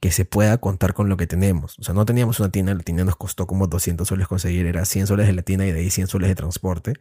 que 0.00 0.10
se 0.10 0.24
pueda 0.24 0.58
contar 0.58 0.94
con 0.94 1.08
lo 1.08 1.16
que 1.16 1.26
tenemos. 1.26 1.78
O 1.78 1.82
sea, 1.82 1.94
no 1.94 2.04
teníamos 2.06 2.40
una 2.40 2.50
tienda, 2.50 2.74
la 2.74 2.82
tienda 2.82 3.04
nos 3.04 3.16
costó 3.16 3.46
como 3.46 3.66
200 3.66 4.08
soles 4.08 4.26
conseguir, 4.28 4.66
era 4.66 4.84
100 4.84 5.06
soles 5.06 5.26
de 5.26 5.34
la 5.34 5.42
tienda 5.42 5.66
y 5.66 5.72
de 5.72 5.80
ahí 5.80 5.90
100 5.90 6.08
soles 6.08 6.28
de 6.28 6.34
transporte. 6.34 6.94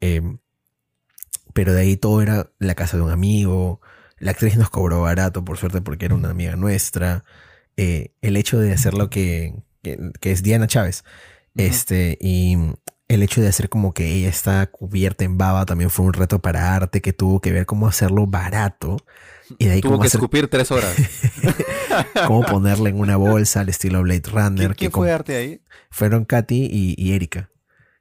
Em, 0.00 0.38
pero 1.54 1.72
de 1.72 1.82
ahí 1.82 1.96
todo 1.96 2.22
era 2.22 2.50
la 2.58 2.74
casa 2.74 2.96
de 2.96 3.02
un 3.02 3.10
amigo, 3.10 3.80
la 4.18 4.32
actriz 4.32 4.56
nos 4.56 4.70
cobró 4.70 5.02
barato, 5.02 5.44
por 5.44 5.58
suerte, 5.58 5.80
porque 5.80 6.06
era 6.06 6.14
una 6.14 6.30
amiga 6.30 6.56
nuestra. 6.56 7.24
Eh, 7.76 8.12
el 8.22 8.36
hecho 8.36 8.58
de 8.58 8.72
hacer 8.72 8.94
lo 8.94 9.10
que, 9.10 9.54
que, 9.82 9.98
que 10.20 10.32
es 10.32 10.42
Diana 10.42 10.66
Chávez, 10.66 11.04
este, 11.56 12.18
y 12.20 12.56
el 13.14 13.22
hecho 13.22 13.40
de 13.40 13.48
hacer 13.48 13.68
como 13.68 13.92
que 13.92 14.08
ella 14.12 14.28
está 14.28 14.66
cubierta 14.66 15.24
en 15.24 15.38
baba 15.38 15.66
también 15.66 15.90
fue 15.90 16.04
un 16.06 16.12
reto 16.12 16.40
para 16.40 16.74
arte 16.74 17.00
que 17.00 17.12
tuvo 17.12 17.40
que 17.40 17.52
ver 17.52 17.66
cómo 17.66 17.86
hacerlo 17.86 18.26
barato 18.26 18.96
y 19.58 19.66
de 19.66 19.72
ahí 19.72 19.80
Tuvo 19.80 19.92
cómo, 19.92 20.02
que 20.02 20.06
hacer, 20.08 20.18
escupir 20.18 20.48
tres 20.48 20.70
horas. 20.70 20.94
cómo 22.26 22.42
ponerla 22.42 22.88
en 22.88 22.98
una 22.98 23.16
bolsa 23.16 23.60
al 23.60 23.68
estilo 23.68 24.02
Blade 24.02 24.22
Runner. 24.30 24.56
¿Quién, 24.56 24.70
que 24.70 24.76
quién 24.76 24.92
fue 24.92 25.12
arte 25.12 25.36
ahí? 25.36 25.60
Fueron 25.90 26.24
Katy 26.24 26.68
y, 26.70 26.94
y 26.96 27.12
Erika. 27.12 27.50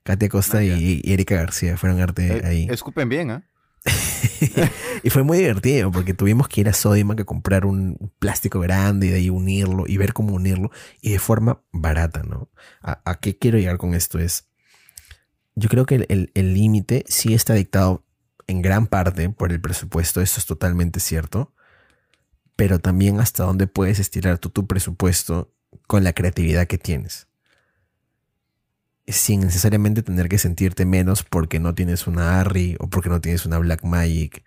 Katy 0.04 0.26
Acosta 0.28 0.60
Ah, 0.60 0.64
y, 0.64 1.02
y 1.04 1.14
Erika 1.14 1.36
García 1.36 1.78
fueron 1.78 2.00
arte 2.00 2.38
Eh, 2.38 2.42
ahí. 2.46 2.68
Escupen 2.70 3.10
bien, 3.10 3.32
¿ah? 3.32 3.44
y 5.04 5.10
fue 5.10 5.24
muy 5.24 5.40
divertido 5.40 5.92
porque 5.92 6.14
tuvimos 6.14 6.48
que 6.48 6.62
ir 6.62 6.70
a 6.70 6.74
Sodimac 6.74 7.22
a 7.22 7.26
comprar 7.26 7.66
un 7.66 8.12
plástico 8.20 8.60
grande 8.60 9.08
y 9.08 9.10
de 9.10 9.16
ahí 9.18 9.30
unirlo 9.30 9.86
y 9.88 9.98
ver 9.98 10.14
cómo 10.14 10.36
unirlo 10.36 10.70
y 11.02 11.12
de 11.12 11.20
forma 11.20 11.64
barata, 11.72 12.22
¿no? 12.24 12.50
¿A, 12.82 13.02
a 13.10 13.20
qué 13.20 13.38
quiero 13.38 13.58
llegar 13.58 13.78
con 13.78 13.96
esto? 13.96 14.20
Es, 14.20 14.51
yo 15.56 15.70
creo 15.70 15.86
que 15.86 16.06
el- 16.08 16.32
límite 16.54 17.04
sí 17.08 17.34
está 17.34 17.54
dictado 17.54 18.04
en 18.48 18.62
gran 18.62 18.88
parte 18.88 19.30
por 19.30 19.52
el 19.52 19.62
presupuesto, 19.62 20.22
eso 20.22 20.40
es 20.40 20.46
totalmente 20.46 21.00
cierto, 21.00 21.54
pero 22.56 22.80
también 22.80 23.20
hasta 23.20 23.44
dónde 23.44 23.68
puedes 23.68 24.00
estirar 24.00 24.38
tú 24.38 24.50
tu 24.50 24.68
presupuesto 24.68 25.54
con 25.88 26.04
la 26.04 26.14
creatividad 26.14 26.68
que 26.68 26.78
tienes. 26.78 27.28
Sin 29.08 29.42
necesariamente 29.42 30.04
tener 30.04 30.30
que 30.30 30.38
sentirte 30.38 30.86
menos 30.86 31.24
porque 31.24 31.60
no 31.60 31.74
tienes 31.76 32.08
una 32.08 32.40
Arri 32.40 32.78
o 32.80 32.90
porque 32.90 33.10
no 33.10 33.20
tienes 33.20 33.46
una 33.46 33.58
Black 33.58 33.84
Magic. 33.84 34.44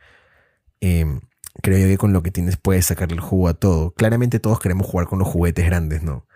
Em, 0.80 1.20
creo 1.62 1.78
yo 1.78 1.86
que 1.86 1.98
con 1.98 2.12
lo 2.12 2.22
que 2.22 2.30
tienes 2.30 2.56
puedes 2.56 2.86
sacarle 2.86 3.14
el 3.16 3.20
jugo 3.20 3.48
a 3.48 3.54
todo. 3.54 3.92
Claramente 3.94 4.40
todos 4.40 4.60
queremos 4.60 4.86
jugar 4.86 5.06
con 5.08 5.18
los 5.18 5.28
juguetes 5.28 5.66
grandes, 5.66 6.02
¿no? 6.02 6.26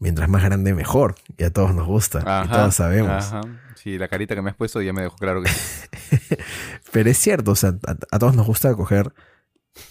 Mientras 0.00 0.28
más 0.28 0.42
grande, 0.42 0.74
mejor. 0.74 1.14
Y 1.38 1.44
a 1.44 1.52
todos 1.52 1.74
nos 1.74 1.86
gusta. 1.86 2.42
y 2.44 2.48
todos 2.48 2.74
sabemos. 2.74 3.10
Ajá. 3.26 3.42
Sí, 3.76 3.96
la 3.98 4.08
carita 4.08 4.34
que 4.34 4.42
me 4.42 4.50
has 4.50 4.56
puesto 4.56 4.82
ya 4.82 4.92
me 4.92 5.02
dejó 5.02 5.16
claro 5.16 5.42
que 5.42 5.48
sí. 5.50 5.88
Pero 6.92 7.08
es 7.10 7.18
cierto, 7.18 7.52
o 7.52 7.56
sea, 7.56 7.74
a, 7.86 7.96
a 8.10 8.18
todos 8.18 8.34
nos 8.34 8.46
gusta 8.46 8.74
coger 8.74 9.12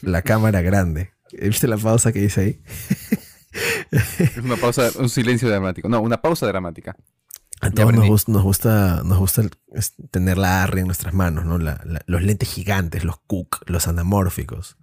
la 0.01 0.21
cámara 0.23 0.61
grande. 0.61 1.11
¿Viste 1.31 1.67
la 1.67 1.77
pausa 1.77 2.11
que 2.11 2.19
dice 2.21 2.41
ahí? 2.41 2.61
Una 4.43 4.55
pausa, 4.57 4.89
un 4.99 5.09
silencio 5.09 5.49
dramático. 5.49 5.89
No, 5.89 6.01
una 6.01 6.21
pausa 6.21 6.45
dramática. 6.47 6.95
A 7.61 7.69
todos 7.71 7.93
nos, 7.93 8.07
gusta, 8.07 8.31
nos 8.31 8.43
gusta, 8.43 9.01
nos 9.03 9.17
gusta 9.17 9.43
tener 10.11 10.37
la 10.37 10.63
ARRI 10.63 10.81
en 10.81 10.85
nuestras 10.87 11.13
manos, 11.13 11.45
¿no? 11.45 11.57
La- 11.57 11.81
la- 11.83 12.01
los 12.05 12.21
lentes 12.21 12.49
gigantes, 12.49 13.03
los 13.03 13.19
Cook, 13.27 13.63
los 13.67 13.87
anamórficos. 13.87 14.77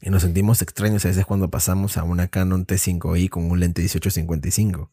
Y 0.00 0.10
nos 0.10 0.22
sentimos 0.22 0.62
extraños 0.62 1.04
a 1.04 1.08
veces 1.08 1.26
cuando 1.26 1.50
pasamos 1.50 1.96
a 1.96 2.04
una 2.04 2.28
Canon 2.28 2.66
T5i 2.66 3.28
con 3.28 3.50
un 3.50 3.58
lente 3.60 3.82
1855. 3.82 4.90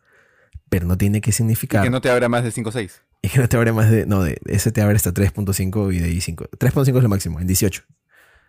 Pero 0.69 0.87
no 0.87 0.97
tiene 0.97 1.21
que 1.21 1.29
Y 1.29 1.33
significar. 1.33 1.83
que 1.83 1.89
no 1.91 2.01
te 2.01 2.09
abra 2.09 2.27
más 2.27 2.43
de 2.43 2.51
5 2.51 2.69
o 2.69 2.71
6. 2.71 3.01
y 3.21 3.29
que 3.29 3.39
no 3.39 3.47
te 3.47 3.55
abre 3.57 3.71
más 3.71 3.89
de. 3.91 4.05
No, 4.05 4.23
de 4.23 4.39
ese 4.45 4.71
te 4.71 4.81
abre 4.81 4.95
hasta 4.95 5.13
3.5 5.13 5.93
y 5.93 5.99
de 5.99 6.05
ahí 6.05 6.21
5. 6.21 6.45
3.5 6.57 6.97
es 6.97 7.03
lo 7.03 7.09
máximo, 7.09 7.39
en 7.39 7.47
18. 7.47 7.83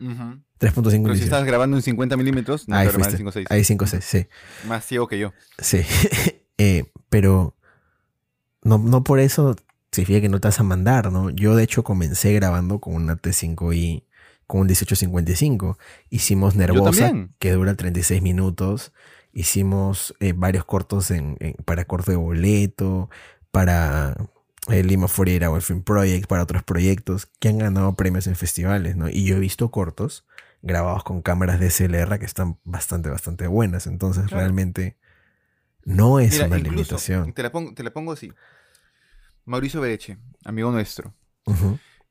3.5 0.00 0.42
Pero 0.58 0.90
si 0.90 0.98
18. 0.98 1.24
estás 1.24 1.44
grabando 1.44 1.76
en 1.76 1.82
50 1.82 2.16
milímetros, 2.16 2.68
no 2.68 2.76
ahí 2.76 2.84
te 2.86 2.88
abre 2.94 2.98
más 2.98 3.12
de 3.12 3.18
fuiste. 3.18 3.18
5 3.18 3.28
o 3.28 3.32
6. 3.32 3.46
Ahí 3.50 3.64
5 3.64 3.86
6, 3.86 4.04
sí. 4.04 4.26
Más 4.66 4.84
ciego 4.84 5.06
que 5.08 5.18
yo. 5.18 5.32
Sí. 5.58 5.80
Eh, 6.58 6.90
pero 7.10 7.54
no, 8.62 8.78
no 8.78 9.04
por 9.04 9.20
eso 9.20 9.54
significa 9.92 10.22
que 10.22 10.30
no 10.30 10.40
te 10.40 10.48
vas 10.48 10.58
a 10.58 10.62
mandar, 10.62 11.12
¿no? 11.12 11.28
Yo 11.28 11.54
de 11.54 11.62
hecho 11.64 11.84
comencé 11.84 12.32
grabando 12.32 12.78
con 12.80 12.94
una 12.94 13.16
T5i 13.20 14.04
con 14.46 14.60
un 14.60 14.66
1855. 14.66 15.78
Hicimos 16.10 16.54
Nervosa, 16.56 17.12
que 17.38 17.52
dura 17.52 17.74
36 17.74 18.22
minutos. 18.22 18.92
Hicimos 19.32 20.14
eh, 20.20 20.32
varios 20.34 20.64
cortos 20.64 21.10
en, 21.10 21.36
en- 21.40 21.54
para 21.64 21.84
corto 21.84 22.10
de 22.10 22.16
boleto. 22.16 23.10
para 23.50 24.16
el 24.68 24.86
Lima 24.88 25.06
Fouriera 25.08 25.50
o 25.50 25.56
el 25.56 25.62
Film 25.62 25.82
Project, 25.82 26.26
para 26.26 26.42
otros 26.42 26.62
proyectos 26.64 27.26
que 27.38 27.48
han 27.48 27.58
ganado 27.58 27.94
premios 27.94 28.26
en 28.26 28.34
festivales, 28.34 28.96
¿no? 28.96 29.08
Y 29.08 29.24
yo 29.24 29.36
he 29.36 29.38
visto 29.38 29.70
cortos 29.70 30.26
grabados 30.60 31.04
con 31.04 31.22
cámaras 31.22 31.60
de 31.60 31.70
SLR 31.70 32.18
que 32.18 32.24
están 32.26 32.58
bastante, 32.64 33.08
bastante 33.08 33.46
buenas. 33.46 33.86
Entonces, 33.86 34.24
Claro. 34.24 34.40
realmente 34.40 34.96
no 35.84 36.18
es 36.18 36.32
Mira, 36.32 36.46
una 36.46 36.58
incluso, 36.58 36.74
limitación. 36.76 37.32
Te 37.32 37.42
la, 37.44 37.52
pongo, 37.52 37.74
te 37.74 37.84
la 37.84 37.92
pongo 37.92 38.10
así. 38.12 38.32
Mauricio 39.44 39.80
Bereche, 39.80 40.18
amigo 40.44 40.72
nuestro. 40.72 41.14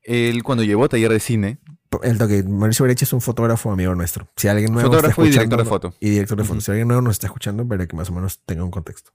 Él 0.02 0.42
cuando 0.42 0.64
llevó 0.64 0.84
a 0.84 0.88
taller 0.88 1.12
de 1.12 1.20
cine, 1.20 1.58
El 2.02 2.18
toque, 2.18 2.42
Mauricio 2.42 2.84
Bereche 2.84 3.04
es 3.04 3.12
un 3.12 3.20
fotógrafo 3.20 3.70
amigo 3.70 3.94
nuestro. 3.94 4.28
Si 4.36 4.48
alguien 4.48 4.72
nuevo 4.72 4.88
está 4.88 4.96
Fotógrafo 4.98 5.24
y 5.24 5.30
director 5.30 5.58
de 5.58 5.64
foto. 5.64 5.94
Y 6.00 6.10
director 6.10 6.38
de 6.38 6.44
foto. 6.44 6.60
Si 6.60 6.70
alguien 6.70 6.88
nuevo 6.88 7.02
nos 7.02 7.12
está 7.12 7.26
escuchando, 7.26 7.66
para 7.66 7.86
que 7.86 7.96
más 7.96 8.10
o 8.10 8.12
menos 8.12 8.40
tenga 8.44 8.64
un 8.64 8.70
contexto. 8.70 9.10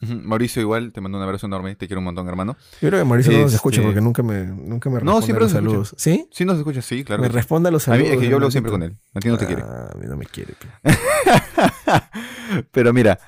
Mauricio 0.00 0.60
igual, 0.60 0.92
te 0.92 1.00
mando 1.00 1.16
un 1.16 1.24
abrazo 1.24 1.46
enorme, 1.46 1.76
te 1.76 1.86
quiero 1.86 2.00
un 2.00 2.04
montón, 2.04 2.28
hermano. 2.28 2.56
Yo 2.82 2.88
creo 2.90 3.00
que 3.00 3.04
Mauricio 3.08 3.32
no 3.32 3.38
nos 3.38 3.54
escucha 3.54 3.76
Este- 3.80 3.86
porque 3.86 4.00
nunca 4.02 4.22
me, 4.22 4.44
nunca 4.44 4.90
me 4.90 4.96
No, 4.96 5.18
responde 5.20 5.24
siempre 5.24 5.44
a 5.44 5.46
los 5.46 5.52
nos 5.54 5.62
escucha. 5.62 5.70
saludos. 5.70 5.94
¿Sí? 5.96 6.28
Sí 6.30 6.44
nos 6.44 6.58
escuchas, 6.58 6.84
sí, 6.84 7.04
claro. 7.04 7.22
me 7.22 7.28
responde 7.28 7.68
a 7.70 7.72
los 7.72 7.88
A 7.88 7.92
mí 7.92 7.96
saludos. 7.98 8.14
es 8.14 8.20
que 8.20 8.28
yo 8.28 8.36
hablo 8.36 8.50
siempre 8.50 8.70
con 8.72 8.82
él. 8.82 8.98
A 9.14 9.20
ti 9.20 9.28
no 9.28 9.38
te 9.38 9.46
quiere. 9.46 9.62
Ah, 9.62 9.90
a 9.94 9.96
mí 9.96 10.04
no 10.06 10.16
me 10.16 10.26
quiere. 10.26 10.54
pe. 10.54 10.68
Pero 12.72 12.92
mira, 12.92 13.18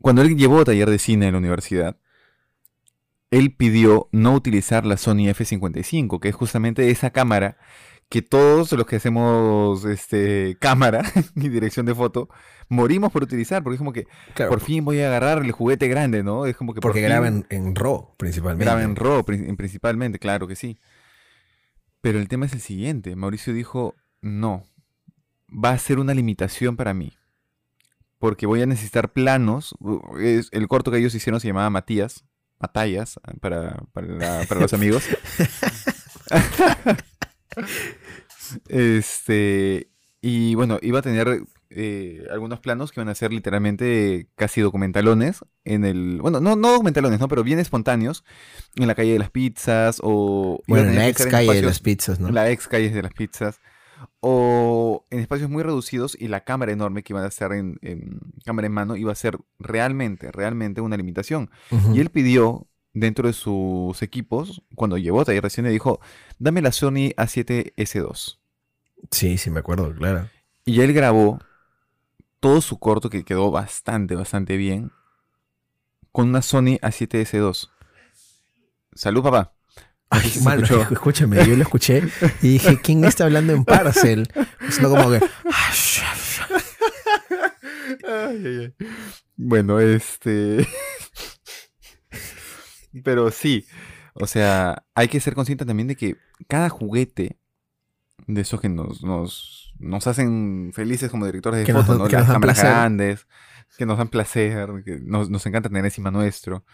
cuando 0.00 0.22
él 0.22 0.36
llevó 0.36 0.64
taller 0.64 0.90
de 0.90 0.98
cine 0.98 1.26
en 1.26 1.32
la 1.32 1.38
universidad, 1.38 1.96
él 3.30 3.54
pidió 3.54 4.08
no 4.12 4.34
utilizar 4.34 4.84
la 4.86 4.96
Sony 4.96 5.28
F55, 5.28 6.20
que 6.20 6.28
es 6.30 6.34
justamente 6.34 6.90
esa 6.90 7.10
cámara 7.10 7.58
que 8.08 8.22
todos 8.22 8.70
los 8.72 8.86
que 8.86 8.96
hacemos 8.96 9.84
este, 9.84 10.56
cámara 10.60 11.02
y 11.34 11.48
dirección 11.48 11.86
de 11.86 11.94
foto 11.94 12.28
morimos 12.68 13.12
por 13.12 13.22
utilizar, 13.24 13.62
porque 13.62 13.74
es 13.74 13.78
como 13.78 13.92
que 13.92 14.06
Claro, 14.34 14.50
por 14.50 14.60
fin 14.60 14.84
voy 14.84 15.00
a 15.00 15.08
agarrar 15.08 15.38
el 15.44 15.52
juguete 15.52 15.88
grande, 15.88 16.22
¿no? 16.22 16.46
Es 16.46 16.56
como 16.56 16.72
que 16.74 16.80
por 16.80 16.90
porque 16.90 17.00
fin 17.00 17.08
graba 17.08 17.26
en, 17.28 17.74
RAW 17.74 18.16
principalmente. 18.16 18.64
graba 18.64 18.82
en 18.82 18.96
RAW 18.96 19.24
pri- 19.24 19.48
en 19.48 19.56
principalmente, 19.56 20.18
claro 20.18 20.46
que 20.46 20.56
sí. 20.56 20.78
Pero 22.00 22.18
el 22.20 22.28
tema 22.28 22.46
es 22.46 22.52
el 22.52 22.60
siguiente, 22.60 23.16
Mauricio 23.16 23.52
dijo, 23.52 23.94
no, 24.20 24.64
va 25.48 25.70
a 25.70 25.78
ser 25.78 25.98
una 25.98 26.14
limitación 26.14 26.76
para 26.76 26.94
mí. 26.94 27.12
Porque 28.18 28.46
voy 28.46 28.62
a 28.62 28.66
necesitar 28.66 29.12
planos. 29.12 29.74
el 30.52 30.68
corto 30.68 30.90
que 30.90 30.98
ellos 30.98 31.14
hicieron 31.14 31.40
se 31.40 31.48
llamaba 31.48 31.70
Matías. 31.70 32.24
Matallas, 32.58 33.20
para, 33.40 33.76
para, 33.92 34.06
la- 34.06 34.44
para 34.48 34.60
los 34.62 34.72
amigos. 34.72 35.04
este. 38.68 39.90
Y 40.20 40.54
bueno, 40.54 40.78
iba 40.82 40.98
a 40.98 41.02
tener 41.02 41.42
eh, 41.70 42.26
algunos 42.30 42.60
planos 42.60 42.90
que 42.90 43.00
iban 43.00 43.08
a 43.08 43.14
ser 43.14 43.32
literalmente 43.32 44.28
casi 44.34 44.60
documentalones 44.60 45.44
en 45.64 45.84
el. 45.84 46.20
Bueno, 46.20 46.40
no, 46.40 46.56
no 46.56 46.72
documentalones, 46.72 47.20
¿no? 47.20 47.28
Pero 47.28 47.42
bien 47.42 47.58
espontáneos. 47.58 48.24
En 48.76 48.86
la 48.86 48.94
calle 48.94 49.12
de 49.12 49.18
las 49.18 49.30
pizzas. 49.30 50.00
O. 50.02 50.62
Bueno, 50.66 50.90
en 50.90 50.96
la 50.96 51.08
ex 51.08 51.26
calle 51.26 51.54
de 51.54 51.62
las 51.62 51.80
pizzas, 51.80 52.20
¿no? 52.20 52.30
la 52.30 52.50
ex 52.50 52.68
calles 52.68 52.94
de 52.94 53.02
las 53.02 53.12
pizzas. 53.12 53.60
O 54.20 55.06
en 55.10 55.20
espacios 55.20 55.48
muy 55.48 55.62
reducidos 55.62 56.16
y 56.18 56.28
la 56.28 56.44
cámara 56.44 56.72
enorme 56.72 57.02
que 57.02 57.12
iba 57.12 57.22
a 57.22 57.28
estar 57.28 57.52
en, 57.52 57.78
en 57.80 58.20
cámara 58.44 58.66
en 58.66 58.72
mano 58.72 58.96
iba 58.96 59.10
a 59.10 59.14
ser 59.14 59.38
realmente, 59.58 60.30
realmente 60.32 60.80
una 60.80 60.96
limitación. 60.96 61.50
Y 61.94 62.00
él 62.00 62.10
pidió 62.10 62.68
dentro 62.96 63.28
de 63.28 63.34
sus 63.34 64.00
equipos, 64.00 64.62
cuando 64.74 64.96
llevó 64.96 65.20
a 65.20 65.26
taller 65.26 65.42
de 65.42 65.50
cine, 65.50 65.68
dijo, 65.68 66.00
dame 66.38 66.62
la 66.62 66.72
Sony 66.72 67.12
A7S2. 67.16 68.38
Sí, 69.10 69.36
sí, 69.36 69.50
me 69.50 69.60
acuerdo, 69.60 69.94
claro. 69.94 70.30
Y 70.64 70.80
él 70.80 70.94
grabó 70.94 71.38
todo 72.40 72.62
su 72.62 72.78
corto, 72.78 73.10
que 73.10 73.22
quedó 73.22 73.50
bastante, 73.50 74.14
bastante 74.14 74.56
bien, 74.56 74.92
con 76.10 76.30
una 76.30 76.40
Sony 76.40 76.78
A7S2. 76.80 77.68
Salud, 78.94 79.22
papá. 79.22 79.52
Ay, 80.08 80.32
escuchó. 80.34 80.80
escúchame, 80.90 81.46
yo 81.46 81.54
lo 81.54 81.62
escuché 81.64 82.02
y 82.40 82.52
dije, 82.54 82.80
¿quién 82.82 83.04
está 83.04 83.24
hablando 83.24 83.52
en 83.52 83.66
Parcel? 83.66 84.26
Sino 84.70 84.88
como 84.88 85.10
que... 85.10 85.20
Ay, 88.08 88.42
ay, 88.46 88.74
ay. 88.78 88.86
Bueno, 89.36 89.80
este. 89.80 90.66
Pero 93.04 93.30
sí, 93.30 93.64
o 94.14 94.26
sea, 94.26 94.84
hay 94.94 95.08
que 95.08 95.20
ser 95.20 95.34
consciente 95.34 95.64
también 95.64 95.88
de 95.88 95.96
que 95.96 96.16
cada 96.48 96.68
juguete 96.68 97.38
de 98.26 98.40
esos 98.40 98.60
que 98.60 98.68
nos, 98.68 99.02
nos, 99.02 99.74
nos 99.78 100.06
hacen 100.06 100.70
felices 100.74 101.10
como 101.10 101.26
directores 101.26 101.60
de 101.60 101.66
Que 101.66 101.72
nos 101.72 101.86
foto, 101.86 101.98
dan- 101.98 102.04
¿no? 102.04 102.08
que 102.08 102.16
nos 102.16 102.20
Las 102.22 102.28
dan 102.28 102.34
cámaras 102.40 102.56
placer. 102.56 102.70
grandes, 102.70 103.26
que 103.76 103.86
nos 103.86 103.98
dan 103.98 104.08
placer, 104.08 104.68
que 104.84 104.98
nos, 105.02 105.30
nos 105.30 105.44
encanta 105.46 105.68
tener 105.68 105.84
encima 105.84 106.10
nuestro, 106.10 106.64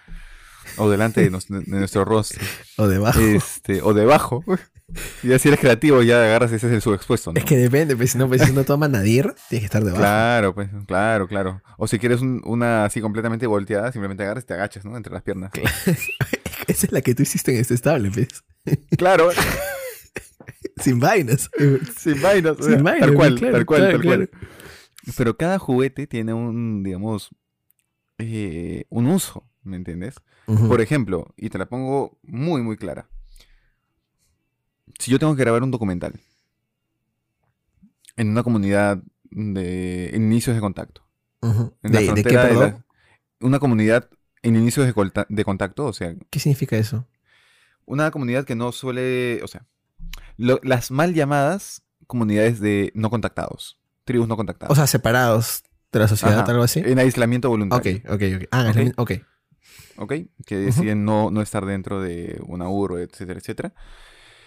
o 0.77 0.89
delante 0.91 1.21
de, 1.23 1.31
nos- 1.31 1.49
de 1.49 1.63
nuestro 1.67 2.05
rostro, 2.05 2.41
O 2.77 2.87
debajo. 2.89 3.21
este, 3.21 3.83
o 3.83 3.95
debajo. 3.95 4.45
Y 5.23 5.39
si 5.39 5.49
eres 5.49 5.59
creativo, 5.59 6.03
ya 6.03 6.23
agarras 6.23 6.53
ese 6.53 6.67
es 6.67 6.73
el 6.75 6.83
subexpuesto, 6.83 7.33
¿no? 7.33 7.39
Es 7.39 7.47
que 7.47 7.57
depende, 7.57 7.97
pues 7.97 8.11
si 8.11 8.19
no, 8.19 8.29
pues, 8.29 8.43
si 8.43 8.53
no 8.53 8.63
toma 8.65 8.89
Nadir, 8.89 9.33
tienes 9.49 9.63
que 9.63 9.65
estar 9.65 9.83
debajo. 9.83 10.03
Claro, 10.03 10.55
pues, 10.55 10.69
claro, 10.87 11.27
claro. 11.29 11.63
O 11.79 11.89
si 11.89 11.99
quieres 11.99 12.21
un- 12.21 12.43
una 12.45 12.85
así 12.85 13.01
completamente 13.01 13.47
volteada, 13.47 13.91
simplemente 13.91 14.23
agarras 14.23 14.45
y 14.45 14.49
te 14.49 14.53
agachas, 14.53 14.85
¿no? 14.85 14.95
Entre 14.99 15.11
las 15.11 15.23
piernas. 15.23 15.51
Esa 16.67 16.87
es 16.87 16.93
la 16.93 17.01
que 17.01 17.15
tú 17.15 17.23
hiciste 17.23 17.55
en 17.55 17.61
este 17.63 17.73
estable, 17.73 18.11
pues. 18.11 18.29
Claro, 18.99 19.31
Sin 20.77 20.99
vainas. 21.01 21.49
sin 21.99 22.21
vainas. 22.21 22.59
o 22.59 22.63
Sin 22.63 22.73
sea, 22.75 22.83
vainas, 22.83 23.07
tal 23.09 23.15
cual, 23.15 23.35
claro, 23.39 23.53
tal 23.55 23.67
cual, 23.67 23.81
claro, 23.81 23.93
tal 23.99 24.03
cual. 24.07 24.29
claro. 24.29 24.49
Pero 25.17 25.37
cada 25.39 25.59
juguete 25.59 26.07
tiene 26.07 26.35
un, 26.35 26.83
digamos, 26.83 27.31
eh, 28.19 28.85
un 28.91 29.07
uso, 29.07 29.49
¿me 29.63 29.77
entiendes? 29.77 30.17
Por 30.47 30.81
ejemplo, 30.81 31.33
y 31.37 31.49
te 31.51 31.59
la 31.59 31.67
pongo 31.67 32.19
muy, 32.23 32.63
muy 32.63 32.77
clara. 32.77 33.09
Si 34.99 35.11
yo 35.11 35.19
tengo 35.19 35.35
que 35.35 35.43
grabar 35.43 35.63
un 35.63 35.71
documental 35.71 36.21
en 38.17 38.29
una 38.29 38.43
comunidad 38.43 38.99
de 39.31 40.11
inicios 40.15 40.55
de 40.55 40.61
contacto, 40.61 41.03
Ujú. 41.41 41.75
en 41.83 41.93
la 41.93 42.01
¿De, 42.01 42.07
de 42.07 42.15
qué, 42.15 42.21
frontera 42.23 42.43
de 42.43 42.49
perdón? 42.49 42.71
la- 43.41 43.47
una 43.47 43.59
comunidad 43.59 44.09
en 44.43 44.57
inicios 44.57 44.87
de, 44.87 45.45
contacto, 45.45 45.87
o 45.87 45.93
sea, 45.93 46.15
¿Qué 46.31 46.39
significa 46.39 46.77
eso? 46.77 47.07
una 47.87 48.11
comunidad 48.11 48.45
que 48.45 48.55
no 48.55 48.73
suele, 48.73 49.41
o 49.43 49.49
sea, 49.49 49.67
lo- 50.37 50.61
las 50.63 50.91
mal 50.91 51.15
llamadas 51.15 51.83
comunidades 52.07 52.61
de 52.61 52.93
no 52.95 53.09
contactados, 53.11 53.81
tribus 54.05 54.29
no 54.29 54.37
contactadas. 54.37 54.71
O 54.73 54.75
sea, 54.75 54.87
separados 54.87 55.63
de 55.93 55.99
la 55.99 56.09
sociedad, 56.09 56.41
Ajá, 56.41 56.51
algo 56.51 56.63
así. 56.65 56.81
En 56.85 56.99
aislamiento 56.99 57.49
voluntario. 57.49 57.97
ok, 58.07 58.13
ok. 58.15 58.49
Ah, 58.51 58.61
Ok. 58.63 58.67
aislamiento- 58.77 59.03
ok. 59.03 59.13
¿Ok? 59.97 60.13
Que 60.47 60.57
deciden 60.57 61.05
no, 61.05 61.31
no 61.31 61.43
estar 61.43 61.65
dentro 61.67 62.01
de 62.01 62.41
una 62.47 62.69
URO, 62.69 62.99
etcétera, 62.99 63.39
etcétera. 63.39 63.75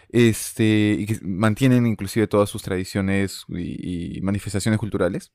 Este, 0.10 0.96
y 1.00 1.06
que 1.06 1.20
mantienen 1.24 1.86
inclusive 1.88 2.28
todas 2.28 2.50
sus 2.50 2.62
tradiciones 2.62 3.44
y, 3.50 4.18
y 4.18 4.22
manifestaciones 4.22 4.80
culturales. 4.80 5.32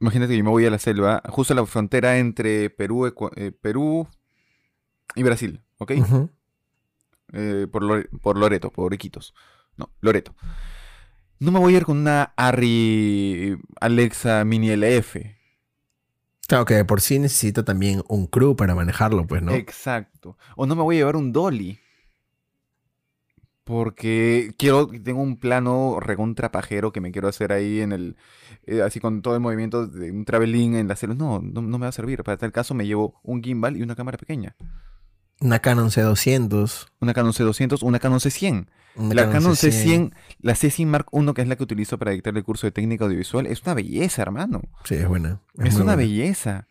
Imagínate 0.00 0.32
que 0.32 0.38
yo 0.38 0.44
me 0.44 0.50
voy 0.50 0.64
a 0.66 0.70
la 0.70 0.78
selva, 0.78 1.22
justo 1.28 1.52
a 1.52 1.56
la 1.56 1.66
frontera 1.66 2.18
entre 2.18 2.70
Perú, 2.70 3.06
eh, 3.36 3.52
Perú 3.52 4.08
y 5.14 5.22
Brasil, 5.22 5.60
¿ok? 5.78 5.92
Eh, 7.32 7.66
por, 7.70 7.82
Lore- 7.82 8.08
por 8.22 8.36
Loreto, 8.38 8.70
por 8.70 8.92
Iquitos. 8.94 9.34
No, 9.76 9.90
Loreto. 10.00 10.34
No 11.38 11.50
me 11.52 11.58
voy 11.58 11.74
a 11.74 11.78
ir 11.78 11.84
con 11.84 11.98
una 11.98 12.32
Arri 12.36 13.56
Alexa 13.80 14.44
Mini 14.44 14.70
LF. 14.70 15.16
Claro 16.50 16.64
que 16.64 16.74
de 16.74 16.84
por 16.84 17.00
sí 17.00 17.20
necesita 17.20 17.64
también 17.64 18.02
un 18.08 18.26
crew 18.26 18.56
para 18.56 18.74
manejarlo, 18.74 19.24
pues, 19.24 19.40
¿no? 19.40 19.52
Exacto. 19.52 20.36
O 20.56 20.66
no 20.66 20.74
me 20.74 20.82
voy 20.82 20.96
a 20.96 20.98
llevar 20.98 21.14
un 21.14 21.32
dolly. 21.32 21.78
Porque 23.62 24.52
quiero, 24.58 24.88
tengo 24.88 25.22
un 25.22 25.38
plano 25.38 26.00
recontra 26.00 26.50
pajero 26.50 26.90
que 26.90 27.00
me 27.00 27.12
quiero 27.12 27.28
hacer 27.28 27.52
ahí 27.52 27.80
en 27.80 27.92
el, 27.92 28.16
eh, 28.66 28.82
así 28.82 28.98
con 28.98 29.22
todo 29.22 29.34
el 29.34 29.40
movimiento 29.40 29.86
de 29.86 30.10
un 30.10 30.24
traveling 30.24 30.74
en 30.74 30.88
la 30.88 30.96
selva. 30.96 31.14
No, 31.14 31.38
no, 31.40 31.62
no 31.62 31.78
me 31.78 31.84
va 31.84 31.90
a 31.90 31.92
servir. 31.92 32.24
Para 32.24 32.36
tal 32.36 32.50
caso 32.50 32.74
me 32.74 32.84
llevo 32.84 33.20
un 33.22 33.44
gimbal 33.44 33.76
y 33.76 33.82
una 33.82 33.94
cámara 33.94 34.18
pequeña. 34.18 34.56
Una 35.38 35.60
Canon 35.60 35.90
C200. 35.90 36.88
Una 36.98 37.14
Canon 37.14 37.32
C200, 37.32 37.84
una 37.84 38.00
Canon 38.00 38.18
C100. 38.18 38.66
La 38.96 39.30
Canon 39.30 39.52
C100. 39.52 40.10
C100, 40.10 40.12
la 40.40 40.52
C100 40.54 40.86
Mark 40.86 41.06
I, 41.12 41.32
que 41.34 41.42
es 41.42 41.48
la 41.48 41.56
que 41.56 41.62
utilizo 41.62 41.98
para 41.98 42.10
dictar 42.10 42.36
el 42.36 42.44
curso 42.44 42.66
de 42.66 42.72
técnica 42.72 43.04
audiovisual, 43.04 43.46
es 43.46 43.62
una 43.62 43.74
belleza, 43.74 44.22
hermano. 44.22 44.62
Sí, 44.84 44.96
es 44.96 45.06
buena. 45.08 45.40
Es, 45.58 45.74
una 45.76 45.84
buena. 45.84 45.96
belleza. 45.96 46.68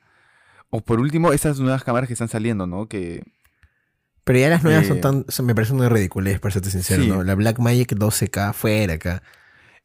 O 0.70 0.82
por 0.82 0.99
último, 0.99 1.34
esas 1.34 1.59
nuevas 1.59 1.84
cámaras 1.84 2.07
que 2.07 2.13
están 2.13 2.28
saliendo, 2.28 2.67
¿no? 2.67 2.88
Que 2.88 3.24
Pero 4.24 4.38
ya 4.39 4.49
las 4.49 4.63
nuevas 4.63 4.84
Eh, 4.84 4.88
son 4.89 5.01
tan, 5.01 5.26
son- 5.30 5.45
me 5.47 5.55
parecen 5.55 5.78
una 5.78 5.89
ridiculez, 5.89 6.39
para 6.39 6.51
serte 6.53 6.70
sincero, 6.70 7.01
Sí. 7.03 7.09
¿no? 7.09 7.24
La 7.24 7.34
Blackmagic 7.36 7.93
12K, 7.93 8.53
fuera 8.53 8.93
acá. 8.95 9.24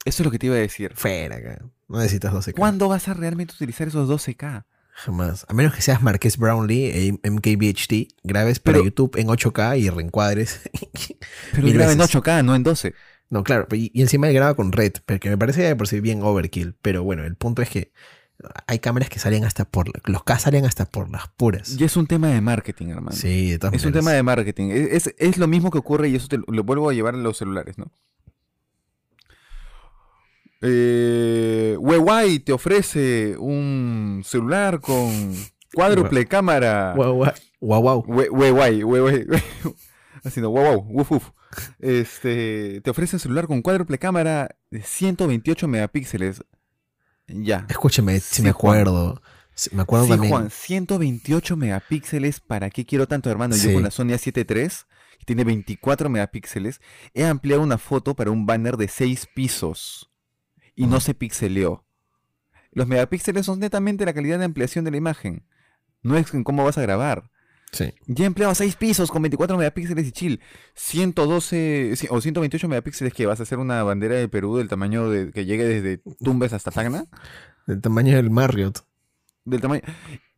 eso 0.04 0.22
es 0.22 0.24
lo 0.26 0.30
que 0.30 0.38
te 0.38 0.46
iba 0.46 0.56
a 0.56 0.58
decir. 0.58 0.92
Fuera 0.94 1.36
acá. 1.36 1.64
No 1.88 1.98
necesitas 1.98 2.32
12K. 2.34 2.58
¿Cuándo 2.58 2.88
vas 2.88 3.08
a 3.08 3.14
realmente 3.14 3.54
utilizar 3.54 3.88
esos 3.88 4.06
12K? 4.08 4.66
Jamás. 4.96 5.44
A 5.48 5.54
menos 5.54 5.74
que 5.74 5.82
seas 5.82 6.02
Marqués 6.02 6.38
Brownlee 6.38 7.18
e 7.22 7.30
MKBHD, 7.30 8.08
grabes 8.22 8.60
para 8.60 8.76
Pero- 8.78 8.84
YouTube 8.84 9.16
en 9.16 9.26
8K 9.28 9.78
y 9.78 9.90
reencuadres. 9.90 10.60
Pero 11.52 11.68
graba 11.72 11.92
en 11.92 11.98
veces. 11.98 12.14
8K, 12.14 12.44
no 12.44 12.54
en 12.54 12.62
12. 12.62 12.94
no, 13.30 13.42
claro. 13.42 13.66
Y, 13.72 13.90
y 13.92 14.02
encima 14.02 14.28
él 14.28 14.34
graba 14.34 14.54
con 14.54 14.70
Red, 14.72 14.92
porque 15.04 15.28
me 15.28 15.36
parece 15.38 15.62
de 15.62 15.74
por 15.76 15.88
sí 15.88 16.00
bien 16.00 16.22
overkill. 16.22 16.74
Pero 16.80 17.02
bueno, 17.02 17.24
el 17.24 17.34
punto 17.36 17.60
es 17.62 17.68
que 17.70 17.92
Hay 18.66 18.78
cámaras 18.78 19.08
que 19.08 19.18
salen 19.18 19.44
hasta 19.44 19.64
por... 19.64 19.86
Los 20.08 20.22
K 20.24 20.38
salen 20.38 20.64
hasta 20.64 20.84
por 20.86 21.08
las 21.10 21.28
puras. 21.28 21.76
Y 21.78 21.84
es 21.84 21.96
un 21.96 22.06
tema 22.06 22.28
de 22.28 22.40
marketing, 22.40 22.88
hermano. 22.88 23.16
Sí, 23.16 23.50
de 23.50 23.58
todas 23.58 23.74
Es 23.74 23.84
un 23.84 23.92
tema 23.92 24.12
de 24.12 24.22
marketing. 24.22 24.70
Es, 24.70 25.06
es- 25.08 25.14
es 25.18 25.38
lo 25.38 25.46
mismo 25.48 25.70
que 25.70 25.78
ocurre 25.78 26.08
y 26.08 26.16
eso 26.16 26.28
te 26.28 26.38
lo, 26.38 26.44
lo 26.48 26.62
vuelvo 26.64 26.90
a 26.90 26.92
llevar 26.92 27.14
a 27.14 27.18
los 27.18 27.36
celulares, 27.38 27.78
¿no? 27.78 27.90
Eh, 30.66 31.76
Huawei 31.78 32.38
te 32.38 32.52
ofrece 32.52 33.36
un 33.38 34.22
celular 34.24 34.80
con 34.80 35.34
cuádruple 35.74 36.26
cámara. 36.26 36.94
Huawei, 36.96 38.82
Huawei. 38.82 39.26
Haciendo 40.24 40.50
wow, 40.50 40.80
wuf, 40.88 41.10
wuf. 41.12 41.30
Este, 41.78 42.80
te 42.82 42.90
ofrece 42.90 43.16
un 43.16 43.20
celular 43.20 43.46
con 43.46 43.60
cuádruple 43.60 43.98
cámara 43.98 44.56
de 44.70 44.82
128 44.82 45.68
megapíxeles. 45.68 46.42
Ya. 47.28 47.66
Escúchame, 47.68 48.18
si 48.20 48.36
Sí, 48.36 48.42
me 48.42 48.48
acuerdo. 48.50 49.20
Sí, 49.54 49.70
me 49.72 49.82
acuerdo 49.82 50.06
Sí, 50.06 50.10
también. 50.12 50.32
Juan, 50.32 50.50
128 50.50 51.56
megapíxeles, 51.56 52.40
¿para 52.40 52.70
qué 52.70 52.84
quiero 52.86 53.06
tanto, 53.06 53.30
hermano? 53.30 53.54
Yo 53.54 53.62
Sí. 53.68 53.74
con 53.74 53.82
la 53.82 53.90
Sony 53.90 54.08
A7 54.14 54.44
III, 54.48 54.68
que 55.18 55.24
tiene 55.26 55.44
24 55.44 56.08
megapíxeles, 56.08 56.80
he 57.12 57.24
ampliado 57.24 57.62
una 57.62 57.78
foto 57.78 58.14
para 58.16 58.30
un 58.30 58.46
banner 58.46 58.76
de 58.76 58.88
6 58.88 59.28
pisos 59.34 60.10
y 60.74 60.86
no 60.86 61.00
se 61.00 61.14
pixeleó. 61.14 61.84
Los 62.72 62.86
megapíxeles 62.86 63.46
son 63.46 63.60
netamente 63.60 64.04
la 64.04 64.12
calidad 64.12 64.38
de 64.38 64.44
ampliación 64.44 64.84
de 64.84 64.90
la 64.90 64.96
imagen. 64.96 65.46
No 66.02 66.16
es 66.16 66.32
en 66.34 66.44
cómo 66.44 66.64
vas 66.64 66.76
a 66.76 66.82
grabar. 66.82 67.30
Sí. 67.72 67.92
Ya 68.06 68.24
he 68.24 68.26
empleado 68.26 68.54
6 68.54 68.76
pisos 68.76 69.10
con 69.10 69.22
24 69.22 69.56
megapíxeles 69.56 70.06
y 70.06 70.12
chill. 70.12 70.40
112 70.74 71.94
sí, 71.96 72.06
o 72.10 72.20
128 72.20 72.68
megapíxeles 72.68 73.12
que 73.12 73.26
vas 73.26 73.40
a 73.40 73.42
hacer 73.44 73.58
una 73.58 73.82
bandera 73.82 74.14
de 74.16 74.28
Perú 74.28 74.56
del 74.58 74.68
tamaño 74.68 75.08
de 75.08 75.32
que 75.32 75.44
llegue 75.44 75.64
desde 75.64 76.02
Tumbes 76.20 76.52
hasta 76.52 76.70
Tacna. 76.70 77.06
Del 77.66 77.80
tamaño 77.80 78.16
del 78.16 78.30
Marriott. 78.30 78.86
Del 79.44 79.60
tamaño. 79.60 79.82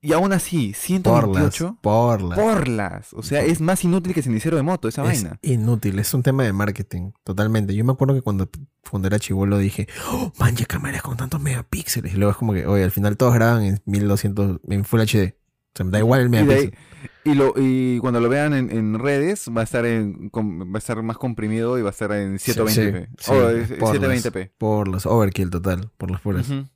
Y 0.02 0.12
aún 0.12 0.32
así, 0.32 0.68
Porlas. 1.02 1.54
128 1.54 1.78
Porlas. 1.80 2.38
porlas. 2.38 3.12
O 3.14 3.22
sea, 3.22 3.42
es 3.42 3.60
más 3.60 3.82
inútil 3.82 4.14
que 4.14 4.22
cenicero 4.22 4.56
de 4.56 4.62
moto 4.62 4.86
esa 4.88 5.02
Es 5.10 5.22
vaina. 5.24 5.38
inútil, 5.42 5.98
es 5.98 6.12
un 6.14 6.22
tema 6.22 6.44
de 6.44 6.52
marketing, 6.52 7.10
totalmente. 7.24 7.74
Yo 7.74 7.84
me 7.84 7.92
acuerdo 7.92 8.14
que 8.14 8.22
cuando, 8.22 8.48
cuando 8.88 9.08
era 9.08 9.18
chivolo 9.18 9.58
dije, 9.58 9.88
oh, 10.10 10.32
man, 10.38 10.54
ya 10.54 10.66
cámaras 10.66 11.02
con 11.02 11.16
tantos 11.16 11.40
megapíxeles. 11.40 12.14
Y 12.14 12.16
luego 12.18 12.30
es 12.32 12.36
como 12.36 12.52
que, 12.52 12.66
oye, 12.66 12.84
al 12.84 12.90
final 12.92 13.16
todos 13.16 13.34
graban 13.34 13.64
en 13.64 13.82
1200, 13.86 14.60
en 14.68 14.84
Full 14.84 15.00
HD. 15.00 15.34
O 15.34 15.76
sea, 15.76 15.84
me 15.86 15.90
da 15.92 15.98
igual 15.98 16.20
el 16.20 16.32
Y, 16.32 16.36
ahí- 16.36 16.44
megapíxel. 16.44 16.78
y 17.24 17.34
lo, 17.34 17.54
y 17.56 17.98
cuando 17.98 18.20
lo 18.20 18.28
vean 18.28 18.54
en, 18.54 18.70
en 18.70 18.98
redes, 18.98 19.46
va 19.54 19.62
a 19.62 19.64
estar 19.64 19.84
en, 19.86 20.28
com- 20.30 20.60
va 20.72 20.76
a 20.76 20.78
estar 20.78 21.02
más 21.02 21.18
comprimido 21.18 21.78
y 21.78 21.82
va 21.82 21.88
a 21.88 21.92
estar 21.92 22.12
en 22.12 22.36
720p. 22.38 23.08
sí, 23.18 23.30
o 23.32 23.50
sí, 23.50 23.56
es- 23.72 23.78
porlas. 23.78 24.24
720p. 24.24 24.52
Por 24.56 24.88
los 24.88 25.04
overkill 25.06 25.50
total, 25.50 25.90
por 25.96 26.10
las 26.12 26.20
puras. 26.20 26.48
Ujú. 26.48 26.66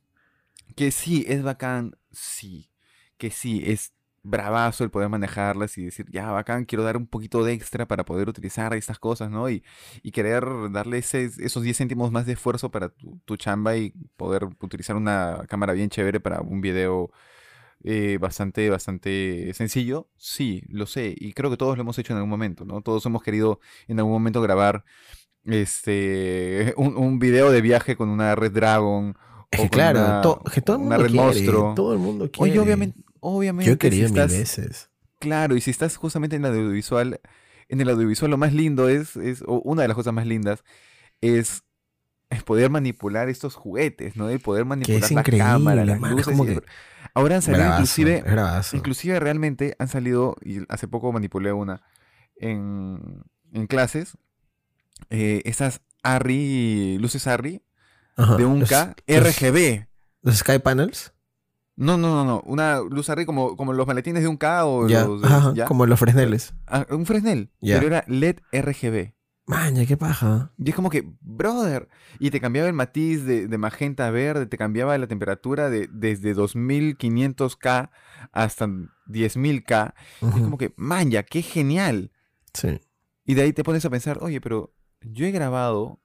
Que 0.75 0.91
sí, 0.91 1.23
es 1.29 1.43
bacán, 1.43 1.95
sí. 2.11 2.67
Que 3.21 3.29
sí, 3.29 3.61
es 3.65 3.93
bravazo 4.23 4.83
el 4.83 4.89
poder 4.91 5.09
manejarlas 5.09 5.77
y 5.77 5.85
decir, 5.85 6.05
ya, 6.11 6.31
bacán, 6.31 6.65
quiero 6.65 6.83
dar 6.83 6.95
un 6.97 7.05
poquito 7.07 7.43
de 7.43 7.53
extra 7.53 7.87
para 7.87 8.03
poder 8.05 8.29
utilizar 8.29 8.73
estas 8.73 8.97
cosas, 8.99 9.29
¿no? 9.31 9.49
Y, 9.49 9.63
y 10.03 10.11
querer 10.11 10.43
darle 10.71 10.97
ese- 10.99 11.31
esos 11.39 11.63
10 11.63 11.77
céntimos 11.77 12.11
más 12.11 12.25
de 12.25 12.33
esfuerzo 12.33 12.69
para 12.71 12.89
tu, 12.89 13.19
tu 13.25 13.35
chamba 13.37 13.75
y 13.77 13.93
poder 14.17 14.45
utilizar 14.59 14.95
una 14.95 15.43
cámara 15.47 15.73
bien 15.73 15.89
chévere 15.89 16.19
para 16.19 16.41
un 16.41 16.61
video 16.61 17.11
eh, 17.83 18.17
bastante, 18.21 18.69
bastante 18.69 19.51
sencillo. 19.55 20.07
Sí, 20.17 20.63
lo 20.69 20.85
sé. 20.85 21.15
Y 21.17 21.33
creo 21.33 21.49
que 21.49 21.57
todos 21.57 21.75
lo 21.77 21.81
hemos 21.81 21.97
hecho 21.97 22.13
en 22.13 22.17
algún 22.17 22.29
momento, 22.29 22.63
¿no? 22.65 22.81
Todos 22.81 23.03
hemos 23.07 23.23
querido 23.23 23.59
en 23.87 23.97
algún 23.99 24.13
momento 24.13 24.39
grabar 24.41 24.83
este 25.43 26.73
un, 26.77 26.95
un 26.97 27.19
video 27.19 27.51
de 27.51 27.61
viaje 27.61 27.95
con 27.95 28.09
una 28.09 28.35
Red 28.35 28.51
Dragon. 28.53 29.15
Es 29.49 29.61
que 29.61 29.69
claro, 29.69 29.99
una- 29.99 30.21
to- 30.21 30.41
que 30.53 30.61
todo 30.61 30.75
el 30.77 30.81
mundo 30.83 30.97
red 30.97 31.07
quiere. 31.07 31.23
monstruo. 31.25 31.73
Todo 31.75 31.93
el 31.93 31.99
mundo 31.99 32.29
quiere. 32.31 32.51
Oye, 32.51 32.59
obviamente, 32.59 32.99
obviamente. 33.21 33.67
Yo 33.67 33.75
he 33.75 33.77
querido 33.77 34.07
si 34.09 34.13
mil 34.13 34.21
estás- 34.23 34.37
veces. 34.37 34.89
Claro, 35.19 35.55
y 35.55 35.61
si 35.61 35.71
estás 35.71 35.95
justamente 35.97 36.35
en 36.35 36.43
el 36.45 36.51
audiovisual, 36.51 37.21
en 37.69 37.79
el 37.79 37.89
audiovisual 37.89 38.29
lo 38.31 38.37
más 38.37 38.53
lindo 38.53 38.89
es, 38.89 39.15
es 39.15 39.43
o 39.47 39.61
una 39.63 39.83
de 39.83 39.87
las 39.87 39.95
cosas 39.95 40.13
más 40.13 40.25
lindas, 40.27 40.63
es, 41.21 41.63
es 42.31 42.43
poder 42.43 42.69
manipular 42.71 43.29
estos 43.29 43.55
juguetes, 43.55 44.15
¿no? 44.15 44.31
Y 44.31 44.37
poder 44.39 44.65
manipular 44.65 44.97
es 44.97 45.01
las 45.03 45.11
increíble, 45.11 45.45
cámaras, 45.45 45.85
las 45.87 45.99
mano, 45.99 46.17
es 46.19 46.25
luces. 46.25 46.37
como 46.37 46.45
que- 46.45 46.61
Ahora 47.13 47.35
han 47.35 47.41
salido 47.41 47.61
Bravazo, 47.63 47.81
inclusive, 47.81 48.17
es 48.17 48.23
bravazo. 48.31 48.75
inclusive 48.77 49.19
realmente 49.19 49.75
han 49.79 49.87
salido, 49.89 50.35
y 50.43 50.59
hace 50.69 50.87
poco 50.87 51.11
manipulé 51.11 51.51
una 51.53 51.81
en, 52.37 53.23
en 53.53 53.67
clases, 53.67 54.17
eh, 55.09 55.41
esas 55.45 55.81
ARRI, 56.03 56.97
luces 56.99 57.27
ARRI 57.27 57.61
Ajá, 58.15 58.37
de 58.37 58.45
un 58.45 58.61
los- 58.61 58.69
K 58.69 58.95
RGB. 59.07 59.85
Los 60.23 60.37
Sky 60.37 60.59
Panels. 60.59 61.13
No, 61.81 61.97
no, 61.97 62.13
no, 62.13 62.23
no. 62.23 62.41
Una 62.45 62.79
luz 62.79 63.09
ARRI 63.09 63.25
como, 63.25 63.57
como 63.57 63.73
los 63.73 63.87
maletines 63.87 64.21
de 64.21 64.29
un 64.29 64.37
K 64.37 64.65
o 64.67 64.87
Ya, 64.87 65.03
los 65.03 65.23
ajá, 65.23 65.51
¿ya? 65.55 65.65
como 65.65 65.87
los 65.87 65.99
Fresneles. 65.99 66.53
Ah, 66.67 66.85
un 66.91 67.07
Fresnel. 67.07 67.49
Ya. 67.59 67.79
Pero 67.79 67.87
era 67.87 68.03
LED 68.07 68.37
RGB. 68.53 69.13
Maña, 69.47 69.87
qué 69.87 69.97
paja. 69.97 70.51
Y 70.59 70.69
es 70.69 70.75
como 70.75 70.91
que, 70.91 71.11
brother. 71.21 71.89
Y 72.19 72.29
te 72.29 72.39
cambiaba 72.39 72.67
el 72.67 72.75
matiz 72.75 73.25
de, 73.25 73.47
de 73.47 73.57
magenta 73.57 74.05
a 74.07 74.11
verde, 74.11 74.45
te 74.45 74.59
cambiaba 74.59 74.95
la 74.99 75.07
temperatura 75.07 75.71
de, 75.71 75.89
desde 75.91 76.35
2500K 76.35 77.89
hasta 78.31 78.67
10.000K. 78.67 79.93
Y 80.21 80.25
es 80.27 80.33
como 80.43 80.59
que, 80.59 80.75
man, 80.77 81.09
ya, 81.09 81.23
qué 81.23 81.41
genial. 81.41 82.11
Sí. 82.53 82.79
Y 83.25 83.33
de 83.33 83.41
ahí 83.41 83.53
te 83.53 83.63
pones 83.63 83.83
a 83.85 83.89
pensar, 83.89 84.19
oye, 84.21 84.39
pero 84.39 84.71
yo 85.01 85.25
he 85.25 85.31
grabado 85.31 85.99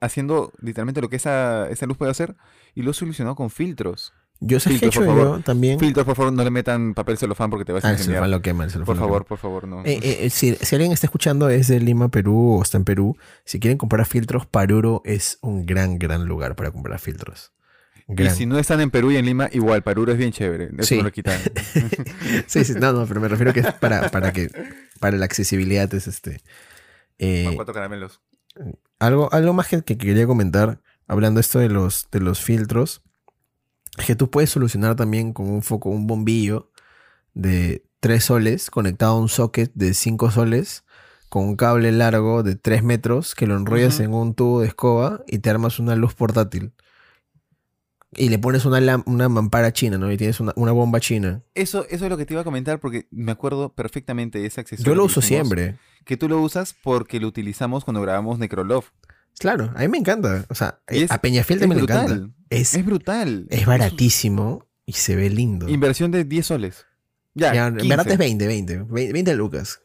haciendo 0.00 0.52
literalmente 0.60 1.00
lo 1.00 1.08
que 1.08 1.16
esa, 1.16 1.68
esa 1.68 1.86
luz 1.86 1.96
puede 1.96 2.12
hacer 2.12 2.36
y 2.78 2.82
lo 2.82 2.92
he 2.92 2.94
solucionado 2.94 3.34
con 3.36 3.50
filtros. 3.50 4.12
Yo 4.40 4.60
sé 4.60 4.70
que 4.70 4.76
he 4.76 4.78
Filtros, 4.78 4.94
hecho 5.04 5.04
por 5.10 5.18
favor. 5.18 5.38
yo 5.38 5.42
también. 5.44 5.80
Filtros, 5.80 6.06
por 6.06 6.14
favor, 6.14 6.32
no 6.32 6.44
le 6.44 6.50
metan 6.50 6.94
papel 6.94 7.18
celofán 7.18 7.50
porque 7.50 7.64
te 7.64 7.72
vas 7.72 7.84
a 7.84 7.88
Ah, 7.88 7.92
incendiar. 7.92 8.28
lo 8.28 8.40
quema, 8.40 8.64
el 8.64 8.70
Por 8.70 8.78
lo 8.80 8.84
quema. 8.86 8.96
favor, 9.00 9.24
por 9.24 9.38
favor, 9.38 9.66
no. 9.66 9.80
Eh, 9.84 9.98
eh, 10.00 10.18
eh, 10.26 10.30
si, 10.30 10.54
si 10.54 10.74
alguien 10.76 10.92
está 10.92 11.08
escuchando 11.08 11.48
es 11.48 11.66
de 11.66 11.80
Lima, 11.80 12.08
Perú 12.08 12.56
o 12.56 12.62
está 12.62 12.78
en 12.78 12.84
Perú, 12.84 13.16
si 13.44 13.58
quieren 13.58 13.78
comprar 13.78 14.06
filtros, 14.06 14.46
Paruro 14.46 15.02
es 15.04 15.38
un 15.42 15.66
gran, 15.66 15.98
gran 15.98 16.26
lugar 16.26 16.54
para 16.54 16.70
comprar 16.70 17.00
filtros. 17.00 17.50
Y 18.16 18.30
si 18.30 18.46
no 18.46 18.58
están 18.60 18.80
en 18.80 18.90
Perú 18.92 19.10
y 19.10 19.16
en 19.16 19.26
Lima, 19.26 19.48
igual, 19.52 19.82
Paruro 19.82 20.12
es 20.12 20.18
bien 20.18 20.30
chévere. 20.32 20.70
Eso 20.78 20.84
Sí. 20.86 20.96
no 20.98 21.02
lo 21.02 21.10
quitan. 21.12 21.38
sí, 22.46 22.64
sí, 22.64 22.74
no, 22.78 22.92
no, 22.92 23.06
pero 23.06 23.20
me 23.20 23.26
refiero 23.28 23.52
que 23.52 23.60
es 23.60 23.72
para, 23.74 24.08
para 24.08 24.32
que 24.32 24.48
para 25.00 25.16
la 25.16 25.24
accesibilidad 25.24 25.92
es 25.92 26.06
este. 26.06 26.40
eh, 27.18 27.50
cuatro 27.56 27.74
caramelos. 27.74 28.20
algo, 29.00 29.30
algo 29.32 29.52
más 29.52 29.68
que, 29.68 29.82
que 29.82 29.98
quería 29.98 30.26
comentar, 30.26 30.80
hablando 31.08 31.40
esto 31.40 31.58
de 31.58 31.68
los, 31.68 32.08
de 32.12 32.20
los 32.20 32.40
filtros, 32.40 33.02
es 33.98 34.06
que 34.06 34.14
tú 34.14 34.30
puedes 34.30 34.50
solucionar 34.50 34.94
también 34.94 35.32
con 35.32 35.48
un 35.48 35.62
foco, 35.62 35.88
un 35.88 36.06
bombillo 36.06 36.70
de 37.34 37.84
3 38.00 38.22
soles 38.22 38.70
conectado 38.70 39.12
a 39.12 39.20
un 39.20 39.28
socket 39.28 39.72
de 39.74 39.94
5 39.94 40.30
soles 40.30 40.84
con 41.28 41.44
un 41.44 41.56
cable 41.56 41.90
largo 41.92 42.42
de 42.42 42.54
3 42.54 42.82
metros 42.84 43.34
que 43.34 43.46
lo 43.46 43.56
enrollas 43.56 44.00
en 44.00 44.14
un 44.14 44.34
tubo 44.34 44.60
de 44.60 44.68
escoba 44.68 45.24
y 45.26 45.38
te 45.38 45.50
armas 45.50 45.78
una 45.78 45.96
luz 45.96 46.14
portátil. 46.14 46.72
Y 48.12 48.30
le 48.30 48.38
pones 48.38 48.64
una, 48.64 49.02
una 49.04 49.28
mampara 49.28 49.70
china, 49.72 49.98
¿no? 49.98 50.10
Y 50.10 50.16
tienes 50.16 50.40
una, 50.40 50.54
una 50.56 50.72
bomba 50.72 50.98
china. 50.98 51.42
Eso, 51.54 51.84
eso 51.90 52.06
es 52.06 52.10
lo 52.10 52.16
que 52.16 52.24
te 52.24 52.32
iba 52.32 52.40
a 52.40 52.44
comentar 52.44 52.80
porque 52.80 53.06
me 53.10 53.32
acuerdo 53.32 53.74
perfectamente 53.74 54.38
de 54.38 54.46
ese 54.46 54.62
accesorio. 54.62 54.92
Yo 54.92 54.96
lo 54.96 55.04
uso 55.04 55.20
siempre. 55.20 55.76
Que 56.06 56.16
tú 56.16 56.26
lo 56.26 56.40
usas 56.40 56.74
porque 56.82 57.20
lo 57.20 57.28
utilizamos 57.28 57.84
cuando 57.84 58.00
grabamos 58.00 58.38
Necrolove. 58.38 58.86
Claro, 59.38 59.72
a 59.74 59.80
mí 59.80 59.88
me 59.88 59.98
encanta. 59.98 60.44
O 60.48 60.54
sea, 60.54 60.80
es- 60.86 61.10
a 61.10 61.18
Peñafiel 61.18 61.60
también 61.60 61.78
brutal. 61.80 62.04
encanta. 62.04 62.34
Es, 62.50 62.74
Es 62.74 62.84
brutal. 62.84 63.46
es 63.50 63.66
baratísimo 63.66 64.66
y 64.86 64.92
se 64.94 65.16
ve 65.16 65.30
lindo. 65.30 65.68
Inversión 65.68 66.10
de 66.10 66.24
10 66.24 66.46
soles. 66.46 66.86
Ya, 67.34 67.54
Ya, 67.54 67.66
en 67.68 67.76
15. 67.76 67.88
verdad 67.88 68.08
es 68.12 68.18
20, 68.18 68.46
20, 68.46 68.76
20, 68.82 69.12
20 69.12 69.34
lucas. 69.36 69.80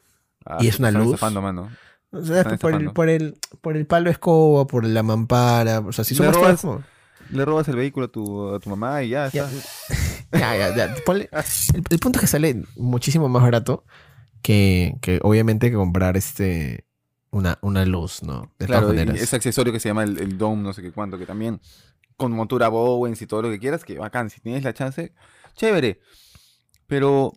Ah, 0.45 0.57
y 0.59 0.67
es 0.67 0.79
una 0.79 0.91
luz. 0.91 1.13
estafando, 1.13 1.41
mano. 1.41 1.69
O 2.11 2.21
sea, 2.23 2.43
por, 2.57 2.73
el, 2.73 2.91
por, 2.91 3.09
el, 3.09 3.37
por 3.61 3.75
el 3.77 3.85
palo 3.85 4.05
de 4.05 4.11
escoba, 4.11 4.65
por 4.67 4.85
la 4.85 5.03
mampara. 5.03 5.79
O 5.79 5.91
sea, 5.91 6.03
si 6.05 6.15
somos 6.15 6.35
robas- 6.35 6.61
como- 6.61 6.83
Le 7.31 7.45
robas 7.45 7.67
el 7.67 7.75
vehículo 7.75 8.05
a 8.07 8.09
tu, 8.11 8.53
a 8.55 8.59
tu 8.59 8.69
mamá 8.69 9.03
y 9.03 9.09
ya 9.09 9.29
Ya, 9.31 9.49
está. 9.49 9.97
ya, 10.39 10.57
ya, 10.57 10.75
ya, 10.75 10.95
ponle- 11.05 11.29
el, 11.73 11.83
el 11.89 11.99
punto 11.99 12.17
es 12.17 12.21
que 12.21 12.27
sale 12.27 12.63
muchísimo 12.75 13.29
más 13.29 13.41
barato 13.43 13.83
que, 14.41 14.95
que 15.01 15.19
obviamente 15.23 15.69
que 15.71 15.75
comprar 15.77 16.17
este 16.17 16.85
una, 17.33 17.57
una 17.61 17.85
luz, 17.85 18.23
¿no? 18.23 18.53
De 18.59 18.65
Claro, 18.67 18.87
todas 18.87 18.95
y 18.95 18.99
maneras. 19.05 19.21
ese 19.21 19.35
accesorio 19.35 19.73
que 19.73 19.79
se 19.79 19.89
llama 19.89 20.03
el, 20.03 20.17
el 20.19 20.37
Dome, 20.37 20.61
no 20.63 20.71
sé 20.73 20.81
qué 20.81 20.91
cuánto, 20.91 21.17
que 21.17 21.25
también 21.25 21.59
con 22.15 22.31
montura 22.31 22.69
Bowens 22.69 23.21
y 23.21 23.27
todo 23.27 23.41
lo 23.41 23.49
que 23.49 23.59
quieras, 23.59 23.83
que 23.83 23.97
bacán, 23.97 24.29
si 24.29 24.39
tienes 24.39 24.63
la 24.63 24.73
chance, 24.73 25.13
chévere. 25.55 25.99
Pero 26.87 27.33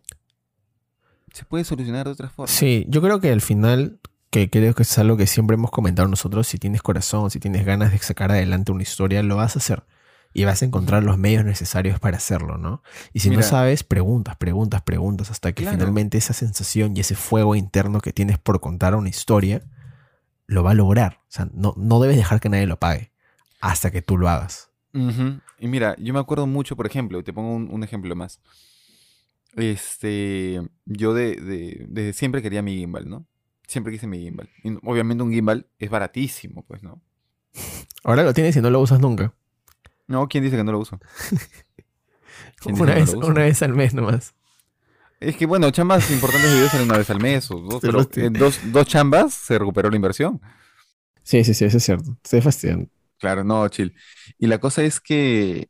se 1.33 1.45
puede 1.45 1.65
solucionar 1.65 2.07
de 2.07 2.13
otra 2.13 2.29
forma. 2.29 2.53
Sí, 2.53 2.85
yo 2.89 3.01
creo 3.03 3.21
que 3.21 3.31
al 3.31 3.41
final, 3.41 4.01
que 4.31 4.51
creo 4.51 4.75
que 4.75 4.83
es 4.83 4.99
algo 4.99 5.17
que 5.17 5.27
siempre 5.27 5.55
hemos 5.55 5.71
comentado 5.71 6.09
nosotros, 6.09 6.47
si 6.47 6.59
tienes 6.59 6.83
corazón, 6.83 7.31
si 7.31 7.41
tienes 7.41 7.65
ganas 7.65 7.93
de 7.93 7.99
sacar 7.99 8.31
adelante 8.31 8.73
una 8.73 8.83
historia, 8.83 9.23
lo 9.23 9.37
vas 9.37 9.57
a 9.57 9.59
hacer. 9.59 9.85
Y 10.35 10.45
vas 10.45 10.61
a 10.61 10.67
encontrar 10.67 11.03
los 11.03 11.17
medios 11.17 11.47
necesarios 11.47 11.99
para 11.99 12.19
hacerlo, 12.19 12.59
¿no? 12.59 12.83
Y 13.15 13.21
si 13.21 13.31
Mira. 13.31 13.41
no 13.41 13.49
sabes, 13.49 13.85
preguntas, 13.85 14.37
preguntas, 14.37 14.83
preguntas, 14.83 15.31
hasta 15.31 15.53
que 15.53 15.63
Claro. 15.63 15.79
finalmente 15.79 16.19
esa 16.19 16.35
sensación 16.35 16.95
y 16.95 17.01
ese 17.01 17.15
fuego 17.15 17.55
interno 17.57 18.01
que 18.03 18.13
tienes 18.13 18.37
por 18.39 18.61
contar 18.61 18.95
una 18.95 19.09
historia, 19.09 19.63
lo 20.47 20.63
va 20.63 20.73
a 20.73 20.75
lograr. 20.75 21.21
O 21.23 21.31
sea, 21.31 21.49
no, 21.53 21.75
no 21.77 22.01
debes 22.01 22.17
dejar 22.17 22.41
que 22.41 22.49
nadie 22.49 22.67
lo 22.67 22.79
pague 22.79 23.11
hasta 23.61 23.91
que 23.91 24.03
tú 24.03 24.17
lo 24.19 24.29
hagas. 24.29 24.71
Y 25.59 25.69
mira, 25.69 25.95
yo 25.99 26.15
me 26.15 26.21
acuerdo 26.21 26.47
mucho, 26.47 26.75
por 26.77 26.87
ejemplo, 26.87 27.23
te 27.23 27.33
pongo 27.33 27.55
un, 27.55 27.69
un 27.71 27.83
ejemplo 27.85 28.15
más. 28.17 28.41
Este, 29.55 30.61
yo 30.85 31.15
de, 31.15 31.37
de- 31.37 31.87
desde 31.89 32.13
siempre 32.13 32.43
quería 32.43 32.63
mi 32.63 32.77
gimbal, 32.77 33.09
¿no? 33.09 33.27
Siempre 33.67 33.93
quise 33.93 34.07
mi 34.07 34.21
gimbal. 34.21 34.49
Y 34.63 34.71
obviamente 34.85 35.23
un 35.25 35.33
gimbal 35.33 35.67
es 35.79 35.91
baratísimo, 35.91 36.63
pues, 36.65 36.83
¿no? 36.83 37.01
Ahora 38.05 38.23
lo 38.23 38.33
tienes 38.35 38.57
y 38.57 38.61
no 38.61 38.71
lo 38.71 38.81
usas 38.81 39.01
nunca. 39.01 39.33
No, 40.07 40.29
¿quién 40.29 40.45
dice 40.45 40.57
que 40.57 40.65
no 40.65 40.73
lo 40.73 40.79
uso? 40.79 40.99
¿Quién 42.61 42.75
dice 42.75 42.83
Una 42.83 42.95
que 42.95 43.01
no 43.01 43.07
vez, 43.07 43.13
lo 43.13 43.19
uso? 43.19 43.29
una 43.29 43.41
vez 43.43 43.63
al 43.63 43.73
mes 43.75 43.95
nomás. 43.95 44.35
Es 45.21 45.37
que, 45.37 45.47
bueno, 45.47 45.71
chambas 45.71 46.11
importantes 46.11 46.51
de 46.51 46.57
videos 46.57 46.71
salen 46.71 46.89
una 46.89 46.99
vez 46.99 47.11
al 47.11 47.21
mes 47.21 47.51
o 47.51 47.59
dos, 47.59 47.81
Pero 47.81 48.07
en 48.17 48.33
dos, 48.35 48.61
dos 48.73 48.87
chambas 48.87 49.35
se 49.35 49.59
recuperó 49.59 49.89
la 49.91 49.97
inversión. 49.97 50.41
Sí, 51.23 51.43
sí, 51.43 51.55
sí, 51.55 51.65
eso 51.65 51.79
es 51.79 51.85
cierto. 51.85 52.17
Estoy 52.23 52.41
fastidiando. 52.41 52.89
Claro, 53.19 53.43
no, 53.43 53.67
chill. 53.69 53.95
Y 54.39 54.47
la 54.47 54.59
cosa 54.59 54.83
es 54.83 55.01
que, 55.01 55.69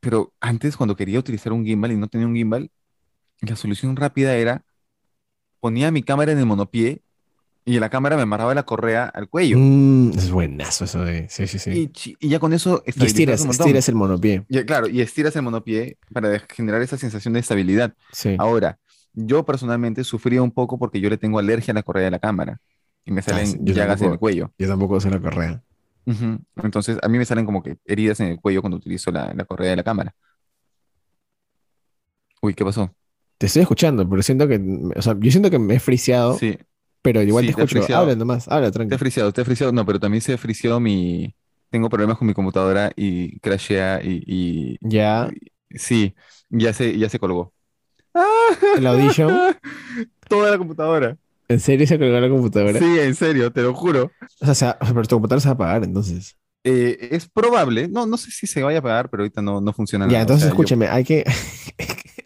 pero 0.00 0.32
antes 0.40 0.76
cuando 0.76 0.96
quería 0.96 1.18
utilizar 1.18 1.52
un 1.52 1.64
gimbal 1.64 1.92
y 1.92 1.96
no 1.96 2.08
tenía 2.08 2.26
un 2.26 2.36
gimbal, 2.36 2.70
la 3.40 3.56
solución 3.56 3.96
rápida 3.96 4.36
era 4.36 4.64
ponía 5.60 5.90
mi 5.90 6.02
cámara 6.02 6.32
en 6.32 6.38
el 6.38 6.46
monopié 6.46 7.02
y 7.66 7.78
la 7.78 7.88
cámara 7.88 8.16
me 8.16 8.22
amarraba 8.22 8.54
la 8.54 8.64
correa 8.64 9.06
al 9.06 9.28
cuello. 9.28 9.56
Mm, 9.58 10.10
es 10.10 10.30
buenazo 10.30 10.84
eso 10.84 11.02
de. 11.02 11.28
Sí, 11.30 11.46
sí, 11.46 11.58
sí. 11.58 11.90
Y, 12.20 12.28
ya 12.28 12.38
con 12.38 12.52
eso 12.52 12.82
Y 12.86 13.04
estiras, 13.04 13.40
un 13.40 13.50
estiras 13.50 13.88
el 13.88 13.94
monopié. 13.94 14.44
Y, 14.48 14.62
claro, 14.64 14.86
y 14.86 15.00
estiras 15.00 15.34
el 15.36 15.42
monopié 15.42 15.96
para 16.12 16.38
generar 16.40 16.82
esa 16.82 16.98
sensación 16.98 17.34
de 17.34 17.40
estabilidad. 17.40 17.94
Sí. 18.12 18.36
Ahora, 18.38 18.78
yo 19.14 19.46
personalmente 19.46 20.04
sufría 20.04 20.42
un 20.42 20.50
poco 20.50 20.78
porque 20.78 21.00
yo 21.00 21.08
le 21.08 21.16
tengo 21.16 21.38
alergia 21.38 21.72
a 21.72 21.74
la 21.74 21.82
correa 21.82 22.04
de 22.04 22.10
la 22.10 22.18
cámara 22.18 22.60
y 23.06 23.12
me 23.12 23.22
salen 23.22 23.44
Ah, 23.44 23.46
sí, 23.46 23.58
yo 23.60 23.74
llagas 23.74 24.02
en 24.02 24.12
el 24.12 24.18
cuello. 24.18 24.52
Yo 24.58 24.68
tampoco 24.68 24.96
uso 24.96 25.08
la 25.08 25.20
correa. 25.20 25.62
Entonces, 26.62 26.98
a 27.00 27.08
mí 27.08 27.16
me 27.16 27.24
salen 27.24 27.46
como 27.46 27.62
que 27.62 27.78
heridas 27.86 28.20
en 28.20 28.26
el 28.26 28.40
cuello 28.40 28.60
cuando 28.60 28.76
utilizo 28.76 29.10
la, 29.10 29.32
la 29.32 29.46
correa 29.46 29.70
de 29.70 29.76
la 29.76 29.82
cámara. 29.82 30.14
Uy, 32.42 32.52
¿qué 32.52 32.62
pasó? 32.62 32.94
Te 33.38 33.46
estoy 33.46 33.62
escuchando, 33.62 34.06
pero 34.08 34.22
siento 34.22 34.46
que. 34.46 34.60
O 34.96 35.00
sea, 35.00 35.16
yo 35.18 35.30
siento 35.30 35.50
que 35.50 35.58
me 35.58 35.76
he 35.76 35.80
friseado, 35.80 36.36
Sí, 36.38 36.58
pero 37.04 37.20
igual 37.22 37.44
sí, 37.44 37.50
te 37.50 37.54
te 37.56 37.62
escucho. 37.62 37.80
friseado. 37.82 38.02
Habla 38.02 38.16
nomás, 38.16 38.48
habla, 38.48 38.70
te 38.72 38.82
he 38.94 38.98
friseado, 38.98 39.30
te 39.32 39.42
he 39.42 39.44
friseado. 39.44 39.72
No, 39.72 39.84
pero 39.84 40.00
también 40.00 40.22
se 40.22 40.32
ha 40.32 40.38
friseado 40.38 40.80
mi... 40.80 41.34
Tengo 41.70 41.88
problemas 41.90 42.16
con 42.18 42.26
mi 42.26 42.32
computadora 42.34 42.90
y 42.96 43.38
crashea 43.40 44.00
y, 44.02 44.22
y- 44.26 44.78
Ya, 44.80 45.28
y- 45.70 45.78
Sí, 45.78 46.14
ya 46.48 46.72
se, 46.72 46.96
ya 46.98 47.08
se 47.08 47.18
colgó. 47.18 47.52
el 48.76 48.86
Audition. 48.86 49.36
Toda 50.28 50.50
la 50.52 50.58
computadora. 50.58 51.16
¿En 51.48 51.60
serio 51.60 51.86
se 51.86 51.98
colgó 51.98 52.18
la 52.18 52.28
computadora? 52.28 52.78
Sí, 52.78 52.98
en 53.00 53.14
serio, 53.14 53.52
te 53.52 53.60
lo 53.62 53.74
juro. 53.74 54.10
O 54.40 54.46
sea, 54.46 54.54
se 54.54 54.64
va- 54.66 54.78
pero 54.80 55.02
tu 55.02 55.16
computadora 55.16 55.40
se 55.40 55.48
va 55.48 55.52
a 55.52 55.54
apagar 55.54 55.84
entonces. 55.84 56.36
Eh, 56.62 57.08
es 57.10 57.28
probable, 57.28 57.88
no, 57.88 58.06
no 58.06 58.16
sé 58.16 58.30
si 58.30 58.46
se 58.46 58.62
vaya 58.62 58.78
a 58.78 58.82
pagar, 58.82 59.10
pero 59.10 59.22
ahorita 59.22 59.42
no, 59.42 59.60
no 59.60 59.72
funciona 59.74 60.06
Ya, 60.06 60.12
nada. 60.12 60.18
O 60.20 60.22
entonces 60.22 60.42
sea, 60.44 60.48
yo- 60.48 60.54
escúcheme, 60.54 60.86
hay 60.88 61.04
que. 61.04 61.24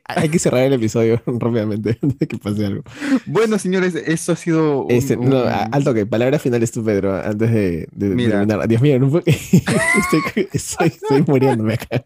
Hay 0.09 0.29
que 0.29 0.39
cerrar 0.39 0.63
el 0.63 0.73
episodio 0.73 1.23
rápidamente 1.27 1.99
antes 2.03 2.19
de 2.19 2.27
que 2.27 2.39
pase 2.39 2.67
algo. 2.67 2.83
Bueno, 3.27 3.59
señores, 3.59 3.95
eso 3.95 4.33
ha 4.33 4.37
sido 4.37 4.83
un- 4.85 4.91
Este, 4.91 5.17
no, 5.17 5.23
un- 5.23 5.35
a- 5.49 5.65
alto 5.65 5.95
que 5.95 6.07
palabras 6.07 6.43
finales 6.43 6.73
tú, 6.73 6.83
Pedro, 6.85 7.15
antes 7.15 7.51
de, 7.53 7.89
de- 7.93 8.09
de 8.15 8.29
terminar. 8.29 8.67
Dios 8.69 8.83
mío, 8.83 8.99
no 8.99 9.11
puedo- 9.11 9.25
estoy, 9.27 10.49
estoy, 10.53 10.87
estoy 10.89 11.23
muriéndome 11.27 11.75
acá. 11.75 12.05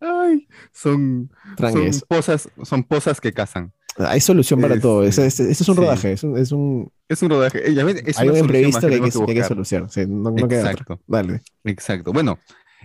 Ay, 0.00 0.46
son, 0.72 1.30
son 1.58 1.82
es- 1.86 2.04
posas, 2.04 2.48
son 2.64 2.82
posas 2.84 3.20
que 3.20 3.32
cazan. 3.32 3.72
hay 3.98 4.20
solución 4.20 4.60
para 4.60 4.78
todo. 4.80 5.04
Este, 5.04 5.26
Este, 5.26 5.50
este 5.50 5.62
es 5.62 5.68
un 5.68 5.76
sí. 5.76 5.80
rodaje, 5.80 6.12
es 6.12 6.22
un, 6.24 6.36
es 6.36 6.52
un, 6.52 6.92
Es 7.08 7.22
un 7.22 7.30
rodaje. 7.30 7.62
es 7.70 8.18
hay 8.18 8.28
un 8.28 8.36
imprevisto 8.36 8.80
que 8.88 8.94
hay 8.96 9.00
que, 9.00 9.10
que 9.10 9.18
hay 9.18 9.26
que 9.26 9.32
buscar. 9.34 9.48
solucionar. 9.48 9.90
sí, 9.90 10.04
no, 10.06 10.30
no 10.30 10.48
queda. 10.48 10.70
Exacto. 10.70 11.00
Dale. 11.06 11.40
Exacto. 11.64 12.12
Bueno, 12.12 12.38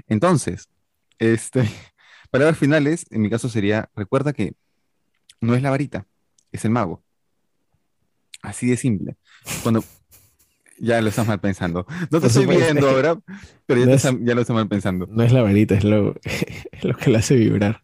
entonces, 0.08 0.70
este, 1.20 1.64
palabras 2.32 2.58
finales, 2.58 3.06
en 3.12 3.22
mi 3.22 3.30
caso 3.30 3.50
sería, 3.50 3.90
recuerda 3.96 4.34
que 4.34 4.54
no 5.42 5.54
es 5.56 5.62
la 5.62 5.70
varita, 5.70 6.08
es 6.52 6.66
el 6.66 6.72
mago. 6.72 7.04
Así 8.42 8.68
de 8.68 8.78
simple. 8.78 9.18
Cuando 9.62 9.84
ya 10.80 11.00
lo 11.02 11.10
estás 11.10 11.28
mal 11.28 11.40
pensando. 11.40 11.86
No 12.10 12.20
te 12.20 12.28
estoy 12.28 12.48
viendo 12.48 12.90
ahora, 12.90 13.20
pero 13.68 13.82
ya, 13.82 13.86
No 13.86 13.94
es- 13.94 14.04
lo 14.36 14.42
estás 14.42 14.56
mal 14.56 14.68
pensando. 14.68 15.06
No 15.08 15.22
es 15.24 15.32
la 15.32 15.44
varita, 15.44 15.76
es 15.76 15.84
lo, 15.84 16.16
es 16.24 16.84
lo 16.84 16.96
que 16.98 17.12
la 17.12 17.20
hace 17.20 17.36
vibrar. 17.36 17.84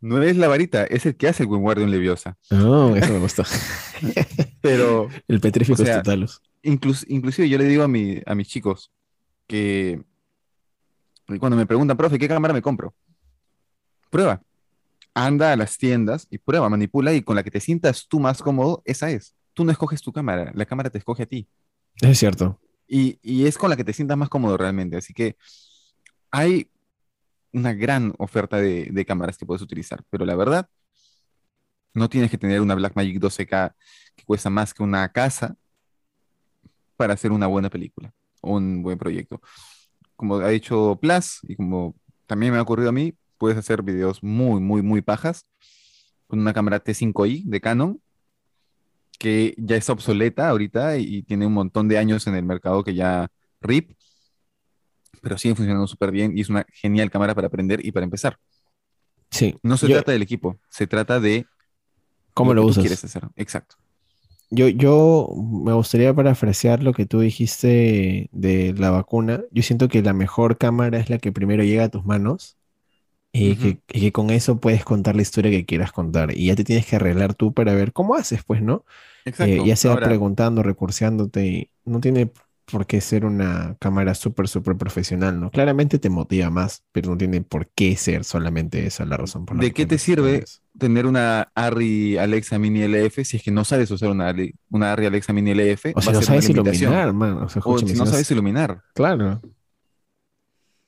No 0.00 0.20
es 0.22 0.36
la 0.36 0.48
varita, 0.48 0.84
es 0.84 1.06
el 1.06 1.16
que 1.16 1.28
hace 1.28 1.44
el 1.44 1.48
Wingardium 1.48 1.88
Leviosa. 1.90 2.36
No, 2.50 2.96
eso 2.96 3.12
me 3.12 3.18
gustó. 3.20 3.44
Pero 4.60 5.08
El 5.28 5.40
petrífico 5.40 5.80
O 5.82 5.84
sea, 5.84 6.02
totalus. 6.02 6.40
inclus- 6.62 7.04
inclusive 7.08 7.48
yo 7.48 7.58
le 7.58 7.64
digo 7.64 7.82
a, 7.84 7.88
mi, 7.88 8.20
a 8.26 8.34
mis 8.34 8.48
chicos 8.48 8.90
que 9.46 10.02
cuando 11.38 11.56
me 11.56 11.66
preguntan, 11.66 11.96
profe, 11.96 12.18
¿qué 12.18 12.28
cámara 12.28 12.54
me 12.54 12.62
compro? 12.62 12.94
Prueba. 14.10 14.42
Anda 15.14 15.52
a 15.52 15.56
las 15.56 15.76
tiendas 15.76 16.26
y 16.30 16.38
prueba, 16.38 16.68
manipula 16.68 17.12
y 17.12 17.22
con 17.22 17.36
la 17.36 17.42
que 17.42 17.50
te 17.50 17.60
sientas 17.60 18.06
tú 18.08 18.18
más 18.18 18.42
cómodo, 18.42 18.82
esa 18.84 19.10
es. 19.10 19.34
Tú 19.52 19.64
no 19.64 19.70
escoges 19.70 20.00
tu 20.00 20.12
cámara, 20.12 20.50
la 20.54 20.64
cámara 20.64 20.90
te 20.90 20.98
escoge 20.98 21.24
a 21.24 21.26
ti. 21.26 21.46
Es 22.00 22.18
cierto. 22.18 22.58
Y, 22.88 23.18
y 23.22 23.46
es 23.46 23.58
con 23.58 23.70
la 23.70 23.76
que 23.76 23.84
te 23.84 23.92
sientas 23.92 24.16
más 24.16 24.28
cómodo 24.28 24.56
realmente. 24.56 24.96
Así 24.96 25.12
que 25.12 25.36
hay 26.30 26.70
una 27.52 27.74
gran 27.74 28.14
oferta 28.18 28.56
de, 28.56 28.88
de 28.90 29.04
cámaras 29.04 29.36
que 29.36 29.44
puedes 29.44 29.62
utilizar. 29.62 30.02
Pero 30.08 30.24
la 30.24 30.34
verdad, 30.34 30.68
no 31.94 32.08
tienes 32.08 32.30
que 32.30 32.38
tener 32.38 32.60
una 32.60 32.74
Blackmagic 32.74 33.20
12K 33.20 33.74
que 34.16 34.24
cuesta 34.24 34.50
más 34.50 34.72
que 34.72 34.82
una 34.82 35.10
casa 35.10 35.56
para 36.96 37.14
hacer 37.14 37.32
una 37.32 37.46
buena 37.46 37.68
película 37.68 38.12
o 38.40 38.56
un 38.56 38.82
buen 38.82 38.98
proyecto. 38.98 39.40
Como 40.22 40.36
ha 40.36 40.52
hecho 40.52 40.96
Plus 41.02 41.40
y 41.48 41.56
como 41.56 41.96
también 42.28 42.52
me 42.52 42.58
ha 42.60 42.62
ocurrido 42.62 42.90
a 42.90 42.92
mí, 42.92 43.12
puedes 43.38 43.58
hacer 43.58 43.82
videos 43.82 44.22
muy, 44.22 44.60
muy, 44.60 44.80
muy 44.80 45.02
pajas 45.02 45.48
con 46.28 46.38
una 46.38 46.52
cámara 46.52 46.78
T5i 46.84 47.42
de 47.44 47.60
Canon 47.60 48.00
que 49.18 49.52
ya 49.58 49.74
está 49.74 49.92
obsoleta 49.94 50.48
ahorita 50.48 50.96
y, 50.96 51.16
y 51.16 51.22
tiene 51.24 51.44
un 51.44 51.54
montón 51.54 51.88
de 51.88 51.98
años 51.98 52.24
en 52.28 52.36
el 52.36 52.44
mercado 52.44 52.84
que 52.84 52.94
ya 52.94 53.32
RIP, 53.62 53.96
pero 55.22 55.36
sigue 55.38 55.56
funcionando 55.56 55.88
súper 55.88 56.12
bien 56.12 56.38
y 56.38 56.42
es 56.42 56.48
una 56.50 56.64
genial 56.72 57.10
cámara 57.10 57.34
para 57.34 57.48
aprender 57.48 57.84
y 57.84 57.90
para 57.90 58.04
empezar. 58.04 58.38
Sí. 59.28 59.56
No 59.64 59.76
se 59.76 59.88
Yo- 59.88 59.96
trata 59.96 60.12
del 60.12 60.22
equipo, 60.22 60.56
se 60.68 60.86
trata 60.86 61.18
de 61.18 61.46
¿Cómo 62.32 62.54
lo 62.54 62.62
tú 62.62 62.68
usas? 62.68 62.82
quieres 62.82 63.02
hacer. 63.02 63.24
Exacto. 63.34 63.74
Yo, 64.54 64.68
yo 64.68 65.28
me 65.34 65.72
gustaría 65.72 66.12
parafrasear 66.14 66.82
lo 66.82 66.92
que 66.92 67.06
tú 67.06 67.20
dijiste 67.20 68.28
de 68.32 68.74
la 68.76 68.90
vacuna. 68.90 69.42
Yo 69.50 69.62
siento 69.62 69.88
que 69.88 70.02
la 70.02 70.12
mejor 70.12 70.58
cámara 70.58 70.98
es 70.98 71.08
la 71.08 71.18
que 71.18 71.32
primero 71.32 71.64
llega 71.64 71.84
a 71.84 71.88
tus 71.90 72.04
manos 72.04 72.58
y, 73.32 73.56
que, 73.58 73.80
y 73.88 74.00
que 74.02 74.12
con 74.12 74.30
eso 74.30 74.60
puedes 74.60 74.84
contar 74.84 75.16
la 75.16 75.22
historia 75.22 75.50
que 75.52 75.66
quieras 75.66 75.92
contar. 75.92 76.36
Y 76.36 76.48
ya 76.48 76.56
te 76.56 76.64
tienes 76.64 76.86
que 76.86 76.96
arreglar 76.96 77.34
tú 77.34 77.54
para 77.54 77.74
ver 77.74 77.92
cómo 77.92 78.14
haces, 78.16 78.44
pues, 78.44 78.62
¿no? 78.62 78.84
Exacto. 79.24 79.62
Eh, 79.62 79.64
ya 79.64 79.76
sea 79.76 79.96
Ahora, 79.96 80.02
preguntando, 80.02 80.62
recurseándote. 80.62 81.70
no 81.84 82.00
tiene 82.00 82.32
por 82.72 82.86
qué 82.86 83.02
ser 83.02 83.26
una 83.26 83.76
cámara 83.78 84.14
súper, 84.14 84.48
súper 84.48 84.76
profesional, 84.78 85.38
¿no? 85.38 85.50
Claramente 85.50 85.98
te 85.98 86.08
motiva 86.08 86.48
más, 86.48 86.82
pero 86.90 87.10
no 87.10 87.18
tiene 87.18 87.42
por 87.42 87.68
qué 87.68 87.94
ser 87.96 88.24
solamente 88.24 88.86
esa 88.86 89.04
la 89.04 89.18
razón 89.18 89.44
por 89.44 89.56
la 89.56 89.62
¿De 89.62 89.68
que 89.68 89.82
qué 89.82 89.86
te 89.86 89.98
sirve 89.98 90.44
tener 90.78 91.04
una 91.04 91.52
Arri 91.54 92.16
Alexa 92.16 92.58
Mini 92.58 92.80
LF 92.88 93.24
si 93.24 93.36
es 93.36 93.42
que 93.42 93.50
no 93.50 93.64
sabes 93.64 93.90
usar 93.90 94.10
una, 94.10 94.34
una 94.70 94.92
Arri 94.92 95.04
Alexa 95.04 95.34
Mini 95.34 95.52
LF? 95.54 95.92
O 95.94 96.00
si 96.00 96.06
va 96.06 96.12
a 96.12 96.14
no 96.14 96.22
sabes 96.22 96.48
iluminar, 96.48 97.12
man. 97.12 97.42
O 97.42 97.48
sea, 97.50 97.60
O 97.62 97.78
si 97.78 97.92
no 97.92 98.06
sabes 98.06 98.30
iluminar. 98.30 98.82
Claro. 98.94 99.42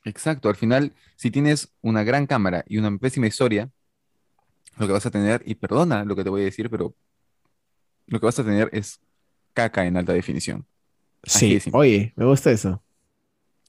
Exacto. 0.04 0.48
Al 0.48 0.56
final, 0.56 0.94
si 1.16 1.30
tienes 1.30 1.68
una 1.82 2.02
gran 2.02 2.26
cámara 2.26 2.64
y 2.66 2.78
una 2.78 2.96
pésima 2.96 3.26
historia, 3.26 3.70
lo 4.78 4.86
que 4.86 4.92
vas 4.94 5.04
a 5.04 5.10
tener, 5.10 5.42
y 5.44 5.54
perdona 5.54 6.04
lo 6.04 6.16
que 6.16 6.24
te 6.24 6.30
voy 6.30 6.40
a 6.40 6.44
decir, 6.44 6.70
pero 6.70 6.94
lo 8.06 8.20
que 8.20 8.26
vas 8.26 8.38
a 8.38 8.44
tener 8.44 8.70
es 8.72 9.00
caca 9.52 9.84
en 9.84 9.98
alta 9.98 10.14
definición. 10.14 10.66
Sí, 11.26 11.58
oye, 11.72 12.12
me 12.16 12.24
gusta 12.24 12.50
eso. 12.50 12.82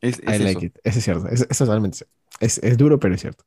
Es, 0.01 0.19
I 0.19 0.23
es 0.31 0.41
like 0.41 0.57
eso. 0.59 0.65
it. 0.67 0.77
Eso 0.83 0.99
es 0.99 1.05
cierto. 1.05 1.27
Es, 1.29 1.47
es 1.49 1.57
totalmente. 1.57 2.05
Es, 2.39 2.57
es 2.59 2.77
duro, 2.77 2.99
pero 2.99 3.15
es 3.15 3.21
cierto. 3.21 3.43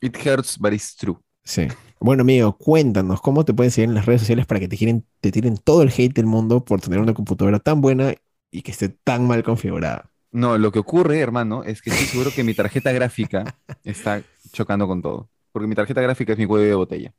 It 0.00 0.16
hurts, 0.26 0.58
but 0.58 0.72
it's 0.72 0.96
true. 0.96 1.16
Sí. 1.44 1.68
Bueno, 2.00 2.22
amigo, 2.22 2.56
cuéntanos 2.56 3.20
cómo 3.20 3.44
te 3.44 3.54
pueden 3.54 3.70
seguir 3.70 3.88
en 3.88 3.94
las 3.94 4.06
redes 4.06 4.22
sociales 4.22 4.46
para 4.46 4.60
que 4.60 4.68
te 4.68 4.76
tiren, 4.76 5.06
te 5.20 5.30
tiren 5.30 5.56
todo 5.56 5.82
el 5.82 5.90
hate 5.96 6.12
del 6.14 6.26
mundo 6.26 6.64
por 6.64 6.80
tener 6.80 6.98
una 6.98 7.14
computadora 7.14 7.58
tan 7.60 7.80
buena 7.80 8.14
y 8.50 8.62
que 8.62 8.72
esté 8.72 8.88
tan 8.88 9.26
mal 9.26 9.42
configurada. 9.42 10.10
No, 10.32 10.56
lo 10.58 10.72
que 10.72 10.78
ocurre, 10.78 11.20
hermano, 11.20 11.62
es 11.62 11.82
que 11.82 11.90
estoy 11.90 12.06
seguro 12.06 12.30
que 12.34 12.42
mi 12.44 12.54
tarjeta 12.54 12.90
gráfica 12.92 13.44
está 13.84 14.22
chocando 14.52 14.86
con 14.86 15.02
todo. 15.02 15.28
Porque 15.52 15.68
mi 15.68 15.74
tarjeta 15.74 16.00
gráfica 16.00 16.32
es 16.32 16.38
mi 16.38 16.46
cuello 16.46 16.66
de 16.66 16.74
botella. 16.74 17.14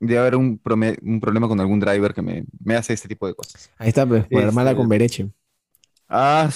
Debe 0.00 0.18
haber 0.20 0.36
un, 0.36 0.60
un 1.02 1.20
problema 1.20 1.48
con 1.48 1.60
algún 1.60 1.80
driver 1.80 2.12
que 2.14 2.22
me, 2.22 2.44
me 2.62 2.76
hace 2.76 2.92
este 2.94 3.08
tipo 3.08 3.26
de 3.26 3.34
cosas. 3.34 3.70
Ahí 3.78 3.88
está, 3.88 4.06
pues, 4.06 4.26
por 4.26 4.42
armarla 4.42 4.72
Este- 4.72 4.80
con 4.80 4.88
Bereche. 4.88 5.30
Ah, 6.08 6.48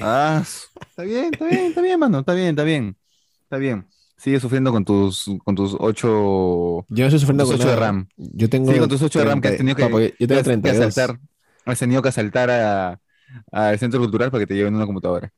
ah, 0.00 0.42
está 0.44 1.02
bien, 1.04 1.30
está 1.32 1.46
bien, 1.46 1.64
está 1.66 1.80
bien, 1.82 2.00
mano, 2.00 2.18
está 2.20 2.34
bien, 2.34 2.48
está 2.48 2.64
bien, 2.64 2.96
está 3.44 3.56
bien. 3.58 3.86
Sigue 4.18 4.40
sufriendo 4.40 4.72
con 4.72 4.84
tus, 4.84 5.26
con 5.44 5.54
tus 5.54 5.76
8, 5.78 6.08
Yo 6.88 7.04
no 7.04 7.06
estoy 7.06 7.18
sufriendo 7.20 7.44
tus 7.44 7.52
con 7.52 7.60
8 7.60 7.70
de. 7.70 7.76
RAM. 7.76 8.08
Yo 8.16 8.48
tengo 8.48 8.72
Sí, 8.72 8.78
con 8.78 8.88
tus 8.88 9.02
8 9.02 9.18
de 9.18 9.24
RAM 9.26 9.40
que 9.40 9.48
has 9.48 9.56
30 9.56 9.58
tenido 9.58 9.76
que, 9.76 9.82
Papo, 9.82 10.00
yo- 10.00 10.26
tengo 10.26 10.40
has- 10.40 10.46
que 10.46 10.50
32. 10.50 10.86
asaltar. 10.96 11.20
Has 11.66 11.78
tenido 11.78 12.02
que 12.02 12.08
asaltar 12.08 12.50
a, 12.50 13.00
al 13.52 13.78
centro 13.78 14.00
cultural 14.00 14.30
para 14.30 14.40
que 14.42 14.46
te 14.46 14.54
lleven 14.54 14.74
una 14.74 14.86
computadora. 14.86 15.32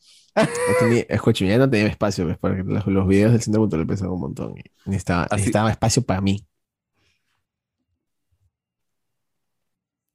Escúchame, 1.09 1.51
ya 1.51 1.59
no 1.59 1.69
tenía 1.69 1.89
espacio, 1.89 2.25
pues, 2.27 2.39
porque 2.39 2.63
los, 2.63 2.87
los 2.87 3.09
videos 3.09 3.33
del 3.33 3.43
centro 3.43 3.63
cultural 3.63 3.87
pesaban 3.87 4.13
un 4.15 4.21
montón. 4.21 4.55
y 4.59 4.63
Necesitaba, 4.87 5.25
Así- 5.25 5.35
necesitaba 5.37 5.71
espacio 5.71 6.03
para 6.03 6.21
mí. 6.21 6.47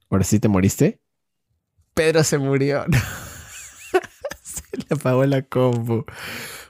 ¿Ahora 0.09 0.24
sí 0.24 0.39
te 0.39 0.47
moriste? 0.47 1.01
Pedro 1.94 2.24
se 2.24 2.38
murió. 2.38 2.86
se 4.41 4.64
le 4.78 4.86
apagó 4.89 5.26
la 5.26 5.41
compu. 5.44 6.06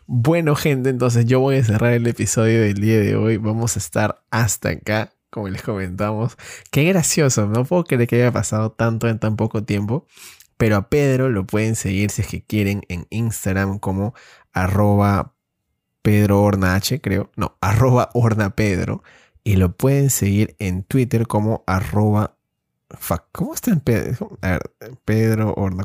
Bueno, 0.06 0.56
gente, 0.56 0.90
entonces 0.90 1.26
yo 1.26 1.40
voy 1.40 1.58
a 1.58 1.64
cerrar 1.64 1.94
el 1.94 2.06
episodio 2.08 2.62
del 2.62 2.76
día 2.76 3.00
de 3.00 3.16
hoy. 3.16 3.38
Vamos 3.38 3.78
a 3.78 3.80
estar 3.80 4.24
hasta 4.32 4.70
acá, 4.70 5.14
como 5.30 5.48
les 5.48 5.62
comentamos. 5.62 6.36
Qué 6.72 6.84
gracioso, 6.84 7.48
no 7.48 7.64
puedo 7.66 7.86
creer 7.86 8.08
que 8.08 8.18
haya 8.18 8.32
pasado 8.32 8.72
tanto 8.72 9.08
en 9.08 9.20
tan 9.20 9.38
poco 9.38 9.64
tiempo. 9.64 10.06
Pero 10.58 10.76
a 10.78 10.90
Pedro 10.90 11.30
lo 11.30 11.46
pueden 11.46 11.76
seguir 11.76 12.12
si 12.12 12.22
es 12.22 12.28
que 12.28 12.46
quieren 12.46 12.84
en 12.90 13.08
Instagram 13.10 13.80
como 13.80 14.14
arroba 14.52 15.34
Pedro 16.02 16.42
Horna 16.42 16.76
H, 16.76 17.02
creo. 17.02 17.32
No, 17.36 17.58
arroba 17.62 18.10
Horna 18.14 18.56
Pedro. 18.56 19.04
Y 19.44 19.56
lo 19.56 19.76
pueden 19.76 20.10
seguir 20.10 20.56
en 20.60 20.84
Twitter 20.84 21.28
como 21.28 21.64
arroba... 21.66 22.38
¿Cómo 23.32 23.54
está 23.54 23.72
en 23.72 23.80
Pedro? 23.80 24.38
A. 24.41 24.60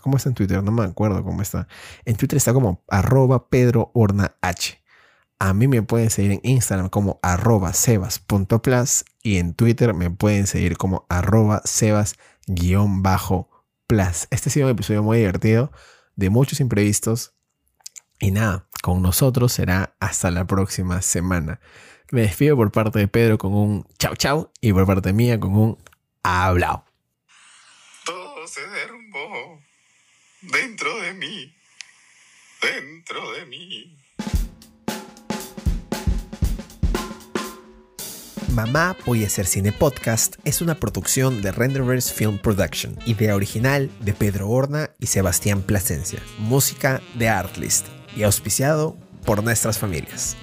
¿Cómo 0.02 0.16
está 0.16 0.28
en 0.28 0.34
Twitter? 0.34 0.62
No 0.62 0.72
me 0.72 0.84
acuerdo 0.84 1.24
cómo 1.24 1.42
está. 1.42 1.68
En 2.04 2.16
Twitter 2.16 2.36
está 2.36 2.52
como 2.52 2.82
arroba 2.88 3.48
Pedro 3.48 3.90
Horna 3.94 4.34
H. 4.40 4.82
A 5.40 5.54
mí 5.54 5.68
me 5.68 5.82
pueden 5.82 6.10
seguir 6.10 6.32
en 6.32 6.40
Instagram 6.42 6.88
como 6.88 7.20
arroba 7.22 7.72
sebas.plus 7.72 9.04
y 9.22 9.38
en 9.38 9.54
Twitter 9.54 9.94
me 9.94 10.10
pueden 10.10 10.48
seguir 10.48 10.76
como 10.76 11.06
arroba 11.08 11.62
sebas-plus. 11.64 12.18
Este 14.30 14.48
ha 14.48 14.52
sido 14.52 14.66
un 14.66 14.72
episodio 14.72 15.02
muy 15.02 15.18
divertido, 15.18 15.70
de 16.16 16.30
muchos 16.30 16.58
imprevistos. 16.60 17.34
Y 18.18 18.32
nada, 18.32 18.66
con 18.82 19.00
nosotros 19.00 19.52
será 19.52 19.94
hasta 20.00 20.32
la 20.32 20.44
próxima 20.44 21.02
semana. 21.02 21.60
Me 22.10 22.22
despido 22.22 22.56
por 22.56 22.72
parte 22.72 22.98
de 22.98 23.06
Pedro 23.06 23.38
con 23.38 23.54
un 23.54 23.86
chau 23.98 24.16
chau 24.16 24.50
y 24.60 24.72
por 24.72 24.86
parte 24.86 25.12
mía 25.12 25.38
con 25.38 25.54
un 25.54 25.78
hablao. 26.24 26.87
Se 28.50 28.66
derrumbó 28.66 29.60
dentro 30.40 31.00
de 31.00 31.12
mí, 31.12 31.54
dentro 32.62 33.32
de 33.32 33.44
mí. 33.44 33.98
Mamá 38.54 38.96
Voy 39.04 39.24
a 39.24 39.26
hacer 39.26 39.44
cine 39.44 39.70
podcast 39.72 40.36
es 40.44 40.62
una 40.62 40.76
producción 40.76 41.42
de 41.42 41.52
Renderverse 41.52 42.14
Film 42.14 42.38
Production, 42.38 42.98
idea 43.04 43.36
original 43.36 43.90
de 44.00 44.14
Pedro 44.14 44.48
Horna 44.48 44.90
y 44.98 45.08
Sebastián 45.08 45.60
Plasencia, 45.60 46.22
música 46.38 47.02
de 47.16 47.28
Artlist 47.28 47.86
y 48.16 48.22
auspiciado 48.22 48.96
por 49.26 49.44
nuestras 49.44 49.78
familias. 49.78 50.38